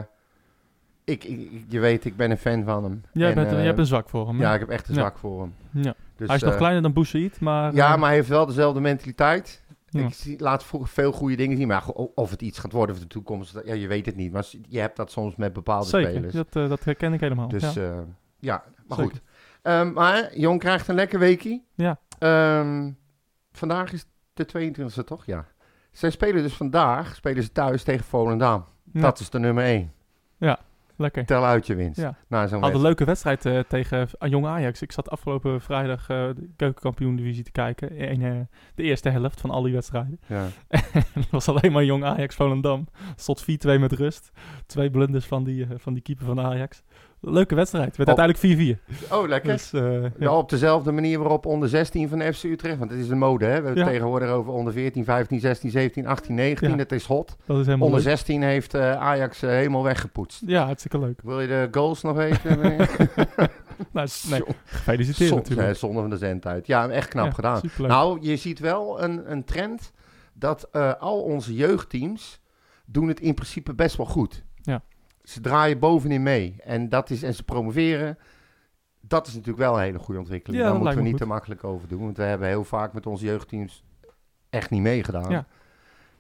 ik, 1.05 1.25
ik- 1.25 1.65
je 1.69 1.81
weet, 1.81 2.05
ik 2.05 2.17
ben 2.17 2.31
een 2.31 2.39
fan 2.39 2.65
van 2.65 2.85
hem. 2.85 3.03
jij, 3.13 3.29
En, 3.29 3.35
bent, 3.35 3.47
eh, 3.51 3.57
jij 3.57 3.65
hebt 3.67 3.79
een 3.79 3.87
zwak 3.87 4.09
voor 4.09 4.27
hem. 4.27 4.37
hè? 4.37 4.43
Ja, 4.43 4.55
ik 4.55 4.61
heb 4.61 4.69
echt 4.69 4.89
een 4.89 4.95
Ja. 4.95 5.01
zwak 5.01 5.19
voor 5.19 5.41
hem. 5.41 5.55
Ja. 5.73 5.95
Dus, 6.17 6.27
hij 6.27 6.37
is 6.37 6.43
nog 6.43 6.53
eh, 6.53 6.59
kleiner 6.59 6.83
dan 6.83 6.93
Boussaïd, 6.93 7.41
maar... 7.41 7.75
Ja, 7.75 7.97
maar 7.97 8.07
hij 8.09 8.17
heeft 8.17 8.29
wel 8.29 8.47
dezelfde 8.47 8.81
mentaliteit. 8.81 9.65
Ja. 9.91 10.07
Ik 10.07 10.15
zie, 10.15 10.41
laat 10.41 10.65
vro- 10.65 10.85
veel 10.85 11.13
goede 11.13 11.37
dingen 11.37 11.57
zien. 11.57 11.67
Maar 11.69 11.87
of 12.15 12.31
het 12.31 12.43
iets 12.43 12.59
gaat 12.59 12.73
worden 12.73 12.95
voor 12.97 13.05
de 13.05 13.11
toekomst, 13.11 13.61
ja, 13.65 13.75
je 13.75 13.87
weet 13.87 14.07
het 14.07 14.17
niet. 14.17 14.33
Maar 14.33 14.47
je 14.69 14.79
hebt 14.81 14.97
dat 14.97 15.11
soms 15.11 15.37
met 15.37 15.53
bepaalde 15.53 15.87
Zeker, 15.87 16.11
spelers. 16.11 16.35
dat, 16.35 16.53
dat 16.53 16.85
herken 16.85 17.13
ik 17.13 17.21
helemaal. 17.21 17.49
Dus 17.49 17.75
ja. 17.75 17.83
ja, 17.83 18.05
ja 18.39 18.65
maar 18.87 18.99
Zeker. 18.99 19.13
goed. 19.13 19.23
Ehm, 19.63 19.93
maar 19.93 20.37
Jong 20.39 20.61
krijgt 20.61 20.89
een 20.89 20.95
lekker 20.95 21.19
weekie. 21.19 21.65
Ja. 21.75 21.99
Ehm, 22.19 22.91
vandaag 23.53 23.93
is 23.93 24.05
de 24.35 24.45
22e 24.45 25.05
toch? 25.05 25.27
Ja. 25.27 25.47
Zij 25.91 26.11
spelen 26.11 26.43
dus 26.43 26.55
vandaag, 26.55 27.15
spelen 27.15 27.43
ze 27.43 27.53
thuis 27.53 27.83
tegen 27.83 28.05
Volendam. 28.05 28.65
Ja, 28.93 29.01
Dat 29.01 29.21
is 29.21 29.31
de 29.31 29.39
nummer 29.39 29.65
1. 29.65 29.93
lekker. 30.97 31.25
Tel 31.25 31.45
uit 31.45 31.67
je 31.67 31.75
winst. 31.75 32.01
Ja. 32.01 32.15
Na 32.29 32.47
zo'n 32.47 32.63
Had 32.63 32.75
een 32.75 32.81
leuke 32.81 33.05
wedstrijd 33.05 33.47
eh, 33.47 33.59
tegen 33.69 34.09
A- 34.23 34.27
Jong 34.27 34.47
Ajax. 34.47 34.83
Ik 34.83 34.93
zat 34.93 35.11
afgelopen 35.11 35.61
vrijdag 35.61 36.01
eh, 36.09 36.17
de 36.37 36.49
keukenkampioen-divisie 36.57 37.45
te 37.45 37.51
kijken. 37.51 37.91
In 37.97 38.23
eh, 38.23 38.33
de 38.75 38.83
eerste 38.83 39.09
helft 39.11 39.41
van 39.41 39.51
al 39.51 39.63
die 39.63 39.73
wedstrijden. 39.73 40.21
Ja. 40.27 40.47
Het 41.13 41.31
was 41.31 41.49
alleen 41.49 41.73
maar 41.73 41.85
Jong 41.85 42.05
Ajax 42.05 42.35
Volendam. 42.35 42.87
Stond 43.17 43.43
4-2 43.43 43.47
met 43.81 43.93
rust. 43.93 44.31
Twee 44.67 44.91
blunders 44.91 45.25
van 45.27 45.45
die, 45.45 45.63
eh, 45.65 45.71
van 45.77 45.93
die 45.93 46.03
keeper 46.03 46.25
van 46.27 46.41
Ajax. 46.41 46.83
Leuke 47.21 47.55
wedstrijd. 47.55 47.97
Werd 47.97 48.11
Op- 48.11 48.19
uiteindelijk 48.19 48.79
4-4. 49.09 49.13
Oh, 49.13 49.29
lekker. 49.29 49.53
Dus, 49.53 49.73
eh, 49.73 50.03
ja. 50.03 50.11
Ja, 50.19 50.37
op 50.37 50.49
dezelfde 50.51 50.93
manier 50.93 51.19
waarop 51.19 51.47
onder 51.47 51.69
16 51.69 52.09
van 52.09 52.21
FC 52.33 52.43
Utrecht. 52.45 52.79
Want 52.79 52.91
het 52.91 53.01
is 53.01 53.09
een 53.09 53.19
mode, 53.19 53.45
hè? 53.45 53.51
We 53.61 53.65
hebben 53.65 53.83
het 53.83 53.93
tegenwoordig 53.93 54.29
over 54.29 54.53
onder 54.53 54.73
14, 54.73 55.05
15, 55.05 55.41
16, 55.41 55.71
17, 55.71 56.07
18, 56.07 56.35
19. 56.35 56.71
Ja. 56.71 56.77
Het 56.77 56.93
is 56.93 57.05
hot. 57.05 57.37
dat 57.47 57.59
is 57.59 57.69
Onder 57.69 57.91
leuk. 57.91 58.01
16 58.01 58.43
heeft 58.43 58.75
eh, 58.75 58.93
Ajax 58.93 59.43
eh, 59.43 59.51
helemaal 59.51 59.83
weggepoetst. 59.83 60.43
Ja, 60.47 60.65
hartstikke 60.65 60.99
leuk. 60.99 61.21
Wil 61.23 61.41
je 61.41 61.47
de 61.47 61.69
goals 61.71 62.03
nog 62.03 62.17
weten? 62.17 62.59
Nou, 63.93 64.09
nee, 64.31 64.43
gefeliciteerd 64.65 65.35
natuurlijk. 65.35 65.77
Zonder 65.77 66.01
van 66.01 66.11
de 66.11 66.17
zendtijd. 66.17 66.67
Ja, 66.67 66.89
echt 66.89 67.09
knap 67.09 67.33
gedaan. 67.33 67.61
superleuk. 67.61 67.91
Nou, 67.91 68.19
je 68.21 68.37
ziet 68.37 68.59
wel 68.59 69.03
een, 69.03 69.31
een 69.31 69.45
trend 69.45 69.93
dat 70.33 70.73
al 70.99 71.23
onze 71.23 71.55
jeugdteams 71.55 72.41
doen 72.87 73.09
het 73.09 73.21
in 73.21 73.35
principe 73.35 73.75
best 73.75 73.97
wel 73.97 74.07
goed. 74.07 74.45
Ze 75.29 75.41
draaien 75.41 75.79
bovenin 75.79 76.23
mee. 76.23 76.57
En, 76.65 76.89
dat 76.89 77.11
is, 77.11 77.23
en 77.23 77.35
ze 77.35 77.43
promoveren. 77.43 78.19
Dat 79.01 79.27
is 79.27 79.33
natuurlijk 79.33 79.59
wel 79.59 79.75
een 79.77 79.83
hele 79.83 79.99
goede 79.99 80.21
ontwikkeling. 80.21 80.63
Ja, 80.63 80.69
Daar 80.69 80.79
moeten 80.79 80.97
we 80.97 81.03
niet 81.03 81.17
te 81.17 81.27
makkelijk 81.27 81.65
over 81.65 81.89
doen. 81.89 82.01
Want 82.01 82.17
we 82.17 82.23
hebben 82.23 82.49
heel 82.49 82.65
vaak 82.65 82.93
met 82.93 83.07
onze 83.07 83.25
jeugdteams 83.25 83.85
echt 84.51 84.71
niet 84.71 84.83
meegedaan. 84.83 85.31
Ja. 85.31 85.47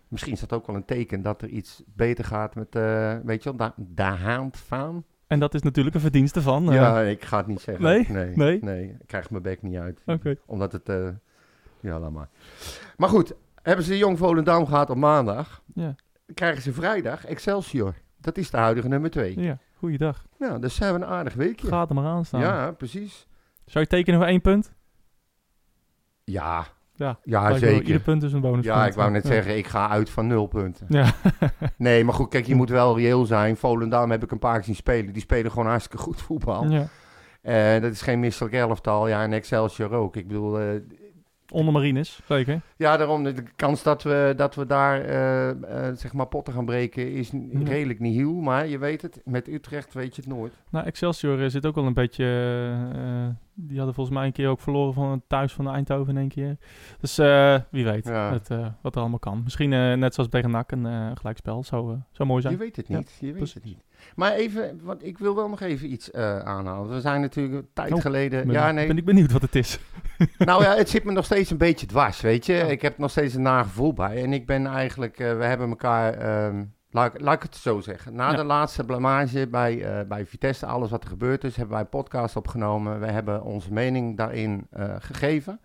Misschien 0.08 0.32
is 0.32 0.40
dat 0.40 0.52
ook 0.52 0.66
wel 0.66 0.76
een 0.76 0.84
teken 0.84 1.22
dat 1.22 1.42
er 1.42 1.48
iets 1.48 1.82
beter 1.86 2.24
gaat 2.24 2.54
met, 2.54 2.74
eh, 2.76 3.16
weet 3.24 3.42
je 3.42 3.54
wel, 3.56 3.74
da. 3.76 4.54
En 5.26 5.38
dat 5.38 5.54
is 5.54 5.62
natuurlijk 5.62 5.94
een 5.94 6.00
verdienste 6.00 6.42
van. 6.42 6.68
eh, 6.68 6.74
ja, 6.74 7.00
ik 7.00 7.24
ga 7.24 7.36
het 7.36 7.46
niet 7.46 7.60
zeggen. 7.60 7.84
nee? 7.84 8.06
Nee, 8.08 8.36
Nee? 8.36 8.58
nee. 8.62 8.84
ik 9.00 9.06
krijg 9.06 9.30
mijn 9.30 9.42
bek 9.42 9.62
niet 9.62 9.76
uit. 9.76 10.00
Oké. 10.06 10.36
Omdat 10.46 10.72
het, 10.72 10.88
eh, 10.88 11.08
ja, 11.80 11.98
laat 11.98 12.10
maar. 12.10 12.28
Maar 12.96 13.08
goed, 13.08 13.34
hebben 13.62 13.84
ze 13.84 13.98
Jong 13.98 14.18
Volendam 14.18 14.66
gehad 14.66 14.90
op 14.90 14.96
maandag. 14.96 15.62
Ja. 15.74 15.94
Krijgen 16.34 16.62
ze 16.62 16.72
vrijdag 16.72 17.24
Excelsior. 17.24 17.94
Dat 18.20 18.36
is 18.36 18.50
de 18.50 18.56
huidige 18.56 18.88
nummer 18.88 19.10
2. 19.10 19.40
ja, 19.40 19.58
goeiedag. 19.76 20.24
Nou, 20.38 20.60
dus 20.60 20.78
hebben 20.78 21.00
we 21.00 21.06
een 21.06 21.12
aardig 21.12 21.34
weekje. 21.34 21.66
Gaat 21.68 21.88
er 21.88 21.94
maar 21.94 22.04
aan 22.04 22.24
staan. 22.24 22.40
Ja, 22.40 22.70
precies. 22.72 23.26
Zou 23.66 23.84
je 23.84 23.90
tekenen 23.90 24.20
voor 24.20 24.28
één 24.28 24.40
punt? 24.40 24.72
Ja, 26.24 26.66
Ja, 26.94 27.18
ja 27.24 27.58
zeker. 27.58 27.82
Ieder 27.86 28.00
punt 28.00 28.22
is 28.22 28.32
een 28.32 28.40
bonus. 28.40 28.64
Ja, 28.64 28.86
ik 28.86 28.92
wou 28.94 29.10
net 29.10 29.26
zeggen, 29.26 29.56
ik 29.56 29.66
ga 29.66 29.88
uit 29.88 30.10
van 30.10 30.26
nul 30.26 30.46
punten. 30.46 30.86
Ja. 30.88 31.12
Nee, 31.76 32.04
maar 32.04 32.14
goed, 32.14 32.28
kijk, 32.28 32.46
je 32.46 32.54
moet 32.54 32.68
wel 32.70 32.98
reëel 32.98 33.24
zijn. 33.24 33.56
Volendam 33.56 34.10
heb 34.10 34.22
ik 34.22 34.30
een 34.30 34.38
paar 34.38 34.54
keer 34.54 34.64
zien 34.64 34.74
spelen. 34.74 35.12
Die 35.12 35.22
spelen 35.22 35.50
gewoon 35.50 35.66
hartstikke 35.66 35.98
goed 35.98 36.22
voetbal. 36.22 36.64
ja. 36.70 36.86
Eh, 37.42 37.82
dat 37.82 37.92
is 37.92 38.02
geen 38.02 38.20
misselijk 38.20 38.54
elftal. 38.54 39.08
Ja, 39.08 39.22
en 39.22 39.32
Excelsior 39.32 39.92
ook. 39.92 40.16
Ik 40.16 40.28
bedoel, 40.28 40.60
eh, 40.60 40.66
onder 41.52 41.72
Marines, 41.72 42.20
zeker. 42.28 42.60
Ja, 42.76 42.96
daarom 42.96 43.22
de 43.24 43.34
kans 43.56 43.82
dat 43.82 44.02
we, 44.02 44.32
dat 44.36 44.54
we 44.54 44.66
daar 44.66 45.00
eh, 45.00 45.50
eh, 45.50 45.94
zeg 45.96 46.12
maar 46.12 46.26
potten 46.26 46.54
gaan 46.54 46.64
breken 46.64 47.12
is 47.12 47.32
n- 47.32 47.50
Ja. 47.52 47.64
redelijk 47.68 48.00
nihil. 48.00 48.32
Maar 48.34 48.66
je 48.66 48.78
weet 48.78 49.02
het, 49.02 49.20
met 49.24 49.48
Utrecht 49.48 49.94
weet 49.94 50.16
je 50.16 50.22
het 50.22 50.30
nooit. 50.30 50.52
Nou, 50.70 50.86
Excelsior 50.86 51.42
eh, 51.42 51.48
zit 51.50 51.66
ook 51.66 51.74
wel 51.74 51.86
een 51.86 51.94
beetje... 51.94 52.24
die 53.54 53.76
hadden 53.76 53.94
volgens 53.94 54.16
mij 54.16 54.26
een 54.26 54.32
keer 54.32 54.48
ook 54.48 54.60
verloren 54.60 54.94
van 54.94 55.22
thuis 55.26 55.52
van 55.52 55.68
Eindhoven 55.68 56.12
in 56.14 56.20
één 56.20 56.28
keer. 56.28 56.56
Dus 57.00 57.18
eh, 57.18 57.58
wie 57.70 57.84
weet 57.84 58.04
Ja. 58.06 58.32
het, 58.32 58.50
eh, 58.50 58.66
wat 58.82 58.94
er 58.94 59.00
allemaal 59.00 59.18
kan. 59.18 59.40
Misschien 59.42 59.68
net 59.98 60.14
zoals 60.14 60.30
tegen 60.30 60.50
NAC 60.50 60.72
een 60.72 60.86
eh, 60.86 61.10
gelijkspel. 61.14 61.62
Zou, 61.64 61.96
zou 62.12 62.28
mooi 62.28 62.42
zijn. 62.42 62.52
Je 62.54 62.58
weet 62.60 62.76
het 62.76 62.88
Ja, 62.88 62.96
niet. 62.96 63.16
je 63.20 63.26
weet 63.26 63.34
precies. 63.36 63.54
het 63.54 63.64
niet. 63.64 63.84
Maar 64.14 64.32
even, 64.32 64.80
want 64.82 65.04
ik 65.04 65.18
wil 65.18 65.34
wel 65.34 65.48
nog 65.48 65.60
even 65.60 65.92
iets 65.92 66.10
eh, 66.10 66.38
aanhalen. 66.38 66.94
We 66.94 67.00
zijn 67.00 67.20
natuurlijk 67.20 67.54
een 67.56 67.68
tijd 67.72 67.92
Oh, 67.92 68.00
geleden. 68.00 68.46
Ben, 68.46 68.54
ja, 68.54 68.70
nee. 68.72 68.86
ben 68.86 68.98
ik 68.98 69.04
benieuwd 69.04 69.32
wat 69.32 69.42
het 69.42 69.54
is. 69.54 69.78
Nou 70.38 70.62
ja, 70.62 70.74
het 70.76 70.88
zit 70.90 71.04
me 71.04 71.12
nog 71.12 71.24
steeds 71.24 71.50
een 71.50 71.56
beetje 71.56 71.86
dwars, 71.86 72.20
weet 72.20 72.46
je. 72.46 72.52
Ja. 72.52 72.64
Ik 72.64 72.82
heb 72.82 72.98
nog 72.98 73.10
steeds 73.10 73.34
een 73.34 73.42
nagevoel 73.42 73.92
bij. 73.92 74.22
En 74.22 74.32
ik 74.32 74.46
ben 74.46 74.66
eigenlijk, 74.66 75.18
eh, 75.18 75.36
we 75.36 75.44
hebben 75.44 75.68
elkaar, 75.68 76.14
ehm, 76.14 76.64
laat, 76.90 77.14
ik- 77.14 77.20
laat 77.20 77.34
ik 77.34 77.42
het 77.42 77.56
zo 77.56 77.80
zeggen. 77.80 78.14
Na 78.14 78.30
Ja. 78.30 78.36
de 78.36 78.44
laatste 78.44 78.84
blamage 78.84 79.46
bij, 79.48 79.82
eh, 79.84 80.06
bij 80.06 80.26
Vitesse, 80.26 80.66
alles 80.66 80.90
wat 80.90 81.02
er 81.02 81.08
gebeurd 81.10 81.44
is, 81.44 81.56
hebben 81.56 81.74
wij 81.74 81.82
een 81.84 81.88
podcast 81.90 82.36
opgenomen. 82.36 83.00
We 83.00 83.06
hebben 83.06 83.42
onze 83.42 83.72
mening 83.72 84.16
daarin 84.16 84.66
gegeven. 84.98 85.60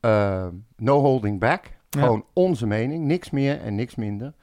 Eh, 0.00 0.46
no 0.76 1.00
holding 1.00 1.40
back. 1.40 1.64
Ja. 1.88 2.00
Gewoon 2.02 2.24
onze 2.32 2.66
mening, 2.66 3.04
niks 3.04 3.30
meer 3.30 3.60
en 3.60 3.74
niks 3.74 3.94
minder. 3.94 4.34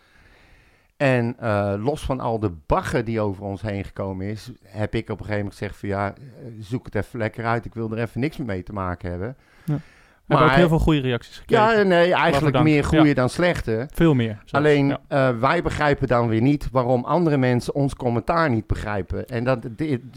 En 0.98 1.36
eh, 1.40 1.74
los 1.78 2.02
van 2.06 2.20
al 2.20 2.40
de 2.40 2.52
bagger 2.66 3.04
die 3.06 3.20
over 3.22 3.44
ons 3.44 3.62
heen 3.62 3.84
gekomen 3.84 4.28
is, 4.28 4.52
heb 4.64 4.96
ik 4.96 5.04
op 5.10 5.10
een 5.20 5.26
gegeven 5.26 5.38
moment 5.38 5.54
gezegd 5.58 5.78
van 5.80 5.90
ja, 5.90 6.08
eh, 6.14 6.24
zoek 6.60 6.86
het 6.86 6.96
even 6.96 7.20
lekker 7.20 7.46
uit. 7.46 7.66
Ik 7.66 7.74
wil 7.74 7.92
er 7.92 7.98
even 8.00 8.20
niks 8.22 8.38
meer 8.38 8.48
mee 8.48 8.64
te 8.64 8.74
maken 8.74 9.10
hebben. 9.10 9.36
We 9.66 10.34
hebben 10.36 10.52
ook 10.54 10.58
heel 10.60 10.68
veel 10.68 10.80
goede 10.80 11.00
reacties 11.00 11.38
gekregen. 11.38 11.78
Ja, 11.78 11.84
nee, 11.84 12.14
eigenlijk 12.14 12.62
meer 12.64 12.84
goede 12.84 13.08
Ja. 13.08 13.14
dan 13.14 13.30
slechte. 13.30 13.88
Veel 13.94 14.14
meer. 14.14 14.34
zelfs. 14.34 14.52
Alleen 14.52 14.88
Ja. 14.88 15.00
eh, 15.08 15.30
wij 15.40 15.62
begrijpen 15.62 16.08
dan 16.08 16.28
weer 16.28 16.42
niet 16.42 16.70
waarom 16.72 17.04
andere 17.04 17.38
mensen 17.38 17.76
ons 17.76 17.96
commentaar 17.96 18.50
niet 18.50 18.68
begrijpen. 18.68 19.28
En 19.28 19.44
dat, 19.44 19.60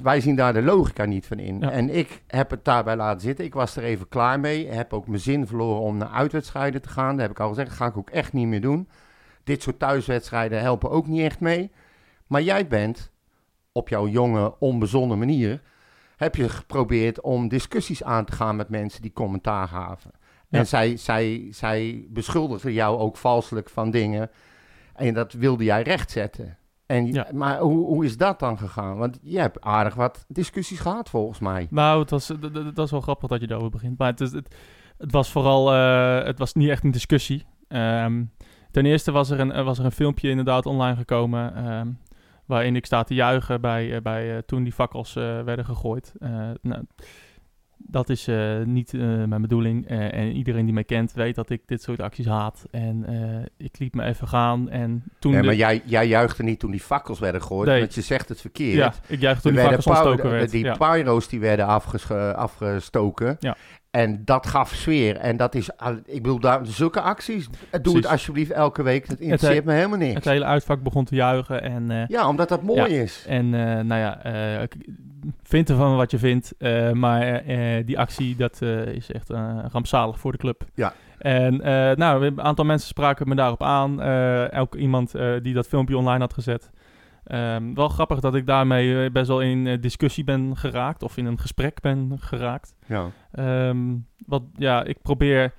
wij 0.02 0.20
zien 0.20 0.36
daar 0.36 0.52
de 0.52 0.62
logica 0.62 1.04
niet 1.04 1.26
van 1.26 1.38
in. 1.38 1.58
Ja. 1.60 1.70
En 1.70 1.96
ik 1.96 2.22
heb 2.26 2.50
het 2.50 2.64
daarbij 2.64 2.96
laten 2.96 3.20
zitten. 3.20 3.44
Ik 3.44 3.54
was 3.54 3.76
er 3.76 3.82
even 3.82 4.08
klaar 4.08 4.40
mee. 4.40 4.68
Heb 4.68 4.92
ook 4.92 5.06
mijn 5.08 5.20
zin 5.20 5.46
verloren 5.46 5.80
om 5.80 5.96
naar 5.96 6.08
uitwedstrijden 6.10 6.82
te 6.82 6.88
gaan. 6.88 7.10
Dat 7.12 7.20
heb 7.20 7.30
ik 7.30 7.40
al 7.40 7.48
gezegd. 7.48 7.68
Dat 7.68 7.76
ga 7.76 7.86
ik 7.86 7.96
ook 7.96 8.10
echt 8.10 8.32
niet 8.32 8.46
meer 8.46 8.60
doen. 8.60 8.88
Dit 9.48 9.62
soort 9.62 9.78
thuiswedstrijden 9.78 10.60
helpen 10.60 10.90
ook 10.90 11.06
niet 11.06 11.22
echt 11.22 11.40
mee. 11.40 11.70
Maar 12.26 12.42
jij 12.42 12.66
bent 12.66 13.12
op 13.72 13.88
jouw 13.88 14.06
jonge, 14.06 14.58
onbezonnen 14.58 15.18
manier. 15.18 15.60
Heb 16.16 16.34
je 16.34 16.48
geprobeerd 16.48 17.20
om 17.20 17.48
discussies 17.48 18.02
aan 18.02 18.24
te 18.24 18.32
gaan 18.32 18.56
met 18.56 18.68
mensen 18.68 19.02
die 19.02 19.12
commentaar 19.12 19.68
gaven. 19.68 20.10
Ja. 20.48 20.58
En 20.58 20.66
zij, 20.66 20.96
zij, 20.96 21.48
zij 21.50 22.06
beschuldigden 22.08 22.72
jou 22.72 22.98
ook 22.98 23.16
valselijk 23.16 23.70
van 23.70 23.90
dingen. 23.90 24.30
En 24.94 25.14
dat 25.14 25.32
wilde 25.32 25.64
jij 25.64 25.82
rechtzetten. 25.82 26.58
En, 26.86 27.12
Ja. 27.12 27.26
Maar 27.32 27.58
hoe, 27.58 27.86
hoe 27.86 28.04
is 28.04 28.16
dat 28.16 28.38
dan 28.38 28.58
gegaan? 28.58 28.96
Want 28.96 29.18
je 29.22 29.38
hebt 29.38 29.60
aardig 29.60 29.94
wat 29.94 30.24
discussies 30.28 30.80
gehad 30.80 31.08
volgens 31.08 31.38
mij. 31.38 31.66
Nou, 31.70 32.00
het 32.00 32.10
was, 32.10 32.32
dat 32.74 32.84
is 32.84 32.90
wel 32.90 33.00
grappig 33.00 33.28
dat 33.28 33.40
je 33.40 33.46
daarover 33.46 33.72
begint. 33.72 33.98
Maar 33.98 34.10
het, 34.10 34.20
is, 34.20 34.32
het, 34.32 34.54
het 34.98 35.12
was 35.12 35.30
vooral, 35.30 35.72
eh, 35.72 36.24
het 36.24 36.38
was 36.38 36.54
niet 36.54 36.68
echt 36.68 36.84
een 36.84 36.90
discussie. 36.90 37.46
Ehm, 37.68 38.24
ten 38.70 38.86
eerste 38.86 39.10
was 39.12 39.30
er, 39.30 39.40
een, 39.40 39.52
er 39.52 39.64
was 39.64 39.78
er 39.78 39.84
een 39.84 39.92
filmpje 39.92 40.28
inderdaad 40.30 40.66
online 40.66 40.96
gekomen... 40.96 41.54
ehm, 41.54 41.88
waarin 42.46 42.76
ik 42.76 42.86
sta 42.86 43.02
te 43.04 43.14
juichen 43.14 43.60
bij, 43.60 43.94
eh, 43.94 44.00
bij, 44.02 44.32
eh, 44.36 44.38
toen 44.46 44.62
die 44.62 44.72
fakkels 44.72 45.16
eh, 45.16 45.42
werden 45.42 45.64
gegooid. 45.64 46.12
Eh, 46.20 46.30
nou, 46.62 46.82
dat 47.76 48.08
is 48.08 48.28
eh, 48.28 48.58
niet 48.64 48.94
eh, 48.94 49.00
mijn 49.24 49.40
bedoeling. 49.40 49.86
Eh, 49.88 50.14
en 50.14 50.32
iedereen 50.32 50.64
die 50.64 50.74
mij 50.74 50.84
kent 50.84 51.12
weet 51.12 51.34
dat 51.34 51.50
ik 51.50 51.62
dit 51.66 51.82
soort 51.82 52.00
acties 52.00 52.26
haat. 52.26 52.64
En 52.70 53.04
eh, 53.06 53.46
ik 53.66 53.78
liet 53.78 53.94
me 53.94 54.04
even 54.04 54.28
gaan. 54.28 54.68
En 54.70 55.02
toen 55.18 55.32
de- 55.32 55.42
maar 55.42 55.54
jij, 55.54 55.82
jij 55.84 56.06
juichte 56.08 56.42
niet 56.42 56.58
toen 56.58 56.70
die 56.70 56.80
fakkels 56.80 57.18
werden 57.18 57.40
gegooid. 57.40 57.68
Nee. 57.68 57.80
Want 57.80 57.94
je 57.94 58.00
zegt 58.00 58.28
het 58.28 58.40
verkeerd. 58.40 58.76
ja, 58.76 58.92
ik 59.06 59.20
juichte 59.20 59.42
toen 59.42 59.50
Er 59.50 59.56
die 59.58 59.68
werden 59.68 59.82
fakkels 59.82 60.06
ontstoken 60.06 60.30
werd. 60.38 60.50
Die 60.50 60.64
ja. 60.64 60.74
pyro's 60.76 61.28
die 61.28 61.40
werden 61.40 61.66
afgestoken. 62.36 63.36
Ja. 63.40 63.56
En 63.98 64.22
dat 64.24 64.46
gaf 64.46 64.74
sfeer. 64.74 65.16
En 65.16 65.36
dat 65.36 65.54
is, 65.54 65.70
ik 66.04 66.22
bedoel, 66.22 66.40
daar, 66.40 66.66
zulke 66.66 67.00
acties, 67.00 67.46
eh, 67.46 67.52
doe 67.70 67.70
het 67.70 67.82
Precies. 67.82 68.06
alsjeblieft 68.06 68.50
elke 68.50 68.82
week. 68.82 69.08
Dat 69.08 69.18
interesseert 69.18 69.64
me 69.64 69.72
helemaal 69.72 69.98
niks. 69.98 70.14
Het 70.14 70.24
hele 70.24 70.44
uitvak 70.44 70.82
begon 70.82 71.04
te 71.04 71.14
juichen. 71.14 71.62
En 71.62 71.90
eh, 71.90 72.06
Ja, 72.06 72.28
omdat 72.28 72.48
dat 72.48 72.62
mooi 72.62 73.00
is. 73.00 73.24
En 73.28 73.44
eh, 73.44 73.84
nou 73.84 74.00
ja, 74.00 74.24
ik 74.62 74.76
vind 75.42 75.70
ervan 75.70 75.96
wat 75.96 76.10
je 76.10 76.18
vindt. 76.18 76.54
maar 76.92 77.42
die 77.84 77.98
actie, 77.98 78.36
dat 78.36 78.62
is 78.92 79.12
echt 79.12 79.30
rampzalig 79.72 80.18
voor 80.18 80.32
de 80.32 80.38
club. 80.38 80.64
Ja. 80.74 80.92
En 81.18 81.56
nou, 81.96 82.26
een 82.26 82.42
aantal 82.42 82.64
mensen 82.64 82.88
spraken 82.88 83.28
me 83.28 83.34
daarop 83.34 83.62
aan. 83.62 84.02
elk 84.50 84.74
iemand 84.74 85.14
die 85.42 85.54
dat 85.54 85.66
filmpje 85.66 85.96
online 85.96 86.20
had 86.20 86.34
gezet. 86.34 86.70
Ehm, 87.28 87.74
wel 87.74 87.88
grappig 87.88 88.20
dat 88.20 88.34
ik 88.34 88.46
daarmee 88.46 89.04
eh, 89.04 89.10
best 89.10 89.28
wel 89.28 89.40
in 89.40 89.66
eh, 89.66 89.80
discussie 89.80 90.24
ben 90.24 90.56
geraakt. 90.56 91.02
Of 91.02 91.16
in 91.16 91.26
een 91.26 91.38
gesprek 91.38 91.80
ben 91.80 92.16
geraakt. 92.20 92.74
Ja. 92.86 93.10
Ehm, 93.32 93.96
wat, 94.26 94.42
ja, 94.54 94.84
ik 94.84 95.02
probeer... 95.02 95.54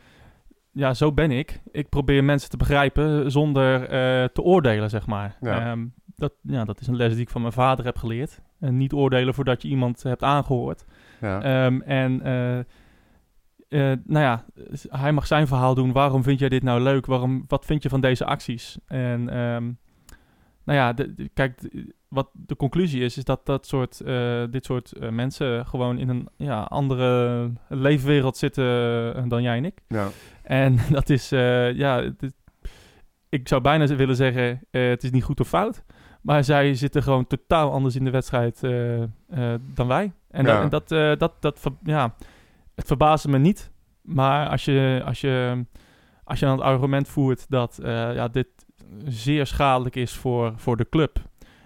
Ja, 0.71 0.93
zo 0.93 1.12
ben 1.12 1.32
ik. 1.32 1.62
Ik 1.71 1.89
probeer 1.89 2.23
mensen 2.23 2.49
te 2.49 2.58
begrijpen 2.58 3.32
zonder 3.32 3.82
eh, 3.82 4.23
te 4.25 4.41
oordelen, 4.41 4.89
zeg 4.89 5.08
maar. 5.08 5.38
Ja. 5.41 5.71
Ehm, 5.71 5.86
dat, 6.15 6.34
ja, 6.41 6.63
dat 6.65 6.79
is 6.79 6.88
een 6.88 6.95
les 6.95 7.13
die 7.13 7.21
ik 7.21 7.29
van 7.29 7.41
mijn 7.41 7.53
vader 7.53 7.86
heb 7.86 7.97
geleerd. 7.97 8.41
En 8.60 8.77
niet 8.77 8.93
oordelen 8.93 9.34
voordat 9.34 9.62
je 9.62 9.67
iemand 9.67 10.03
hebt 10.03 10.23
aangehoord. 10.23 10.86
Ja. 11.21 11.41
En 11.82 12.17
nou 14.05 14.25
ja, 14.25 14.45
hij 14.89 15.12
mag 15.12 15.27
zijn 15.27 15.47
verhaal 15.47 15.75
doen. 15.75 15.91
Waarom 15.91 16.23
vind 16.23 16.39
jij 16.39 16.49
dit 16.49 16.63
nou 16.63 16.82
leuk? 16.82 17.05
Waarom, 17.05 17.43
wat 17.47 17.65
vind 17.65 17.84
je 17.84 17.89
van 17.89 18.01
deze 18.01 18.25
acties? 18.25 18.77
En 18.88 19.29
nou 20.69 20.82
ja, 20.82 20.93
de, 20.93 21.13
de- 21.13 21.29
kijk, 21.34 21.62
de- 21.62 21.93
wat 22.08 22.29
de 22.34 22.55
conclusie 22.55 23.01
is, 23.03 23.17
is 23.17 23.23
dat, 23.23 23.45
dat 23.45 23.67
soort, 23.67 23.99
eh, 24.01 24.43
dit 24.49 24.65
soort 24.65 24.91
eh, 24.91 25.10
mensen 25.10 25.65
gewoon 25.65 25.97
in 25.97 26.10
een 26.10 26.27
ja, 26.38 26.62
andere 26.62 27.51
leefwereld 27.67 28.38
zitten 28.38 28.65
eh, 29.15 29.23
dan 29.27 29.41
jij 29.41 29.58
en 29.58 29.65
ik. 29.65 29.79
ja. 29.88 30.08
En 30.43 30.77
dat 30.97 31.10
is, 31.10 31.29
ja, 31.29 31.99
is- 32.19 32.32
ik 33.29 33.47
zou 33.47 33.62
bijna 33.62 33.86
willen 33.86 34.15
zeggen, 34.15 34.62
het 34.71 35.03
is 35.03 35.12
niet 35.12 35.23
goed 35.23 35.39
of 35.39 35.47
fout. 35.47 35.84
Maar 36.21 36.43
zij 36.43 36.73
zitten 36.75 37.03
gewoon 37.03 37.27
totaal 37.27 37.71
anders 37.71 37.95
in 37.95 38.03
de 38.03 38.10
wedstrijd 38.12 38.60
dan 39.73 39.88
wij. 39.88 40.13
En, 40.32 40.45
Ja. 40.45 40.62
en 40.62 40.69
dat, 40.69 40.88
dat, 41.19 41.34
dat, 41.39 41.60
ver- 41.60 41.77
ja, 41.84 42.15
het 42.75 42.88
verbaasde 42.88 43.29
me 43.29 43.38
niet. 43.38 43.71
Maar 44.01 44.47
als 44.49 44.65
je, 44.65 45.01
als 45.05 45.21
je, 45.21 45.65
als 46.23 46.39
je 46.39 46.45
dan 46.45 46.55
het 46.55 46.65
argument 46.65 47.08
voert 47.08 47.45
dat 47.49 47.79
ja, 47.84 48.27
dit 48.27 48.47
zeer 49.06 49.45
schadelijk 49.47 49.95
is 49.95 50.13
voor, 50.15 50.54
voor 50.56 50.78
de 50.78 50.88
club, 50.89 51.19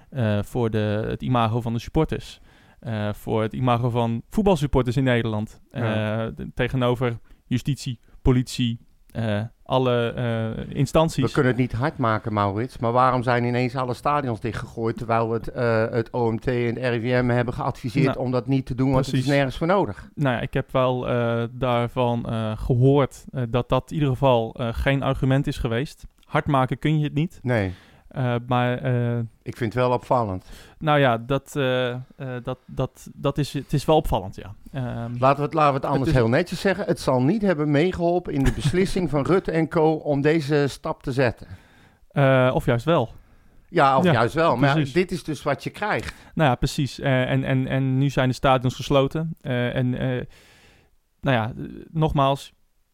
eh, 0.10 0.40
voor 0.44 0.70
de, 0.70 1.06
het 1.10 1.22
imago 1.22 1.62
van 1.62 1.74
de 1.74 1.80
supporters, 1.80 2.40
eh, 2.80 3.14
voor 3.14 3.42
het 3.42 3.54
imago 3.54 3.90
van 3.90 4.22
voetbalsupporters 4.30 4.98
in 4.98 5.04
Nederland, 5.04 5.62
Ja. 5.72 6.26
eh, 6.26 6.32
de- 6.36 6.52
tegenover 6.54 7.18
justitie, 7.46 8.00
politie, 8.22 8.80
eh, 9.12 9.42
alle 9.64 10.10
eh, 10.12 10.76
instanties. 10.76 11.24
We 11.26 11.32
kunnen 11.32 11.52
het 11.52 11.62
niet 11.62 11.72
hard 11.72 11.98
maken, 11.98 12.34
Maurits. 12.34 12.78
Maar 12.78 12.92
waarom 12.92 13.24
zijn 13.24 13.44
ineens 13.44 13.76
alle 13.76 13.94
stadions 13.94 14.40
dichtgegooid... 14.40 14.98
terwijl 14.98 15.28
we 15.30 15.34
het, 15.36 15.48
eh, 15.48 15.90
het 15.90 16.10
OMT 16.12 16.48
en 16.48 16.76
het 16.76 16.78
RIVM 16.78 17.28
hebben 17.30 17.54
geadviseerd 17.54 18.06
Nou, 18.06 18.18
om 18.20 18.32
dat 18.32 18.48
niet 18.48 18.66
te 18.66 18.76
doen... 18.76 18.92
want 18.92 19.06
het 19.06 19.16
is 19.16 19.26
nergens 19.26 19.58
voor 19.58 19.68
nodig. 19.68 20.10
Nou 20.16 20.36
ja, 20.36 20.42
ik 20.42 20.54
heb 20.54 20.72
wel 20.72 21.08
eh, 21.10 21.44
daarvan 21.52 22.26
eh, 22.30 22.58
gehoord 22.58 23.26
eh, 23.32 23.44
dat 23.50 23.70
dat 23.70 23.90
in 23.90 23.94
ieder 23.94 24.10
geval 24.10 24.54
eh, 24.54 24.68
geen 24.72 25.04
argument 25.04 25.48
is 25.48 25.58
geweest. 25.58 26.06
Hard 26.34 26.48
maken 26.48 26.80
kun 26.80 26.98
je 27.00 27.04
het 27.04 27.14
niet. 27.14 27.40
Nee, 27.42 27.74
Eh, 28.08 28.36
maar 28.48 28.78
eh, 28.78 29.18
ik 29.42 29.58
vind 29.58 29.74
het 29.74 29.84
wel 29.84 29.92
opvallend. 29.92 30.46
nou 30.80 31.00
ja, 31.00 31.18
dat, 31.18 31.56
eh, 31.56 31.96
dat, 32.44 32.58
dat, 32.66 33.08
dat 33.14 33.38
is, 33.38 33.54
het 33.54 33.74
is 33.74 33.86
wel 33.86 33.96
opvallend, 33.96 34.36
ja. 34.36 34.54
Ehm, 34.72 35.12
Laten 35.20 35.38
we 35.38 35.44
het, 35.44 35.54
laten 35.54 35.70
we 35.74 35.80
het 35.80 35.86
anders 35.86 36.10
is- 36.10 36.16
heel 36.16 36.30
netjes 36.30 36.62
zeggen. 36.62 36.86
Het 36.86 37.00
zal 37.00 37.22
niet 37.22 37.42
hebben 37.42 37.72
meegeholpen 37.72 38.34
in 38.34 38.44
de 38.44 38.52
beslissing 38.52 39.10
van 39.10 39.26
Rutte 39.26 39.52
en 39.52 39.68
co. 39.70 39.92
om 39.94 40.22
deze 40.22 40.66
stap 40.68 41.04
te 41.04 41.12
zetten. 41.12 41.48
of 42.54 42.66
juist 42.66 42.86
wel. 42.86 43.10
Ja, 43.70 43.98
of 43.98 44.04
Ja, 44.04 44.12
juist 44.12 44.34
wel. 44.34 44.56
Maar 44.58 44.80
ja, 44.80 44.86
dit 44.94 45.12
is 45.12 45.24
dus 45.24 45.44
wat 45.44 45.64
je 45.64 45.70
krijgt. 45.70 46.14
Nou 46.36 46.50
ja, 46.50 46.56
precies. 46.56 47.00
En, 47.00 47.44
en, 47.44 47.68
en 47.68 47.98
nu 47.98 48.10
zijn 48.10 48.28
de 48.30 48.36
stadions 48.36 48.76
gesloten. 48.76 49.36
En 49.42 49.90
nou 51.22 51.38
ja, 51.38 51.52
nogmaals, 51.92 52.54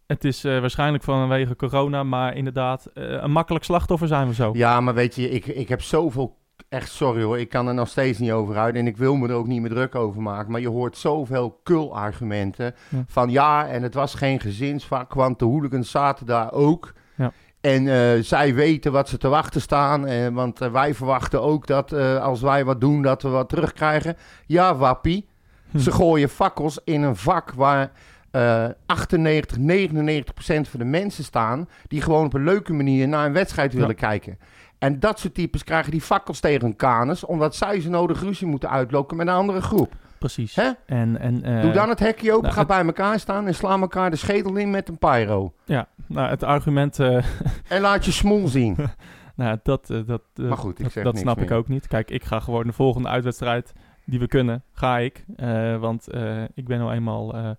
het 0.10 0.24
is 0.26 0.44
eh, 0.44 0.60
waarschijnlijk 0.60 1.04
vanwege 1.04 1.56
corona, 1.56 2.04
maar 2.04 2.36
inderdaad, 2.36 2.86
eh, 2.86 3.04
een 3.04 3.32
makkelijk 3.32 3.66
slachtoffer 3.66 4.08
zijn 4.08 4.28
we 4.28 4.34
zo. 4.34 4.50
Ja, 4.54 4.82
maar 4.82 4.94
weet 4.94 5.16
je, 5.16 5.30
ik, 5.30 5.46
ik 5.46 5.70
heb 5.70 5.82
zoveel... 5.82 6.38
Echt 6.70 6.92
sorry 6.92 7.24
hoor, 7.24 7.40
ik 7.40 7.50
kan 7.50 7.68
er 7.68 7.74
nog 7.74 7.88
steeds 7.88 8.20
niet 8.20 8.32
over 8.32 8.58
uit. 8.58 8.76
En 8.76 8.88
ik 8.88 8.98
wil 8.98 9.16
me 9.16 9.28
er 9.28 9.34
ook 9.34 9.48
niet 9.48 9.62
meer 9.62 9.70
druk 9.70 9.96
over 9.96 10.22
maken. 10.22 10.52
Maar 10.52 10.62
je 10.62 10.70
hoort 10.70 10.98
zoveel 10.98 11.60
kul-argumenten. 11.64 12.76
Ja. 12.90 13.04
Van 13.08 13.30
ja, 13.30 13.68
en 13.68 13.84
het 13.84 13.94
was 13.94 14.14
geen 14.14 14.40
gezinsvak, 14.40 15.14
want 15.14 15.40
de 15.40 15.46
hooligans 15.46 15.92
zaten 15.92 16.26
daar 16.26 16.52
ook. 16.52 16.94
Ja. 17.16 17.32
En 17.62 17.88
eh, 17.88 18.24
zij 18.24 18.54
weten 18.54 18.92
wat 18.92 19.10
ze 19.10 19.18
te 19.18 19.28
wachten 19.28 19.62
staan. 19.62 20.06
eh, 20.08 20.28
want 20.28 20.60
wij 20.60 20.94
verwachten 20.94 21.42
ook 21.42 21.68
dat 21.68 21.94
als 22.22 22.42
wij 22.42 22.66
wat 22.66 22.82
doen, 22.82 23.02
dat 23.02 23.22
we 23.22 23.30
wat 23.30 23.50
terugkrijgen. 23.50 24.18
Ja, 24.46 24.76
wappie. 24.76 25.28
Hm. 25.72 25.78
Ze 25.80 25.92
gooien 25.92 26.30
fakkels 26.30 26.80
in 26.84 27.02
een 27.02 27.16
vak 27.16 27.52
waar 27.52 27.92
eh 28.32 28.66
98, 28.86 29.58
99 29.58 30.34
procent 30.34 30.68
van 30.68 30.80
de 30.80 30.86
mensen 30.86 31.24
staan... 31.24 31.68
die 31.88 32.02
gewoon 32.02 32.26
op 32.26 32.34
een 32.34 32.44
leuke 32.44 32.74
manier 32.74 33.08
naar 33.08 33.26
een 33.26 33.34
wedstrijd 33.34 33.74
willen 33.74 33.96
kijken. 33.96 34.38
En 34.78 35.00
dat 35.00 35.20
soort 35.20 35.34
types 35.34 35.64
krijgen 35.64 35.92
die 35.92 36.02
fakkels 36.02 36.40
tegen 36.40 36.62
hun 36.62 36.76
kanus... 36.76 37.26
omdat 37.26 37.56
zij 37.56 37.80
ze 37.80 37.90
nodig 37.90 38.22
ruzie 38.22 38.48
moeten 38.48 38.70
uitlokken 38.70 39.18
met 39.18 39.28
een 39.28 39.34
andere 39.34 39.62
groep. 39.62 39.94
Precies. 40.20 40.56
Hè? 40.56 40.70
En, 40.86 41.20
en, 41.20 41.44
eh, 41.44 41.62
Doe 41.62 41.72
dan 41.72 41.90
het 41.90 42.00
hekje 42.00 42.30
open, 42.32 42.42
nou, 42.42 42.54
ga 42.54 42.60
het- 42.60 42.68
bij 42.68 42.86
elkaar 42.86 43.20
staan... 43.20 43.48
en 43.48 43.56
sla 43.56 43.78
elkaar 43.80 44.10
de 44.10 44.16
schedel 44.16 44.56
in 44.56 44.70
met 44.70 44.90
een 44.90 44.98
pyro. 44.98 45.54
Ja, 45.66 45.88
nou, 46.08 46.30
het 46.30 46.44
argument... 46.44 47.00
eh, 47.00 47.24
En 47.68 47.82
laat 47.82 48.06
je 48.06 48.12
smoel 48.12 48.48
zien. 48.48 48.78
nou, 49.36 49.58
dat, 49.64 49.90
eh, 49.90 49.98
dat, 50.06 50.22
eh, 50.36 50.46
Maar 50.46 50.58
goed, 50.58 50.78
ik 50.78 50.84
dat, 50.84 50.94
zeg 50.94 51.04
dat 51.04 51.14
niks 51.14 51.26
snap 51.26 51.42
ik 51.42 51.52
ook 51.52 51.68
niet. 51.68 51.88
Kijk, 51.88 52.12
ik 52.12 52.24
ga 52.24 52.40
gewoon 52.40 52.68
de 52.68 52.74
volgende 52.74 53.08
uitwedstrijd 53.10 53.74
die 54.06 54.20
we 54.20 54.28
kunnen, 54.28 54.64
ga 54.74 54.98
ik. 54.98 55.26
Eh, 55.36 55.78
want 55.78 56.08
eh, 56.10 56.44
ik 56.54 56.68
ben 56.68 56.80
nou 56.80 56.94
eenmaal 56.94 57.36
eh, 57.36 57.50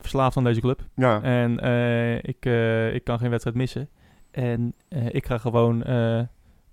verslaafd 0.00 0.36
aan 0.36 0.44
deze 0.44 0.60
club. 0.60 0.82
Ja. 0.94 1.22
En 1.22 1.60
eh, 1.60 2.16
ik, 2.16 2.46
eh, 2.46 2.94
ik 2.94 3.04
kan 3.04 3.18
geen 3.18 3.30
wedstrijd 3.30 3.56
missen. 3.56 3.88
En 4.30 4.74
eh, 4.88 5.14
ik 5.14 5.26
ga 5.26 5.38
gewoon... 5.38 5.84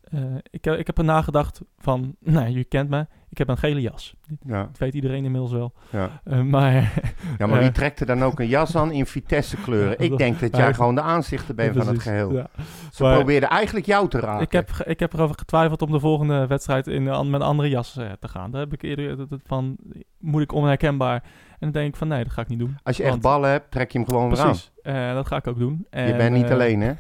eh, 0.04 0.22
ik, 0.50 0.66
ik 0.66 0.88
heb 0.88 0.98
er 0.98 1.04
nagedacht 1.04 1.62
van... 1.78 2.16
Nou, 2.20 2.48
je 2.48 2.64
kent 2.64 2.90
me. 2.90 3.06
Ik 3.30 3.38
heb 3.40 3.48
een 3.48 3.58
gele 3.58 3.82
jas. 3.82 4.16
Ja, 4.46 4.64
Dat 4.64 4.78
weet 4.78 4.94
iedereen 4.94 5.24
inmiddels 5.26 5.52
wel. 5.52 5.74
ja. 5.90 6.10
Eh, 6.24 6.42
maar... 6.42 6.74
ja, 7.38 7.46
maar 7.46 7.58
wie 7.60 7.68
Eh. 7.68 7.74
trekt 7.74 8.00
er 8.00 8.06
dan 8.06 8.24
ook 8.24 8.40
een 8.40 8.48
jas 8.48 8.76
aan 8.76 8.92
in 8.92 9.06
Vitesse 9.06 9.58
kleuren? 9.58 10.00
Ik 10.10 10.18
denk 10.18 10.40
dat 10.40 10.56
jij 10.56 10.74
gewoon 10.74 10.96
de 10.96 11.02
aanzichter 11.02 11.56
bent 11.56 11.78
van 11.78 11.88
het 11.88 12.02
geheel. 12.02 12.34
ja. 12.34 12.48
Ze 12.92 13.04
Maar- 13.04 13.16
probeerden 13.16 13.50
eigenlijk 13.50 13.86
jou 13.86 14.08
te 14.10 14.20
raken. 14.20 14.42
Ik 14.42 14.52
heb, 14.52 14.70
ik 14.86 15.00
heb 15.00 15.14
erover 15.14 15.36
getwijfeld 15.38 15.82
om 15.82 15.92
de 15.92 16.00
volgende 16.00 16.48
wedstrijd 16.48 16.88
in, 16.88 17.04
met 17.04 17.14
een 17.34 17.42
andere 17.42 17.70
jas 17.70 17.92
te 17.94 18.28
gaan. 18.28 18.52
Daar 18.52 18.62
heb 18.62 18.74
ik 18.74 18.82
eerder 18.82 19.28
van, 19.44 19.78
moet 20.18 20.42
ik 20.42 20.52
onherkenbaar. 20.52 21.24
En 21.60 21.72
dan 21.72 21.82
denk 21.82 21.88
ik 21.94 21.96
van, 21.96 22.08
nee, 22.08 22.24
dat 22.24 22.34
ga 22.34 22.42
ik 22.42 22.48
niet 22.48 22.60
doen. 22.60 22.78
Als 22.84 22.98
je 22.98 23.04
echt 23.04 23.22
ballen 23.22 23.50
hebt, 23.50 23.72
trek 23.72 23.92
je 23.92 23.98
hem 23.98 24.08
gewoon 24.08 24.30
weer 24.30 24.40
aan. 24.40 24.46
Precies, 24.46 24.72
dat 25.14 25.28
ga 25.28 25.36
ik 25.38 25.48
ook 25.48 25.58
doen. 25.60 25.86
Je 25.92 25.98
En, 25.98 26.18
bent 26.18 26.36
niet 26.36 26.52
alleen, 26.52 26.82
hè? 26.82 26.94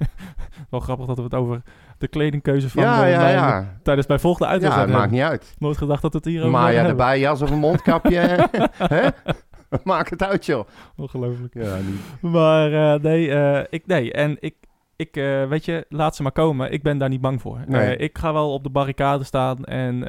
Wel 0.69 0.79
grappig 0.79 1.05
dat 1.05 1.17
we 1.17 1.23
het 1.23 1.33
over 1.33 1.61
de 2.03 2.09
kledingkeuze 2.09 2.69
van 2.69 2.83
Ja, 2.83 3.05
ja, 3.05 3.29
ja. 3.29 3.77
tijdens 3.83 4.07
mijn 4.07 4.19
volgende 4.19 4.45
Ja, 4.45 4.51
uitwedstrijd 4.51 4.89
het 4.89 4.97
maakt 4.97 5.11
niet 5.11 5.21
uit. 5.21 5.55
Nooit 5.57 5.77
gedacht 5.77 6.01
dat 6.01 6.13
het 6.13 6.25
hier 6.25 6.47
Maar 6.47 6.73
ja, 6.73 6.85
erbij 6.85 7.19
jas 7.19 7.41
of 7.41 7.49
een 7.49 7.59
mondkapje. 7.59 8.19
hè? 8.77 9.07
Maakt 9.83 10.09
het 10.09 10.23
uit, 10.23 10.45
joh. 10.45 10.67
Ongelooflijk. 10.95 11.53
Ja, 11.53 11.75
niet. 11.75 12.31
Maar 12.33 12.93
eh, 12.93 13.01
nee, 13.01 13.31
eh, 13.31 13.63
ik, 13.69 13.87
nee, 13.87 14.11
en 14.13 14.37
ik, 14.39 14.55
ik 14.95 15.17
eh, 15.17 15.47
weet 15.47 15.65
je, 15.65 15.85
laat 15.89 16.15
ze 16.15 16.23
maar 16.23 16.31
komen. 16.31 16.71
Ik 16.71 16.83
ben 16.83 16.97
daar 16.97 17.09
niet 17.09 17.21
bang 17.21 17.41
voor. 17.41 17.59
Nee. 17.67 17.97
Ik 17.97 18.17
ga 18.17 18.33
wel 18.33 18.53
op 18.53 18.63
de 18.63 18.69
barricade 18.69 19.23
staan 19.23 19.65
en 19.65 20.03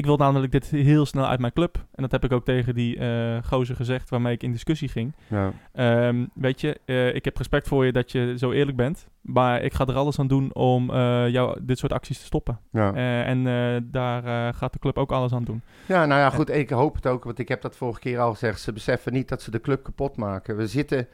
ik 0.00 0.06
wil 0.06 0.16
namelijk 0.16 0.52
dit 0.52 0.66
heel 0.66 1.06
snel 1.06 1.26
uit 1.26 1.40
mijn 1.40 1.52
club. 1.52 1.76
En 1.94 2.02
dat 2.02 2.10
heb 2.10 2.24
ik 2.24 2.32
ook 2.32 2.44
tegen 2.44 2.74
die 2.74 2.98
eh 2.98 3.38
gozer 3.42 3.76
gezegd 3.76 4.10
waarmee 4.10 4.34
ik 4.34 4.42
in 4.42 4.52
discussie 4.52 4.88
ging. 4.88 5.14
Ja. 5.26 5.52
Ehm, 5.72 6.26
weet 6.34 6.60
je, 6.60 6.80
eh, 6.84 7.14
ik 7.14 7.24
heb 7.24 7.36
respect 7.36 7.68
voor 7.68 7.84
je 7.84 7.92
dat 7.92 8.12
je 8.12 8.34
zo 8.38 8.50
eerlijk 8.52 8.76
bent. 8.76 9.08
Maar 9.20 9.62
ik 9.62 9.74
ga 9.74 9.86
er 9.86 9.94
alles 9.94 10.18
aan 10.18 10.26
doen 10.26 10.54
om 10.54 10.90
eh, 10.90 11.28
jou 11.28 11.58
dit 11.62 11.78
soort 11.78 11.92
acties 11.92 12.18
te 12.18 12.24
stoppen. 12.24 12.58
Ja. 12.72 12.94
En 13.24 13.44
daar 13.90 14.54
gaat 14.54 14.72
de 14.72 14.78
club 14.78 14.98
ook 14.98 15.12
alles 15.12 15.32
aan 15.32 15.44
doen. 15.44 15.62
ja, 15.86 16.06
nou 16.06 16.20
ja, 16.20 16.30
goed. 16.30 16.50
Ik 16.50 16.70
hoop 16.70 16.94
het 16.94 17.06
ook, 17.06 17.24
want 17.24 17.38
ik 17.38 17.48
heb 17.48 17.62
dat 17.62 17.76
vorige 17.76 18.00
keer 18.00 18.18
al 18.18 18.30
gezegd. 18.30 18.60
Ze 18.60 18.72
beseffen 18.72 19.12
niet 19.12 19.28
dat 19.28 19.42
ze 19.42 19.50
de 19.50 19.60
club 19.60 19.82
kapot 19.82 20.16
maken. 20.16 20.56
We 20.56 20.66
zitten 20.66 21.08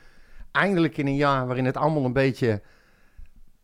eindelijk 0.53 0.97
in 0.97 1.07
een 1.07 1.16
jaar 1.16 1.47
waarin 1.47 1.64
het 1.64 1.76
allemaal 1.76 2.05
een 2.05 2.12
beetje 2.12 2.62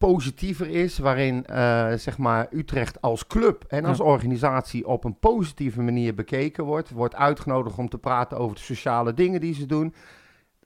positiever 0.08 0.68
is. 0.68 0.98
Waarin, 0.98 1.46
eh, 1.46 1.92
zeg 1.92 2.18
maar, 2.18 2.46
Utrecht 2.50 3.00
als 3.00 3.26
club 3.26 3.64
en 3.68 3.84
als 3.84 3.98
Ja. 3.98 4.04
organisatie 4.04 4.86
op 4.86 5.04
een 5.04 5.18
positieve 5.18 5.82
manier 5.82 6.14
bekeken 6.14 6.64
wordt. 6.64 6.90
Wordt 6.90 7.14
uitgenodigd 7.14 7.78
om 7.78 7.88
te 7.88 7.98
praten 7.98 8.38
over 8.38 8.56
de 8.56 8.62
sociale 8.62 9.14
dingen 9.14 9.40
die 9.40 9.54
ze 9.54 9.66
doen. 9.66 9.94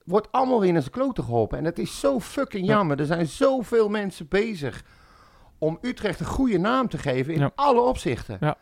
Wordt 0.03 0.31
allemaal 0.31 0.59
weer 0.59 0.73
in 0.73 0.79
zijn 0.81 0.93
kloten 0.93 1.23
geholpen. 1.23 1.57
En 1.57 1.65
het 1.65 1.79
is 1.79 1.99
zo 1.99 2.19
fucking 2.19 2.65
Ja. 2.67 2.73
jammer. 2.75 2.99
Er 2.99 3.05
zijn 3.05 3.25
zoveel 3.27 3.89
mensen 3.89 4.27
bezig 4.27 4.83
om 5.57 5.77
Utrecht 5.81 6.19
een 6.19 6.25
goede 6.25 6.57
naam 6.57 6.87
te 6.87 6.97
geven 6.97 7.33
in 7.33 7.39
Ja. 7.39 7.51
alle 7.55 7.81
opzichten. 7.81 8.37
Ja. 8.39 8.55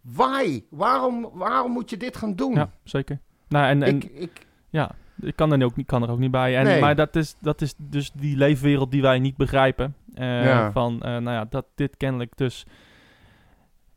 Why? 0.00 0.64
Waarom, 0.70 1.30
waarom 1.32 1.72
moet 1.72 1.90
je 1.90 1.96
dit 1.96 2.16
gaan 2.16 2.34
doen? 2.34 2.54
Ja, 2.54 2.70
zeker. 2.84 3.20
Nou, 3.48 3.66
en, 3.66 3.82
en 3.82 3.96
ik, 3.96 4.04
ik, 4.04 4.46
Ja, 4.68 4.90
ik 5.20 5.36
kan 5.36 5.52
er 5.52 5.64
ook 5.64 5.76
niet, 5.76 5.86
kan 5.86 6.02
er 6.02 6.10
ook 6.10 6.18
niet 6.18 6.30
bij. 6.30 6.56
En, 6.56 6.64
Nee. 6.64 6.80
Maar 6.80 6.94
dat 6.94 7.16
is, 7.16 7.36
dat 7.40 7.60
is 7.60 7.74
dus 7.76 8.10
die 8.12 8.36
leefwereld 8.36 8.90
die 8.90 9.02
wij 9.02 9.18
niet 9.18 9.36
begrijpen. 9.36 9.94
Eh, 10.14 10.44
Ja. 10.44 10.72
Van, 10.72 11.02
eh, 11.02 11.10
nou 11.10 11.30
ja, 11.30 11.46
dat 11.50 11.66
dit 11.74 11.96
kennelijk 11.96 12.32
dus... 12.36 12.66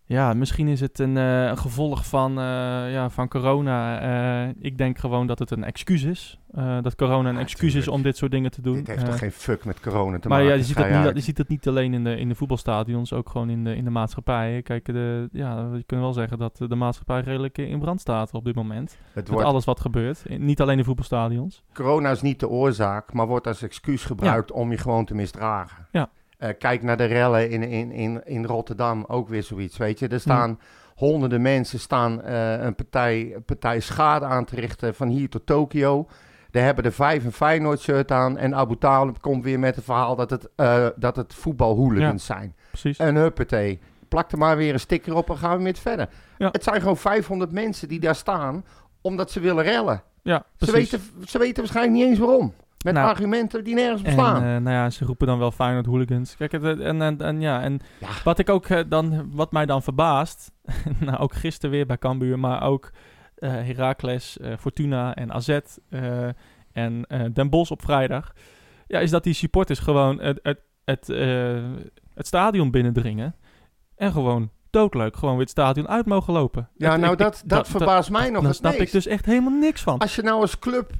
Ja, 0.09 0.33
misschien 0.33 0.67
is 0.67 0.79
het 0.79 0.99
een, 0.99 1.17
eh, 1.17 1.45
een 1.45 1.57
gevolg 1.57 2.05
van, 2.05 2.29
eh, 2.39 2.43
ja, 2.91 3.09
van 3.09 3.27
corona. 3.27 3.99
Eh, 4.47 4.55
ik 4.59 4.77
denk 4.77 4.97
gewoon 4.97 5.27
dat 5.27 5.39
het 5.39 5.51
een 5.51 5.63
excuus 5.63 6.03
is. 6.03 6.39
Dat 6.81 6.95
corona 6.95 7.29
een 7.29 7.35
Ja, 7.35 7.41
excuus 7.41 7.75
is 7.75 7.87
om 7.87 8.01
dit 8.01 8.17
soort 8.17 8.31
dingen 8.31 8.51
te 8.51 8.61
doen. 8.61 8.73
dit 8.75 8.87
heeft 8.87 9.05
toch 9.05 9.17
geen 9.17 9.31
fuck 9.31 9.65
met 9.65 9.79
corona 9.79 10.19
te 10.19 10.27
maar 10.27 10.37
maken? 10.37 10.53
ja, 10.53 10.57
je 10.59 10.63
ziet, 10.63 10.77
het 10.77 11.03
niet, 11.03 11.15
je 11.15 11.21
ziet 11.21 11.37
het 11.37 11.47
niet 11.47 11.67
alleen 11.67 11.93
in 11.93 12.03
de, 12.03 12.17
in 12.17 12.29
de 12.29 12.35
voetbalstadions, 12.35 13.13
ook 13.13 13.29
gewoon 13.29 13.49
in 13.49 13.63
de, 13.63 13.75
in 13.75 13.83
de 13.83 13.89
maatschappij. 13.89 14.61
Kijk, 14.61 14.85
de, 14.85 15.29
ja, 15.31 15.69
je 15.73 15.83
kunt 15.83 16.01
wel 16.01 16.13
zeggen 16.13 16.37
dat 16.37 16.57
de 16.67 16.75
maatschappij 16.75 17.21
redelijk 17.21 17.57
in 17.57 17.79
brand 17.79 18.01
staat 18.01 18.33
op 18.33 18.45
dit 18.45 18.55
moment. 18.55 18.91
Het 18.91 19.15
Met 19.15 19.29
wordt, 19.29 19.45
alles 19.45 19.65
wat 19.65 19.79
gebeurt. 19.79 20.23
Niet 20.37 20.61
alleen 20.61 20.77
de 20.77 20.83
voetbalstadions. 20.83 21.63
corona 21.73 22.09
is 22.11 22.21
niet 22.21 22.39
de 22.39 22.49
oorzaak, 22.49 23.13
maar 23.13 23.27
wordt 23.27 23.47
als 23.47 23.61
excuus 23.61 24.05
gebruikt 24.05 24.51
om 24.51 24.71
je 24.71 24.77
gewoon 24.77 25.05
te 25.05 25.15
misdragen. 25.15 25.87
Ja. 25.91 26.09
Eh, 26.37 26.49
kijk 26.59 26.83
naar 26.83 26.97
de 26.97 27.05
rellen 27.05 27.49
in, 27.49 27.63
in, 27.63 27.91
in, 27.91 28.21
in 28.25 28.45
Rotterdam, 28.45 29.05
ook 29.07 29.27
weer 29.29 29.43
zoiets, 29.43 29.77
weet 29.77 29.99
je. 29.99 30.07
Er 30.07 30.19
staan 30.19 30.59
honderden 30.95 31.41
mensen 31.41 31.79
staan 31.79 32.21
eh, 32.21 32.63
een 32.63 32.75
partij, 32.75 33.31
een 33.35 33.43
partij 33.43 33.79
schade 33.79 34.25
aan 34.25 34.45
te 34.45 34.55
richten 34.55 34.95
van 34.95 35.07
hier 35.07 35.29
tot 35.29 35.45
Tokio. 35.45 36.07
Daar 36.51 36.63
hebben 36.63 36.83
de 36.83 36.91
vijf 36.91 37.25
een 37.25 37.31
Feyenoord 37.31 37.79
shirt 37.79 38.11
aan 38.11 38.37
en 38.37 38.55
Abu 38.55 38.77
Talib 38.77 39.21
komt 39.21 39.43
weer 39.43 39.59
met 39.59 39.75
het 39.75 39.85
verhaal 39.85 40.15
dat 40.15 40.29
het, 40.29 40.49
eh 40.55 40.87
dat 40.95 41.15
het 41.15 41.33
voetbalhooligans 41.33 42.25
zijn. 42.25 42.55
Precies. 42.69 42.97
En 42.97 43.15
huppatee, 43.15 43.79
plak 44.07 44.31
er 44.31 44.37
maar 44.37 44.57
weer 44.57 44.73
een 44.73 44.79
sticker 44.79 45.15
op 45.15 45.29
en 45.29 45.37
gaan 45.37 45.57
we 45.57 45.63
met 45.63 45.79
verder. 45.79 46.09
Ja. 46.37 46.49
Het 46.51 46.63
zijn 46.63 46.79
gewoon 46.79 46.97
500 46.97 47.51
mensen 47.51 47.87
die 47.87 47.99
daar 47.99 48.15
staan 48.15 48.65
omdat 49.01 49.31
ze 49.31 49.39
willen 49.39 49.63
rellen. 49.63 50.03
Ja, 50.21 50.45
Ze 50.57 50.71
weten, 50.71 51.01
ze 51.25 51.37
weten 51.37 51.57
waarschijnlijk 51.57 51.95
niet 51.97 52.05
eens 52.05 52.19
waarom. 52.19 52.53
Met 52.83 52.93
Nou, 52.93 53.07
argumenten 53.07 53.63
die 53.63 53.73
nergens 53.75 54.01
En 54.01 54.15
bestaan. 54.15 54.35
eh, 54.35 54.41
nou 54.49 54.69
ja, 54.69 54.89
ze 54.89 55.05
roepen 55.05 55.27
dan 55.27 55.39
wel 55.39 55.51
Feyenoord 55.51 55.85
hooligans. 55.85 56.35
Kijk, 56.35 56.51
het- 56.51 56.79
en, 56.79 57.01
en, 57.01 57.21
en 57.21 57.41
ja, 57.41 57.61
en 57.61 57.79
Ja. 57.99 58.07
wat 58.23 58.39
ik 58.39 58.49
ook 58.49 58.65
eh, 58.65 58.79
dan, 58.87 59.29
wat 59.33 59.51
mij 59.51 59.65
dan 59.65 59.83
verbaast, 59.83 60.51
nou 60.99 61.17
ook 61.17 61.33
gisteren 61.33 61.71
weer 61.71 61.85
bij 61.85 61.97
Cambuur, 61.97 62.39
maar 62.39 62.63
ook 62.63 62.91
eh 63.35 63.49
Heracles, 63.51 64.37
eh, 64.39 64.53
Fortuna 64.59 65.15
en 65.15 65.31
AZ 65.33 65.47
eh, 65.89 66.27
en 66.71 67.05
eh 67.07 67.21
Den 67.33 67.49
Bosch 67.49 67.71
op 67.71 67.81
vrijdag, 67.81 68.33
ja, 68.87 68.99
is 68.99 69.11
dat 69.11 69.23
die 69.23 69.33
supporters 69.33 69.79
gewoon 69.79 70.21
het, 70.21 70.39
het, 70.43 70.59
het, 70.85 71.09
eh, 71.09 71.63
het 72.13 72.27
stadion 72.27 72.71
binnendringen 72.71 73.35
en 73.95 74.11
gewoon 74.11 74.49
doodleuk, 74.69 75.15
gewoon 75.15 75.33
weer 75.33 75.41
het 75.43 75.49
stadion 75.49 75.87
uit 75.87 76.05
mogen 76.05 76.33
lopen. 76.33 76.69
ja, 76.75 76.95
nou 76.97 77.11
ik- 77.11 77.17
dat, 77.17 77.43
dat, 77.45 77.67
verbaast 77.67 78.09
mij 78.09 78.29
nog 78.29 78.43
Daar 78.43 78.53
snap 78.53 78.73
ik 78.73 78.91
dus 78.91 79.07
echt 79.07 79.25
helemaal 79.25 79.59
niks 79.59 79.81
van. 79.81 79.97
Als 79.99 80.15
je 80.15 80.21
nou 80.21 80.41
als 80.41 80.59
club 80.59 80.91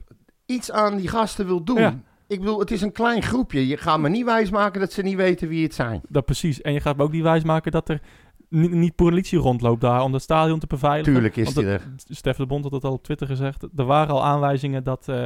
iets 0.48 0.72
aan 0.72 0.96
die 0.98 1.08
gasten 1.08 1.46
wil 1.46 1.64
doen. 1.64 1.80
Ja. 1.80 2.00
Ik 2.28 2.40
bedoel, 2.40 2.60
het 2.60 2.72
is 2.72 2.82
een 2.82 2.92
klein 2.92 3.22
groepje. 3.24 3.68
Je 3.68 3.78
gaat 3.78 4.00
me 4.00 4.10
niet 4.10 4.26
wijsmaken 4.26 4.80
dat 4.80 4.92
ze 4.92 5.02
niet 5.02 5.16
weten 5.16 5.48
wie 5.48 5.64
het 5.64 5.74
zijn. 5.74 6.02
Dat 6.10 6.26
precies. 6.26 6.62
En 6.62 6.74
je 6.74 6.80
gaat 6.80 6.98
me 6.98 7.04
ook 7.04 7.12
niet 7.12 7.22
wijsmaken 7.24 7.72
dat 7.72 7.90
er 7.90 8.02
niet, 8.50 8.72
niet 8.72 8.96
politie 8.96 9.40
rondloopt 9.40 9.82
daar 9.82 10.02
om 10.02 10.14
het 10.14 10.22
stadion 10.22 10.60
te 10.60 10.68
beveiligen. 10.68 11.14
Tuurlijk 11.14 11.36
is 11.36 11.54
die 11.54 11.64
dat- 11.66 11.74
er. 11.74 11.88
Stef 11.96 12.38
de 12.38 12.46
Bond 12.46 12.64
had 12.64 12.72
het 12.74 12.84
al 12.84 12.92
op 12.94 13.04
Twitter 13.04 13.28
gezegd. 13.28 13.64
Er 13.76 13.86
waren 13.86 14.14
al 14.14 14.24
aanwijzingen 14.26 14.84
dat, 14.84 15.08
eh, 15.10 15.26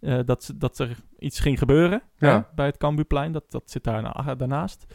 eh, 0.00 0.26
dat, 0.26 0.52
dat 0.56 0.78
er 0.78 0.96
iets 1.18 1.40
ging 1.40 1.58
gebeuren 1.58 2.02
Ja. 2.16 2.34
hè, 2.34 2.40
bij 2.54 2.66
het 2.66 2.76
Cambuurplein. 2.76 3.32
Dat, 3.32 3.44
dat 3.48 3.62
zit 3.70 3.84
daar 3.84 4.02
na- 4.02 4.34
daarnaast. 4.34 4.86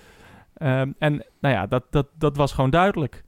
Ehm, 0.53 0.91
en 0.97 1.25
nou 1.39 1.55
ja, 1.55 1.67
dat, 1.67 1.83
dat, 1.89 2.07
dat 2.17 2.37
was 2.37 2.51
gewoon 2.53 2.69
duidelijk. 2.69 3.23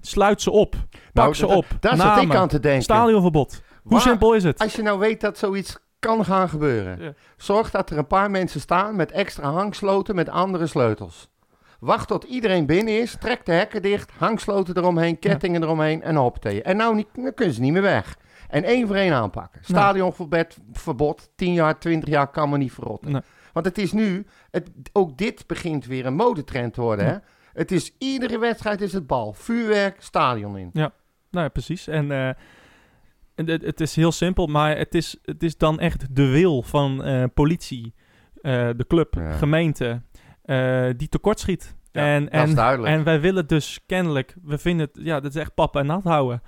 Sluit 0.00 0.40
ze 0.42 0.50
op. 0.50 0.70
Pak 0.90 1.00
Nou, 1.12 1.34
ze 1.34 1.46
dat- 1.46 1.56
op. 1.56 1.66
Daar 1.80 1.96
zat 1.96 2.22
ik 2.22 2.34
aan 2.34 2.48
te 2.48 2.60
denken. 2.60 2.82
Stadionverbod. 2.82 3.62
Hoe 3.86 3.94
Waar- 3.94 4.06
simpel 4.06 4.34
is 4.34 4.44
het? 4.44 4.58
Als 4.58 4.74
je 4.74 4.82
nou 4.82 4.98
weet 4.98 5.20
dat 5.20 5.38
zoiets 5.38 5.78
kan 5.98 6.24
gaan 6.24 6.48
gebeuren. 6.48 7.02
Ja. 7.02 7.12
Zorg 7.36 7.70
dat 7.70 7.90
er 7.90 7.98
een 7.98 8.06
paar 8.06 8.30
mensen 8.30 8.60
staan 8.60 8.96
met 8.96 9.10
extra 9.10 9.50
hangsloten 9.50 10.14
met 10.14 10.28
andere 10.28 10.66
sleutels. 10.66 11.28
Wacht 11.80 12.08
tot 12.08 12.24
iedereen 12.24 12.66
binnen 12.66 13.00
is, 13.00 13.16
trek 13.20 13.46
de 13.46 13.52
hekken 13.52 13.82
dicht, 13.82 14.10
hangsloten 14.18 14.76
eromheen, 14.76 15.18
kettingen 15.18 15.62
eromheen 15.62 16.02
en 16.02 16.16
hoppatee. 16.16 16.62
En 16.62 16.76
nou 16.76 16.94
niet, 16.94 17.06
dan 17.12 17.34
kunnen 17.34 17.54
ze 17.54 17.60
niet 17.60 17.72
meer 17.72 17.82
weg. 17.82 18.18
En 18.48 18.64
één 18.64 18.86
voor 18.86 18.96
één 18.96 19.12
aanpakken. 19.12 19.60
Stadionverbod, 19.64 20.56
verbod, 20.72 21.30
10 21.36 21.52
jaar, 21.52 21.78
20 21.78 22.08
jaar 22.08 22.30
kan 22.30 22.50
me 22.50 22.58
niet 22.58 22.72
verrotten. 22.72 23.12
Nee. 23.12 23.22
Want 23.52 23.66
het 23.66 23.78
is 23.78 23.92
nu, 23.92 24.26
het, 24.50 24.70
ook 24.92 25.18
dit 25.18 25.46
begint 25.46 25.86
weer 25.86 26.06
een 26.06 26.14
modetrend 26.14 26.74
te 26.74 26.80
worden. 26.80 27.04
Ja. 27.04 27.10
Hè? 27.12 27.18
Het 27.52 27.72
is, 27.72 27.94
iedere 27.98 28.38
wedstrijd 28.38 28.80
is 28.80 28.92
het 28.92 29.06
bal. 29.06 29.32
Vuurwerk, 29.32 30.02
stadion 30.02 30.56
in. 30.56 30.70
Nou 30.72 30.90
ja, 31.30 31.48
precies. 31.48 31.86
En 31.86 32.10
eh, 32.10 32.28
en 32.28 32.36
het, 33.44 33.62
het 33.62 33.80
is 33.80 33.96
heel 33.96 34.12
simpel, 34.12 34.46
maar 34.46 34.76
het 34.76 34.94
is, 34.94 35.16
het 35.22 35.42
is 35.42 35.56
dan 35.56 35.80
echt 35.80 36.14
de 36.16 36.26
wil 36.26 36.62
van 36.62 37.04
eh, 37.04 37.24
politie, 37.34 37.94
eh, 38.42 38.68
de 38.76 38.84
club, 38.88 39.14
Ja. 39.14 39.32
gemeente, 39.32 40.02
eh, 40.42 40.86
die 40.96 41.08
tekortschiet. 41.08 41.74
Ja, 41.92 42.02
en, 42.02 42.24
dat 42.24 42.32
en, 42.32 42.48
is 42.48 42.54
duidelijk. 42.54 42.94
en 42.94 43.04
wij 43.04 43.20
willen 43.20 43.46
dus 43.46 43.80
kennelijk, 43.86 44.34
we 44.42 44.58
vinden 44.58 44.86
het, 44.92 45.04
ja, 45.04 45.20
dat 45.20 45.34
is 45.34 45.40
echt 45.40 45.54
pap 45.54 45.76
en 45.76 45.86
nat 45.86 46.04
houden. 46.04 46.42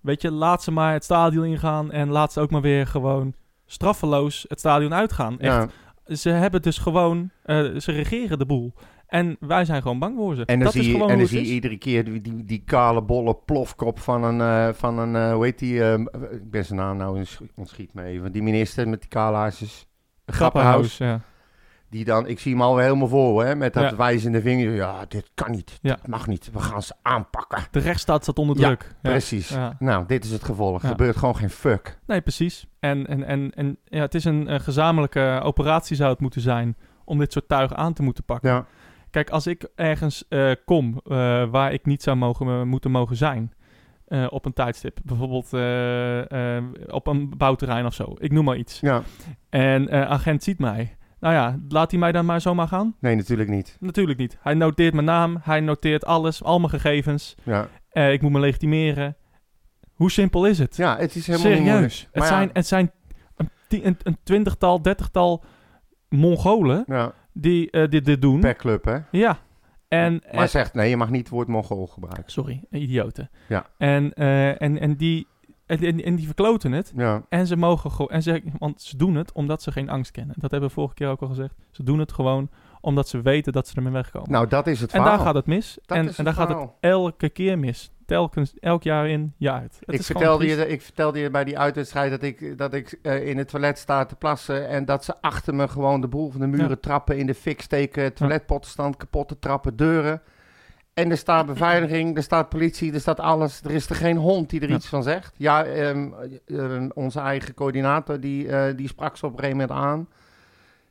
Weet 0.00 0.22
je, 0.22 0.30
laat 0.30 0.62
ze 0.62 0.70
maar 0.70 0.92
het 0.92 1.04
stadion 1.04 1.44
ingaan 1.44 1.92
en 1.92 2.08
laat 2.08 2.32
ze 2.32 2.40
ook 2.40 2.50
maar 2.50 2.60
weer 2.60 2.86
gewoon 2.86 3.34
straffeloos 3.66 4.44
het 4.48 4.58
stadion 4.58 4.94
uitgaan. 4.94 5.40
Echt, 5.40 5.52
Ja. 6.06 6.16
Ze 6.16 6.30
hebben 6.30 6.62
dus 6.62 6.78
gewoon, 6.78 7.30
ze 7.78 7.92
regeren 7.92 8.38
de 8.38 8.46
boel. 8.46 8.74
En 9.06 9.36
wij 9.40 9.64
zijn 9.64 9.82
gewoon 9.82 9.98
bang 9.98 10.16
voor 10.16 10.34
ze. 10.34 10.44
En 10.44 10.54
dan 10.54 10.64
dat 10.64 10.72
zie 10.72 10.80
is 10.80 10.86
je, 10.86 10.92
gewoon 10.92 11.10
en 11.10 11.18
dan 11.18 11.26
zie 11.26 11.46
je 11.46 11.52
iedere 11.52 11.76
keer 11.78 12.04
die, 12.04 12.20
die, 12.20 12.44
die 12.44 12.62
kale, 12.66 13.02
bolle 13.02 13.36
plofkop 13.44 14.00
van 14.00 14.24
een, 14.24 14.40
eh, 14.40 14.74
van 14.74 14.98
een 14.98 15.16
eh, 15.16 15.32
hoe 15.32 15.44
heet 15.44 15.58
die, 15.58 15.84
eh, 15.84 15.98
ik 16.30 16.50
ben 16.50 16.64
zijn 16.64 16.78
naam 16.78 16.96
nou, 16.96 17.24
ontschiet 17.54 17.94
me 17.94 18.02
even, 18.04 18.32
die 18.32 18.42
minister 18.42 18.88
met 18.88 19.00
die 19.00 19.08
kale 19.08 19.36
haarsjes. 19.36 19.86
Grappenhuis. 20.26 20.98
Ja. 20.98 21.20
Die 21.90 22.04
dan, 22.04 22.26
ik 22.26 22.38
zie 22.40 22.52
hem 22.52 22.62
alweer 22.62 22.84
helemaal 22.84 23.08
voor, 23.08 23.44
hè, 23.44 23.54
met 23.54 23.72
dat 23.74 23.90
Ja. 23.90 23.96
wijzende 23.96 24.40
vinger. 24.40 24.70
Ja, 24.74 25.04
dit 25.08 25.30
kan 25.34 25.50
niet, 25.50 25.78
Ja. 25.82 25.94
dit 25.94 26.06
mag 26.06 26.26
niet, 26.26 26.50
we 26.52 26.58
gaan 26.58 26.82
ze 26.82 26.94
aanpakken. 27.02 27.62
De 27.70 27.78
rechtsstaat 27.78 28.22
staat 28.22 28.38
onder 28.38 28.56
druk. 28.56 28.94
Ja. 29.02 29.10
Precies. 29.10 29.56
Nou, 29.78 30.06
dit 30.06 30.24
is 30.24 30.30
het 30.30 30.44
gevolg. 30.44 30.82
Er 30.82 30.88
gebeurt 30.88 31.16
gewoon 31.16 31.36
geen 31.36 31.50
fuck. 31.50 31.98
Nee, 32.06 32.20
precies. 32.20 32.66
En, 32.80 33.06
en, 33.06 33.24
en, 33.26 33.50
en 33.54 33.76
ja, 33.84 34.00
het 34.00 34.14
is 34.14 34.24
een, 34.24 34.48
eh, 34.48 34.60
gezamenlijke 34.60 35.40
operatie 35.42 35.96
zou 35.96 36.10
het 36.10 36.20
moeten 36.20 36.40
zijn 36.40 36.76
om 37.04 37.18
dit 37.18 37.32
soort 37.32 37.48
tuigen 37.48 37.76
aan 37.76 37.92
te 37.92 38.02
moeten 38.02 38.24
pakken. 38.24 38.50
Ja, 38.50 38.66
Kijk, 39.14 39.30
als 39.30 39.46
ik 39.46 39.68
ergens 39.74 40.24
eh, 40.28 40.50
kom 40.64 41.00
eh, 41.04 41.16
waar 41.50 41.72
ik 41.72 41.86
niet 41.86 42.02
zou 42.02 42.16
mogen, 42.16 42.46
eh, 42.46 42.62
moeten 42.62 42.90
mogen 42.90 43.16
zijn 43.16 43.52
op 44.28 44.44
een 44.44 44.52
tijdstip, 44.52 44.98
bijvoorbeeld 45.04 45.46
op 46.92 47.06
een 47.06 47.36
bouwterrein 47.36 47.86
of 47.86 47.94
zo, 47.94 48.14
ik 48.18 48.32
noem 48.32 48.44
maar 48.44 48.56
iets, 48.56 48.80
ja. 48.80 49.02
en 49.50 50.08
agent 50.08 50.42
ziet 50.42 50.58
mij, 50.58 50.96
nou 51.20 51.34
ja, 51.34 51.58
laat 51.68 51.90
hij 51.90 52.00
mij 52.00 52.12
dan 52.12 52.24
maar 52.24 52.40
zomaar 52.40 52.68
gaan? 52.68 52.96
Nee, 53.00 53.16
natuurlijk 53.16 53.48
niet. 53.48 53.76
Natuurlijk 53.80 54.18
niet. 54.18 54.36
Hij 54.40 54.54
noteert 54.54 54.94
mijn 54.94 55.06
naam, 55.06 55.38
hij 55.42 55.60
noteert 55.60 56.04
alles, 56.04 56.42
al 56.42 56.58
mijn 56.58 56.70
gegevens, 56.70 57.34
Ja, 57.42 57.68
ik 57.92 58.22
moet 58.22 58.32
me 58.32 58.40
legitimeren. 58.40 59.16
Hoe 59.94 60.10
simpel 60.10 60.46
is 60.46 60.58
het? 60.58 60.76
ja 60.76 60.96
het 60.96 61.14
is 61.14 61.26
helemaal. 61.26 61.52
Serieus. 61.52 62.08
Het 62.12 62.22
ja, 62.22 62.28
zijn, 62.28 62.50
het 62.52 62.66
zijn 62.66 62.90
een, 63.36 63.50
een, 63.68 63.96
een 64.02 64.18
twintigtal, 64.22 64.82
dertigtal 64.82 65.44
Mongolen 66.08 66.84
Ja, 66.86 67.12
die 67.34 67.70
eh, 67.70 67.88
dit, 67.90 68.04
dit 68.04 68.22
doen. 68.22 68.40
per 68.40 68.56
club, 68.56 68.84
hè. 68.84 68.98
Ja. 69.10 69.38
En, 69.88 70.12
Maar 70.32 70.42
en- 70.42 70.48
zegt, 70.48 70.74
nee, 70.74 70.88
je 70.90 70.96
mag 70.96 71.10
niet 71.10 71.20
het 71.20 71.28
woord 71.28 71.48
Mongool 71.48 71.86
gebruiken. 71.86 72.32
sorry, 72.32 72.62
idioten. 72.70 73.30
Ja. 73.48 73.66
En, 73.78 74.12
eh, 74.12 74.62
en, 74.62 74.80
en, 74.80 74.96
die, 74.96 75.26
en, 75.66 75.78
en, 75.78 76.04
en 76.04 76.14
die 76.16 76.26
verkloten 76.26 76.72
het. 76.72 76.92
Ja, 76.96 77.24
En 77.28 77.46
ze 77.46 77.56
mogen 77.56 77.90
gewoon. 77.90 78.10
En 78.10 78.22
ze, 78.22 78.42
want 78.58 78.82
ze 78.82 78.96
doen 78.96 79.14
het 79.14 79.32
omdat 79.32 79.62
ze 79.62 79.72
geen 79.72 79.88
angst 79.88 80.10
kennen. 80.10 80.34
Dat 80.38 80.50
hebben 80.50 80.68
we 80.68 80.74
vorige 80.74 80.94
keer 80.94 81.08
ook 81.08 81.20
al 81.22 81.28
gezegd. 81.28 81.54
Ze 81.70 81.82
doen 81.82 81.98
het 81.98 82.12
gewoon 82.12 82.48
omdat 82.84 83.08
ze 83.08 83.22
weten 83.22 83.52
dat 83.52 83.68
ze 83.68 83.76
ermee 83.76 83.92
wegkomen. 83.92 84.30
nou, 84.30 84.46
dat 84.48 84.66
is 84.66 84.80
het 84.80 84.92
en 84.92 84.96
verhaal. 85.00 85.16
daar 85.16 85.26
gaat 85.26 85.34
het 85.34 85.46
mis. 85.46 85.78
Dat 85.86 85.98
en 85.98 86.12
en 86.16 86.24
daar 86.24 86.34
gaat 86.34 86.48
het 86.48 86.68
elke 86.80 87.28
keer 87.28 87.58
mis. 87.58 87.92
Telkens, 88.06 88.54
elk 88.60 88.82
jaar 88.82 89.08
in, 89.08 89.34
jaar 89.36 89.60
uit. 89.60 89.76
Het 89.84 89.94
Ik 89.94 90.02
vertelde, 90.02 90.46
je, 90.46 90.68
ik 90.68 90.82
vertelde 90.82 91.18
je 91.18 91.30
bij 91.30 91.44
die 91.44 91.58
uitwedstrijd 91.58 92.10
dat 92.10 92.22
ik, 92.22 92.58
dat 92.58 92.74
ik 92.74 92.98
eh, 93.02 93.26
in 93.28 93.38
het 93.38 93.48
toilet 93.48 93.78
sta 93.78 94.04
te 94.04 94.16
plassen 94.16 94.68
en 94.68 94.84
dat 94.84 95.04
ze 95.04 95.14
achter 95.20 95.54
me 95.54 95.68
gewoon 95.68 96.00
de 96.00 96.08
boel 96.08 96.30
van 96.30 96.40
de 96.40 96.46
muren 96.46 96.68
Ja. 96.68 96.76
trappen, 96.80 97.18
in 97.18 97.26
de 97.26 97.34
fik 97.34 97.60
steken, 97.60 98.14
toiletpottenstand, 98.14 98.96
kapotte 98.96 99.38
trappen, 99.38 99.76
deuren. 99.76 100.22
En 100.94 101.10
er 101.10 101.16
staat 101.16 101.46
beveiliging, 101.46 102.16
er 102.16 102.22
staat 102.22 102.48
politie, 102.48 102.92
er 102.92 103.00
staat 103.00 103.20
alles. 103.20 103.60
Er 103.64 103.70
is 103.70 103.88
er 103.88 103.96
geen 103.96 104.16
hond 104.16 104.50
die 104.50 104.60
er 104.60 104.68
Ja. 104.68 104.74
iets 104.74 104.86
van 104.86 105.02
zegt. 105.02 105.34
Ja, 105.36 105.64
ehm, 105.64 106.08
ehm, 106.46 106.88
onze 106.94 107.20
eigen 107.20 107.54
coördinator 107.54 108.20
die, 108.20 108.48
eh, 108.48 108.76
die 108.76 108.88
sprak 108.88 109.16
ze 109.16 109.26
op 109.26 109.32
een 109.32 109.38
gegeven 109.38 109.58
moment 109.60 109.78
aan. 109.78 110.08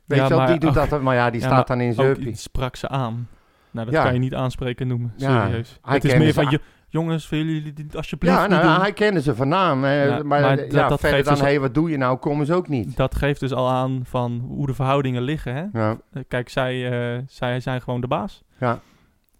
Weet 0.06 0.18
Ja, 0.18 0.24
je 0.24 0.28
wel, 0.30 0.38
maar 0.38 0.48
die 0.48 0.58
doet 0.58 0.74
dat, 0.74 1.00
maar 1.02 1.14
ja, 1.14 1.30
die 1.30 1.40
Ja, 1.40 1.46
staat 1.46 1.66
dan 1.66 1.80
in 1.80 1.92
Zeupie. 1.94 2.34
sprak 2.36 2.76
ze 2.76 2.88
aan. 2.88 3.28
Nou, 3.70 3.86
dat 3.86 3.94
Ja. 3.94 4.02
kan 4.02 4.12
je 4.12 4.18
niet 4.18 4.34
aanspreken 4.34 4.86
noemen. 4.86 5.12
Serieus. 5.16 5.78
Het 5.82 6.04
is 6.04 6.16
meer 6.16 6.32
van, 6.32 6.50
"Jo- 6.50 6.58
jongens, 6.88 7.28
willen 7.28 7.46
jullie 7.54 7.72
dit 7.72 7.96
alsjeblieft 7.96 8.34
Ja, 8.36 8.46
nou, 8.46 8.80
hij 8.80 8.92
kende 8.92 9.20
ze 9.22 9.34
van 9.34 9.48
naam. 9.48 9.84
eh, 9.84 10.06
Ja, 10.06 10.10
maar 10.22 10.40
maar 10.40 10.56
dat- 10.56 10.72
ja, 10.72 10.88
dat 10.88 11.00
verder 11.00 11.16
geeft 11.16 11.24
dan, 11.24 11.34
dus- 11.34 11.42
hé, 11.42 11.48
hey, 11.50 11.60
wat 11.60 11.74
doe 11.74 11.90
je 11.90 11.96
nou, 11.96 12.16
komen 12.18 12.46
ze 12.46 12.54
ook 12.54 12.68
niet. 12.68 12.96
Dat 12.96 13.14
geeft 13.14 13.40
dus 13.40 13.52
al 13.52 13.68
aan 13.70 14.00
van 14.04 14.44
hoe 14.48 14.66
de 14.66 14.74
verhoudingen 14.74 15.22
liggen. 15.22 15.54
Hè? 15.72 15.90
Eh, 16.12 16.22
Kijk, 16.28 16.48
zij, 16.48 16.90
eh, 17.16 17.22
zij 17.26 17.60
zijn 17.60 17.82
gewoon 17.82 18.00
de 18.00 18.06
baas. 18.06 18.42
ja, 18.58 18.78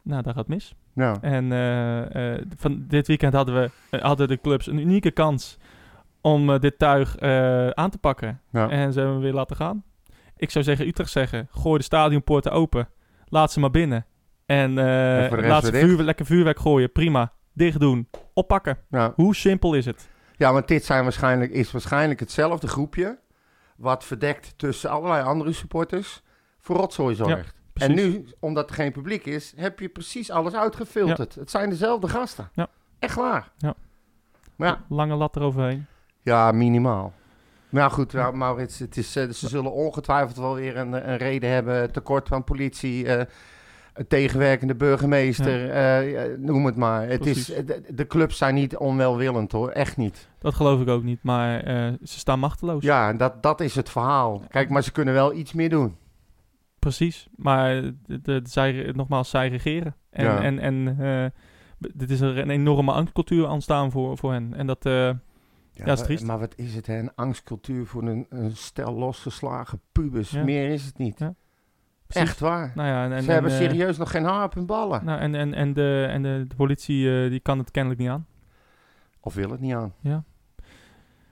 Nou, 0.02 0.22
dat 0.22 0.34
gaat 0.34 0.48
mis. 0.48 0.74
ja. 0.94 1.16
En 1.20 1.52
eh, 1.52 2.34
van 2.56 2.84
dit 2.88 3.06
weekend 3.06 3.32
hadden, 3.34 3.54
we, 3.90 3.98
hadden 3.98 4.28
de 4.28 4.40
clubs 4.40 4.66
een 4.66 4.78
unieke 4.78 5.10
kans 5.10 5.58
om 6.20 6.58
dit 6.58 6.78
tuig 6.78 7.18
aan 7.74 7.90
te 7.90 7.98
pakken. 8.00 8.40
En 8.52 8.92
ze 8.92 8.98
hebben 8.98 9.14
hem 9.14 9.20
weer 9.24 9.32
laten 9.32 9.56
gaan. 9.56 9.82
Ik 10.44 10.50
zou 10.50 10.64
zeggen, 10.64 10.86
Utrecht 10.86 11.10
zeggen, 11.10 11.48
gooi 11.50 11.78
de 11.78 11.84
stadionpoorten 11.84 12.52
open. 12.52 12.88
Laat 13.24 13.52
ze 13.52 13.60
maar 13.60 13.70
binnen. 13.70 14.06
En, 14.46 14.78
En 14.78 15.28
rest 15.28 15.48
laat 15.48 15.64
ze 15.64 15.72
vuur, 15.72 16.02
lekker 16.02 16.26
vuurwerk 16.26 16.58
gooien. 16.58 16.92
Prima. 16.92 17.32
Dicht 17.52 17.80
doen. 17.80 18.08
Oppakken. 18.34 18.78
ja. 18.90 19.12
Hoe 19.16 19.34
simpel 19.34 19.74
is 19.74 19.84
het? 19.86 20.08
Ja, 20.36 20.52
want 20.52 20.68
dit 20.68 20.84
zijn 20.84 21.02
waarschijnlijk, 21.02 21.52
is 21.52 21.72
waarschijnlijk 21.72 22.20
hetzelfde 22.20 22.66
groepje. 22.68 23.18
wat 23.76 24.04
verdekt 24.04 24.54
tussen 24.58 24.90
allerlei 24.90 25.22
andere 25.24 25.52
supporters. 25.52 26.22
voor 26.58 26.76
rotzooi 26.76 27.14
zorgt. 27.14 27.54
en 27.74 27.94
Precies. 27.94 27.94
nu, 27.94 28.26
omdat 28.40 28.68
er 28.68 28.74
geen 28.74 28.92
publiek 28.92 29.26
is. 29.26 29.52
heb 29.56 29.80
je 29.80 29.88
precies 29.88 30.30
alles 30.30 30.54
uitgefilterd. 30.54 31.34
Het 31.34 31.50
zijn 31.50 31.70
dezelfde 31.70 32.08
gasten. 32.08 32.48
Ja. 32.52 32.66
Echt 32.98 33.14
waar. 33.16 33.50
Ja. 33.58 33.74
Maar 34.56 34.68
ja, 34.68 34.84
Lange 34.88 35.14
lat 35.14 35.36
eroverheen. 35.36 35.86
ja 36.22 36.52
minimaal. 36.52 37.12
Ja, 37.74 37.88
goed, 37.88 38.12
ja, 38.12 38.30
Maurits, 38.30 38.78
het 38.78 38.96
is, 38.96 39.16
eh, 39.16 39.28
ze 39.28 39.48
zullen 39.48 39.72
ongetwijfeld 39.72 40.36
wel 40.36 40.54
weer 40.54 40.76
een, 40.76 41.10
een 41.10 41.16
reden 41.16 41.50
hebben. 41.50 41.92
Tekort 41.92 42.28
van 42.28 42.44
politie, 42.44 43.08
een 43.08 44.06
tegenwerkende 44.08 44.74
burgemeester, 44.74 45.70
eh, 45.70 46.38
noem 46.38 46.66
het 46.66 46.76
maar. 46.76 47.08
Het 47.08 47.26
is, 47.26 47.44
de, 47.44 47.82
de 47.94 48.06
clubs 48.06 48.36
zijn 48.36 48.54
niet 48.54 48.76
onwelwillend 48.76 49.52
hoor, 49.52 49.68
echt 49.70 49.96
niet. 49.96 50.28
Dat 50.38 50.54
geloof 50.54 50.80
ik 50.80 50.88
ook 50.88 51.02
niet. 51.02 51.22
Maar 51.22 51.62
ze 52.02 52.18
staan 52.18 52.38
machteloos. 52.38 52.82
Ja, 52.82 53.12
dat, 53.12 53.42
dat 53.42 53.60
is 53.60 53.74
het 53.74 53.90
verhaal. 53.90 54.42
Kijk, 54.48 54.68
maar 54.68 54.82
ze 54.82 54.92
kunnen 54.92 55.14
wel 55.14 55.34
iets 55.34 55.52
meer 55.52 55.70
doen. 55.70 55.96
Precies. 56.78 57.28
Maar 57.36 57.82
de, 58.06 58.20
de, 58.22 58.40
zij, 58.44 58.92
nogmaals, 58.94 59.30
zij 59.30 59.48
regeren. 59.48 59.94
En, 60.10 60.24
Ja. 60.24 60.40
en, 60.42 60.58
en 60.58 61.32
dit 61.78 62.10
is 62.10 62.20
er 62.20 62.38
een 62.38 62.50
enorme 62.50 62.92
angstcultuur 62.92 63.48
ontstaan 63.48 63.90
voor, 63.90 64.18
voor 64.18 64.32
hen. 64.32 64.54
En 64.54 64.66
dat... 64.66 64.88
Ja, 65.74 65.92
is 65.92 66.02
triest. 66.02 66.24
Maar 66.24 66.38
wat 66.38 66.54
is 66.56 66.74
het, 66.74 66.86
hè? 66.86 66.98
Een 66.98 67.14
angstcultuur 67.14 67.86
voor 67.86 68.02
een, 68.02 68.26
een 68.28 68.56
stel 68.56 68.94
losgeslagen 68.94 69.80
pubers. 69.92 70.30
Ja. 70.30 70.44
Meer 70.44 70.68
is 70.70 70.84
het 70.84 70.98
niet. 70.98 71.18
Ja. 71.18 71.34
Echt 72.08 72.40
waar. 72.40 72.72
nou 72.74 72.88
ja, 72.88 73.04
en, 73.04 73.12
en, 73.12 73.22
ze 73.22 73.30
hebben 73.30 73.50
en, 73.50 73.60
eh, 73.60 73.64
serieus 73.64 73.96
nog 73.96 74.10
geen 74.10 74.24
haar 74.24 74.44
op 74.44 74.54
hun 74.54 74.66
ballen. 74.66 75.04
Nou, 75.04 75.20
en, 75.20 75.34
en, 75.34 75.54
en, 75.54 75.72
de, 75.72 76.06
en 76.10 76.22
de, 76.22 76.44
de 76.48 76.54
politie 76.54 77.22
eh, 77.24 77.30
die 77.30 77.40
kan 77.40 77.58
het 77.58 77.70
kennelijk 77.70 78.00
niet 78.00 78.10
aan. 78.10 78.26
Of 79.20 79.34
wil 79.34 79.50
het 79.50 79.60
niet 79.60 79.74
aan. 79.74 79.94
Ja. 80.00 80.24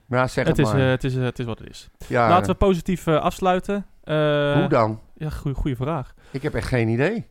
Maar 0.05 0.19
ja, 0.19 0.27
zeg 0.27 0.47
Het 0.47 0.57
het, 0.57 0.65
is, 0.65 0.73
maar. 0.73 0.81
eh, 0.81 0.89
het, 0.89 1.03
is, 1.03 1.15
het 1.15 1.39
is 1.39 1.45
wat 1.45 1.59
het 1.59 1.69
is. 1.69 1.89
Laten 2.09 2.51
we 2.51 2.57
positief 2.57 3.07
afsluiten. 3.07 3.85
Hoe 4.03 4.65
dan? 4.69 4.99
Ja, 5.15 5.29
goede 5.29 5.75
vraag. 5.75 6.13
Ik 6.31 6.41
heb 6.41 6.53
echt 6.53 6.67
geen 6.67 6.87
idee. 6.87 7.25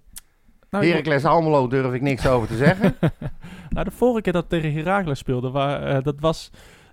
Nou, 0.71 0.87
Heracles 0.87 1.25
Almelo 1.25 1.69
durf 1.69 1.93
ik 1.95 2.01
niks 2.01 2.27
over 2.27 2.49
te 2.49 2.57
zeggen. 2.57 2.95
nou, 3.71 3.85
de 3.85 3.91
vorige 3.91 4.21
keer 4.21 4.33
dat 4.33 4.49
tegen 4.49 4.73
Heracles 4.73 5.19
speelden, 5.19 5.53
waar, 5.53 6.03
dat 6.03 6.21
was 6.21 6.51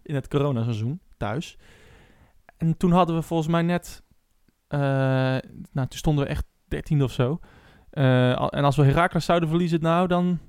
in 0.10 0.16
het 0.16 0.28
coronaseizoen 0.28 1.00
thuis. 1.18 1.58
En 2.58 2.78
toen 2.78 2.92
hadden 2.92 3.16
we 3.16 3.22
volgens 3.22 3.50
mij 3.50 3.62
net, 3.62 4.04
eh, 4.68 4.80
nou 5.72 5.88
toen 5.88 5.88
stonden 5.98 6.24
we 6.24 6.30
echt 6.30 6.46
13 6.68 7.04
of 7.04 7.12
zo. 7.12 7.40
Eh, 7.90 8.30
en 8.54 8.64
als 8.64 8.76
we 8.76 8.84
Heracles 8.84 9.26
zouden 9.26 9.50
verliezen, 9.50 9.82
nou 9.82 10.08
dan 10.08 10.40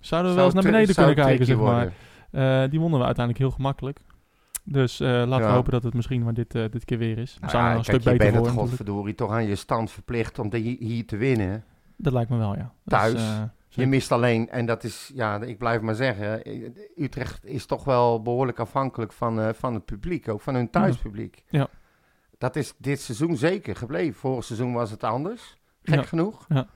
zouden 0.00 0.30
we 0.30 0.36
wel 0.36 0.46
eens 0.46 0.54
naar 0.54 0.62
beneden 0.72 0.94
kunnen 0.94 1.14
kijken, 1.14 1.46
zeg 1.46 1.56
maar. 1.58 1.92
Eh, 2.30 2.70
die 2.70 2.80
wonnen 2.80 2.98
we 2.98 3.04
uiteindelijk 3.06 3.38
heel 3.44 3.54
gemakkelijk. 3.54 4.00
Dus 4.64 4.98
laten 4.98 5.28
Ja. 5.28 5.38
we 5.38 5.44
hopen 5.44 5.72
dat 5.72 5.82
het 5.82 5.94
misschien 5.94 6.22
maar 6.22 6.34
dit, 6.34 6.52
dit 6.52 6.84
keer 6.84 6.98
weer 6.98 7.18
is. 7.18 7.34
We 7.34 7.40
Nou 7.40 7.50
zijn 7.50 7.62
ja, 7.64 7.70
er 7.70 7.76
een 7.76 7.82
kijk, 7.84 8.00
stuk 8.00 8.12
je 8.12 8.18
beter 8.18 8.32
bent 8.32 8.36
voor. 8.36 8.46
het 8.46 8.54
natuurlijk. 8.56 8.76
godverdorie 8.78 9.14
toch 9.14 9.30
aan 9.30 9.46
je 9.46 9.54
stand 9.54 9.90
verplicht 9.90 10.38
om 10.38 10.48
de, 10.50 10.58
hier 10.58 11.06
te 11.06 11.16
winnen. 11.16 11.64
Dat 11.96 12.12
lijkt 12.12 12.30
me 12.30 12.36
wel, 12.36 12.56
ja. 12.56 12.72
Thuis. 12.84 13.14
eh, 13.14 13.42
Je 13.68 13.86
mist 13.86 14.12
alleen, 14.12 14.48
en 14.50 14.66
dat 14.66 14.84
is, 14.84 15.10
ja, 15.14 15.40
ik 15.40 15.58
blijf 15.58 15.80
maar 15.80 15.94
zeggen, 15.94 16.44
eh, 16.44 16.70
Utrecht 16.96 17.46
is 17.46 17.66
toch 17.66 17.84
wel 17.84 18.22
behoorlijk 18.22 18.58
afhankelijk 18.58 19.12
van, 19.12 19.40
eh, 19.40 19.48
van 19.52 19.74
het 19.74 19.84
publiek, 19.84 20.28
ook 20.28 20.40
van 20.40 20.54
hun 20.54 20.70
thuispubliek. 20.70 21.44
Ja. 21.48 21.68
Dat 22.38 22.56
is 22.56 22.74
dit 22.78 23.00
seizoen 23.00 23.36
zeker 23.36 23.76
gebleven. 23.76 24.14
Vorig 24.20 24.44
seizoen 24.44 24.72
was 24.72 24.90
het 24.90 25.04
anders, 25.04 25.56
gek 25.82 25.94
Ja. 25.94 26.02
genoeg. 26.02 26.44
Ja. 26.48 26.66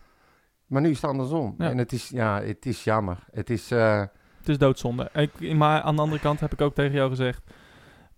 Maar 0.66 0.82
nu 0.82 0.90
is 0.90 1.00
het 1.00 1.10
andersom. 1.10 1.54
Ja. 1.58 1.70
En 1.70 1.78
het 1.78 1.92
is, 1.92 2.08
ja, 2.08 2.42
het 2.42 2.66
is 2.66 2.84
jammer. 2.84 3.18
Het 3.30 3.50
is, 3.50 3.70
eh, 3.70 4.04
Het 4.38 4.48
is 4.48 4.58
doodzonde. 4.58 5.10
Ik, 5.12 5.54
maar 5.54 5.80
aan 5.82 5.96
de 5.96 6.02
andere 6.02 6.20
kant 6.20 6.40
heb 6.40 6.52
ik 6.52 6.60
ook 6.60 6.74
tegen 6.74 6.92
jou 6.92 7.10
gezegd... 7.10 7.42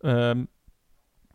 ehm, 0.01 0.45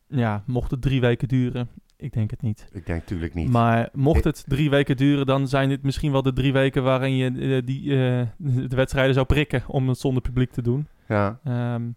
ja, 0.08 0.44
mocht 0.46 0.72
het 0.72 0.82
drie 0.82 1.02
weken 1.02 1.28
duren... 1.28 1.70
Ik 2.02 2.14
denk 2.14 2.32
het 2.32 2.42
niet. 2.42 2.68
ik 2.72 2.86
denk 2.86 3.00
natuurlijk 3.00 3.34
niet. 3.34 3.50
Maar 3.50 3.90
mocht 3.94 4.24
het 4.24 4.44
drie 4.48 4.70
weken 4.70 4.98
duren... 4.98 5.26
dan 5.26 5.48
zijn 5.48 5.70
dit 5.70 5.84
misschien 5.84 6.12
wel 6.12 6.22
de 6.22 6.34
drie 6.34 6.54
weken... 6.54 6.84
waarin 6.84 7.16
je 7.16 7.26
eh, 7.58 7.66
die, 7.66 7.92
eh, 7.92 8.28
de 8.68 8.76
wedstrijden 8.76 9.14
zou 9.14 9.26
prikken... 9.26 9.64
om 9.68 9.90
het 9.90 9.98
zonder 10.00 10.22
publiek 10.22 10.52
te 10.52 10.62
doen. 10.62 10.88
ja. 11.08 11.40
Ehm, 11.44 11.90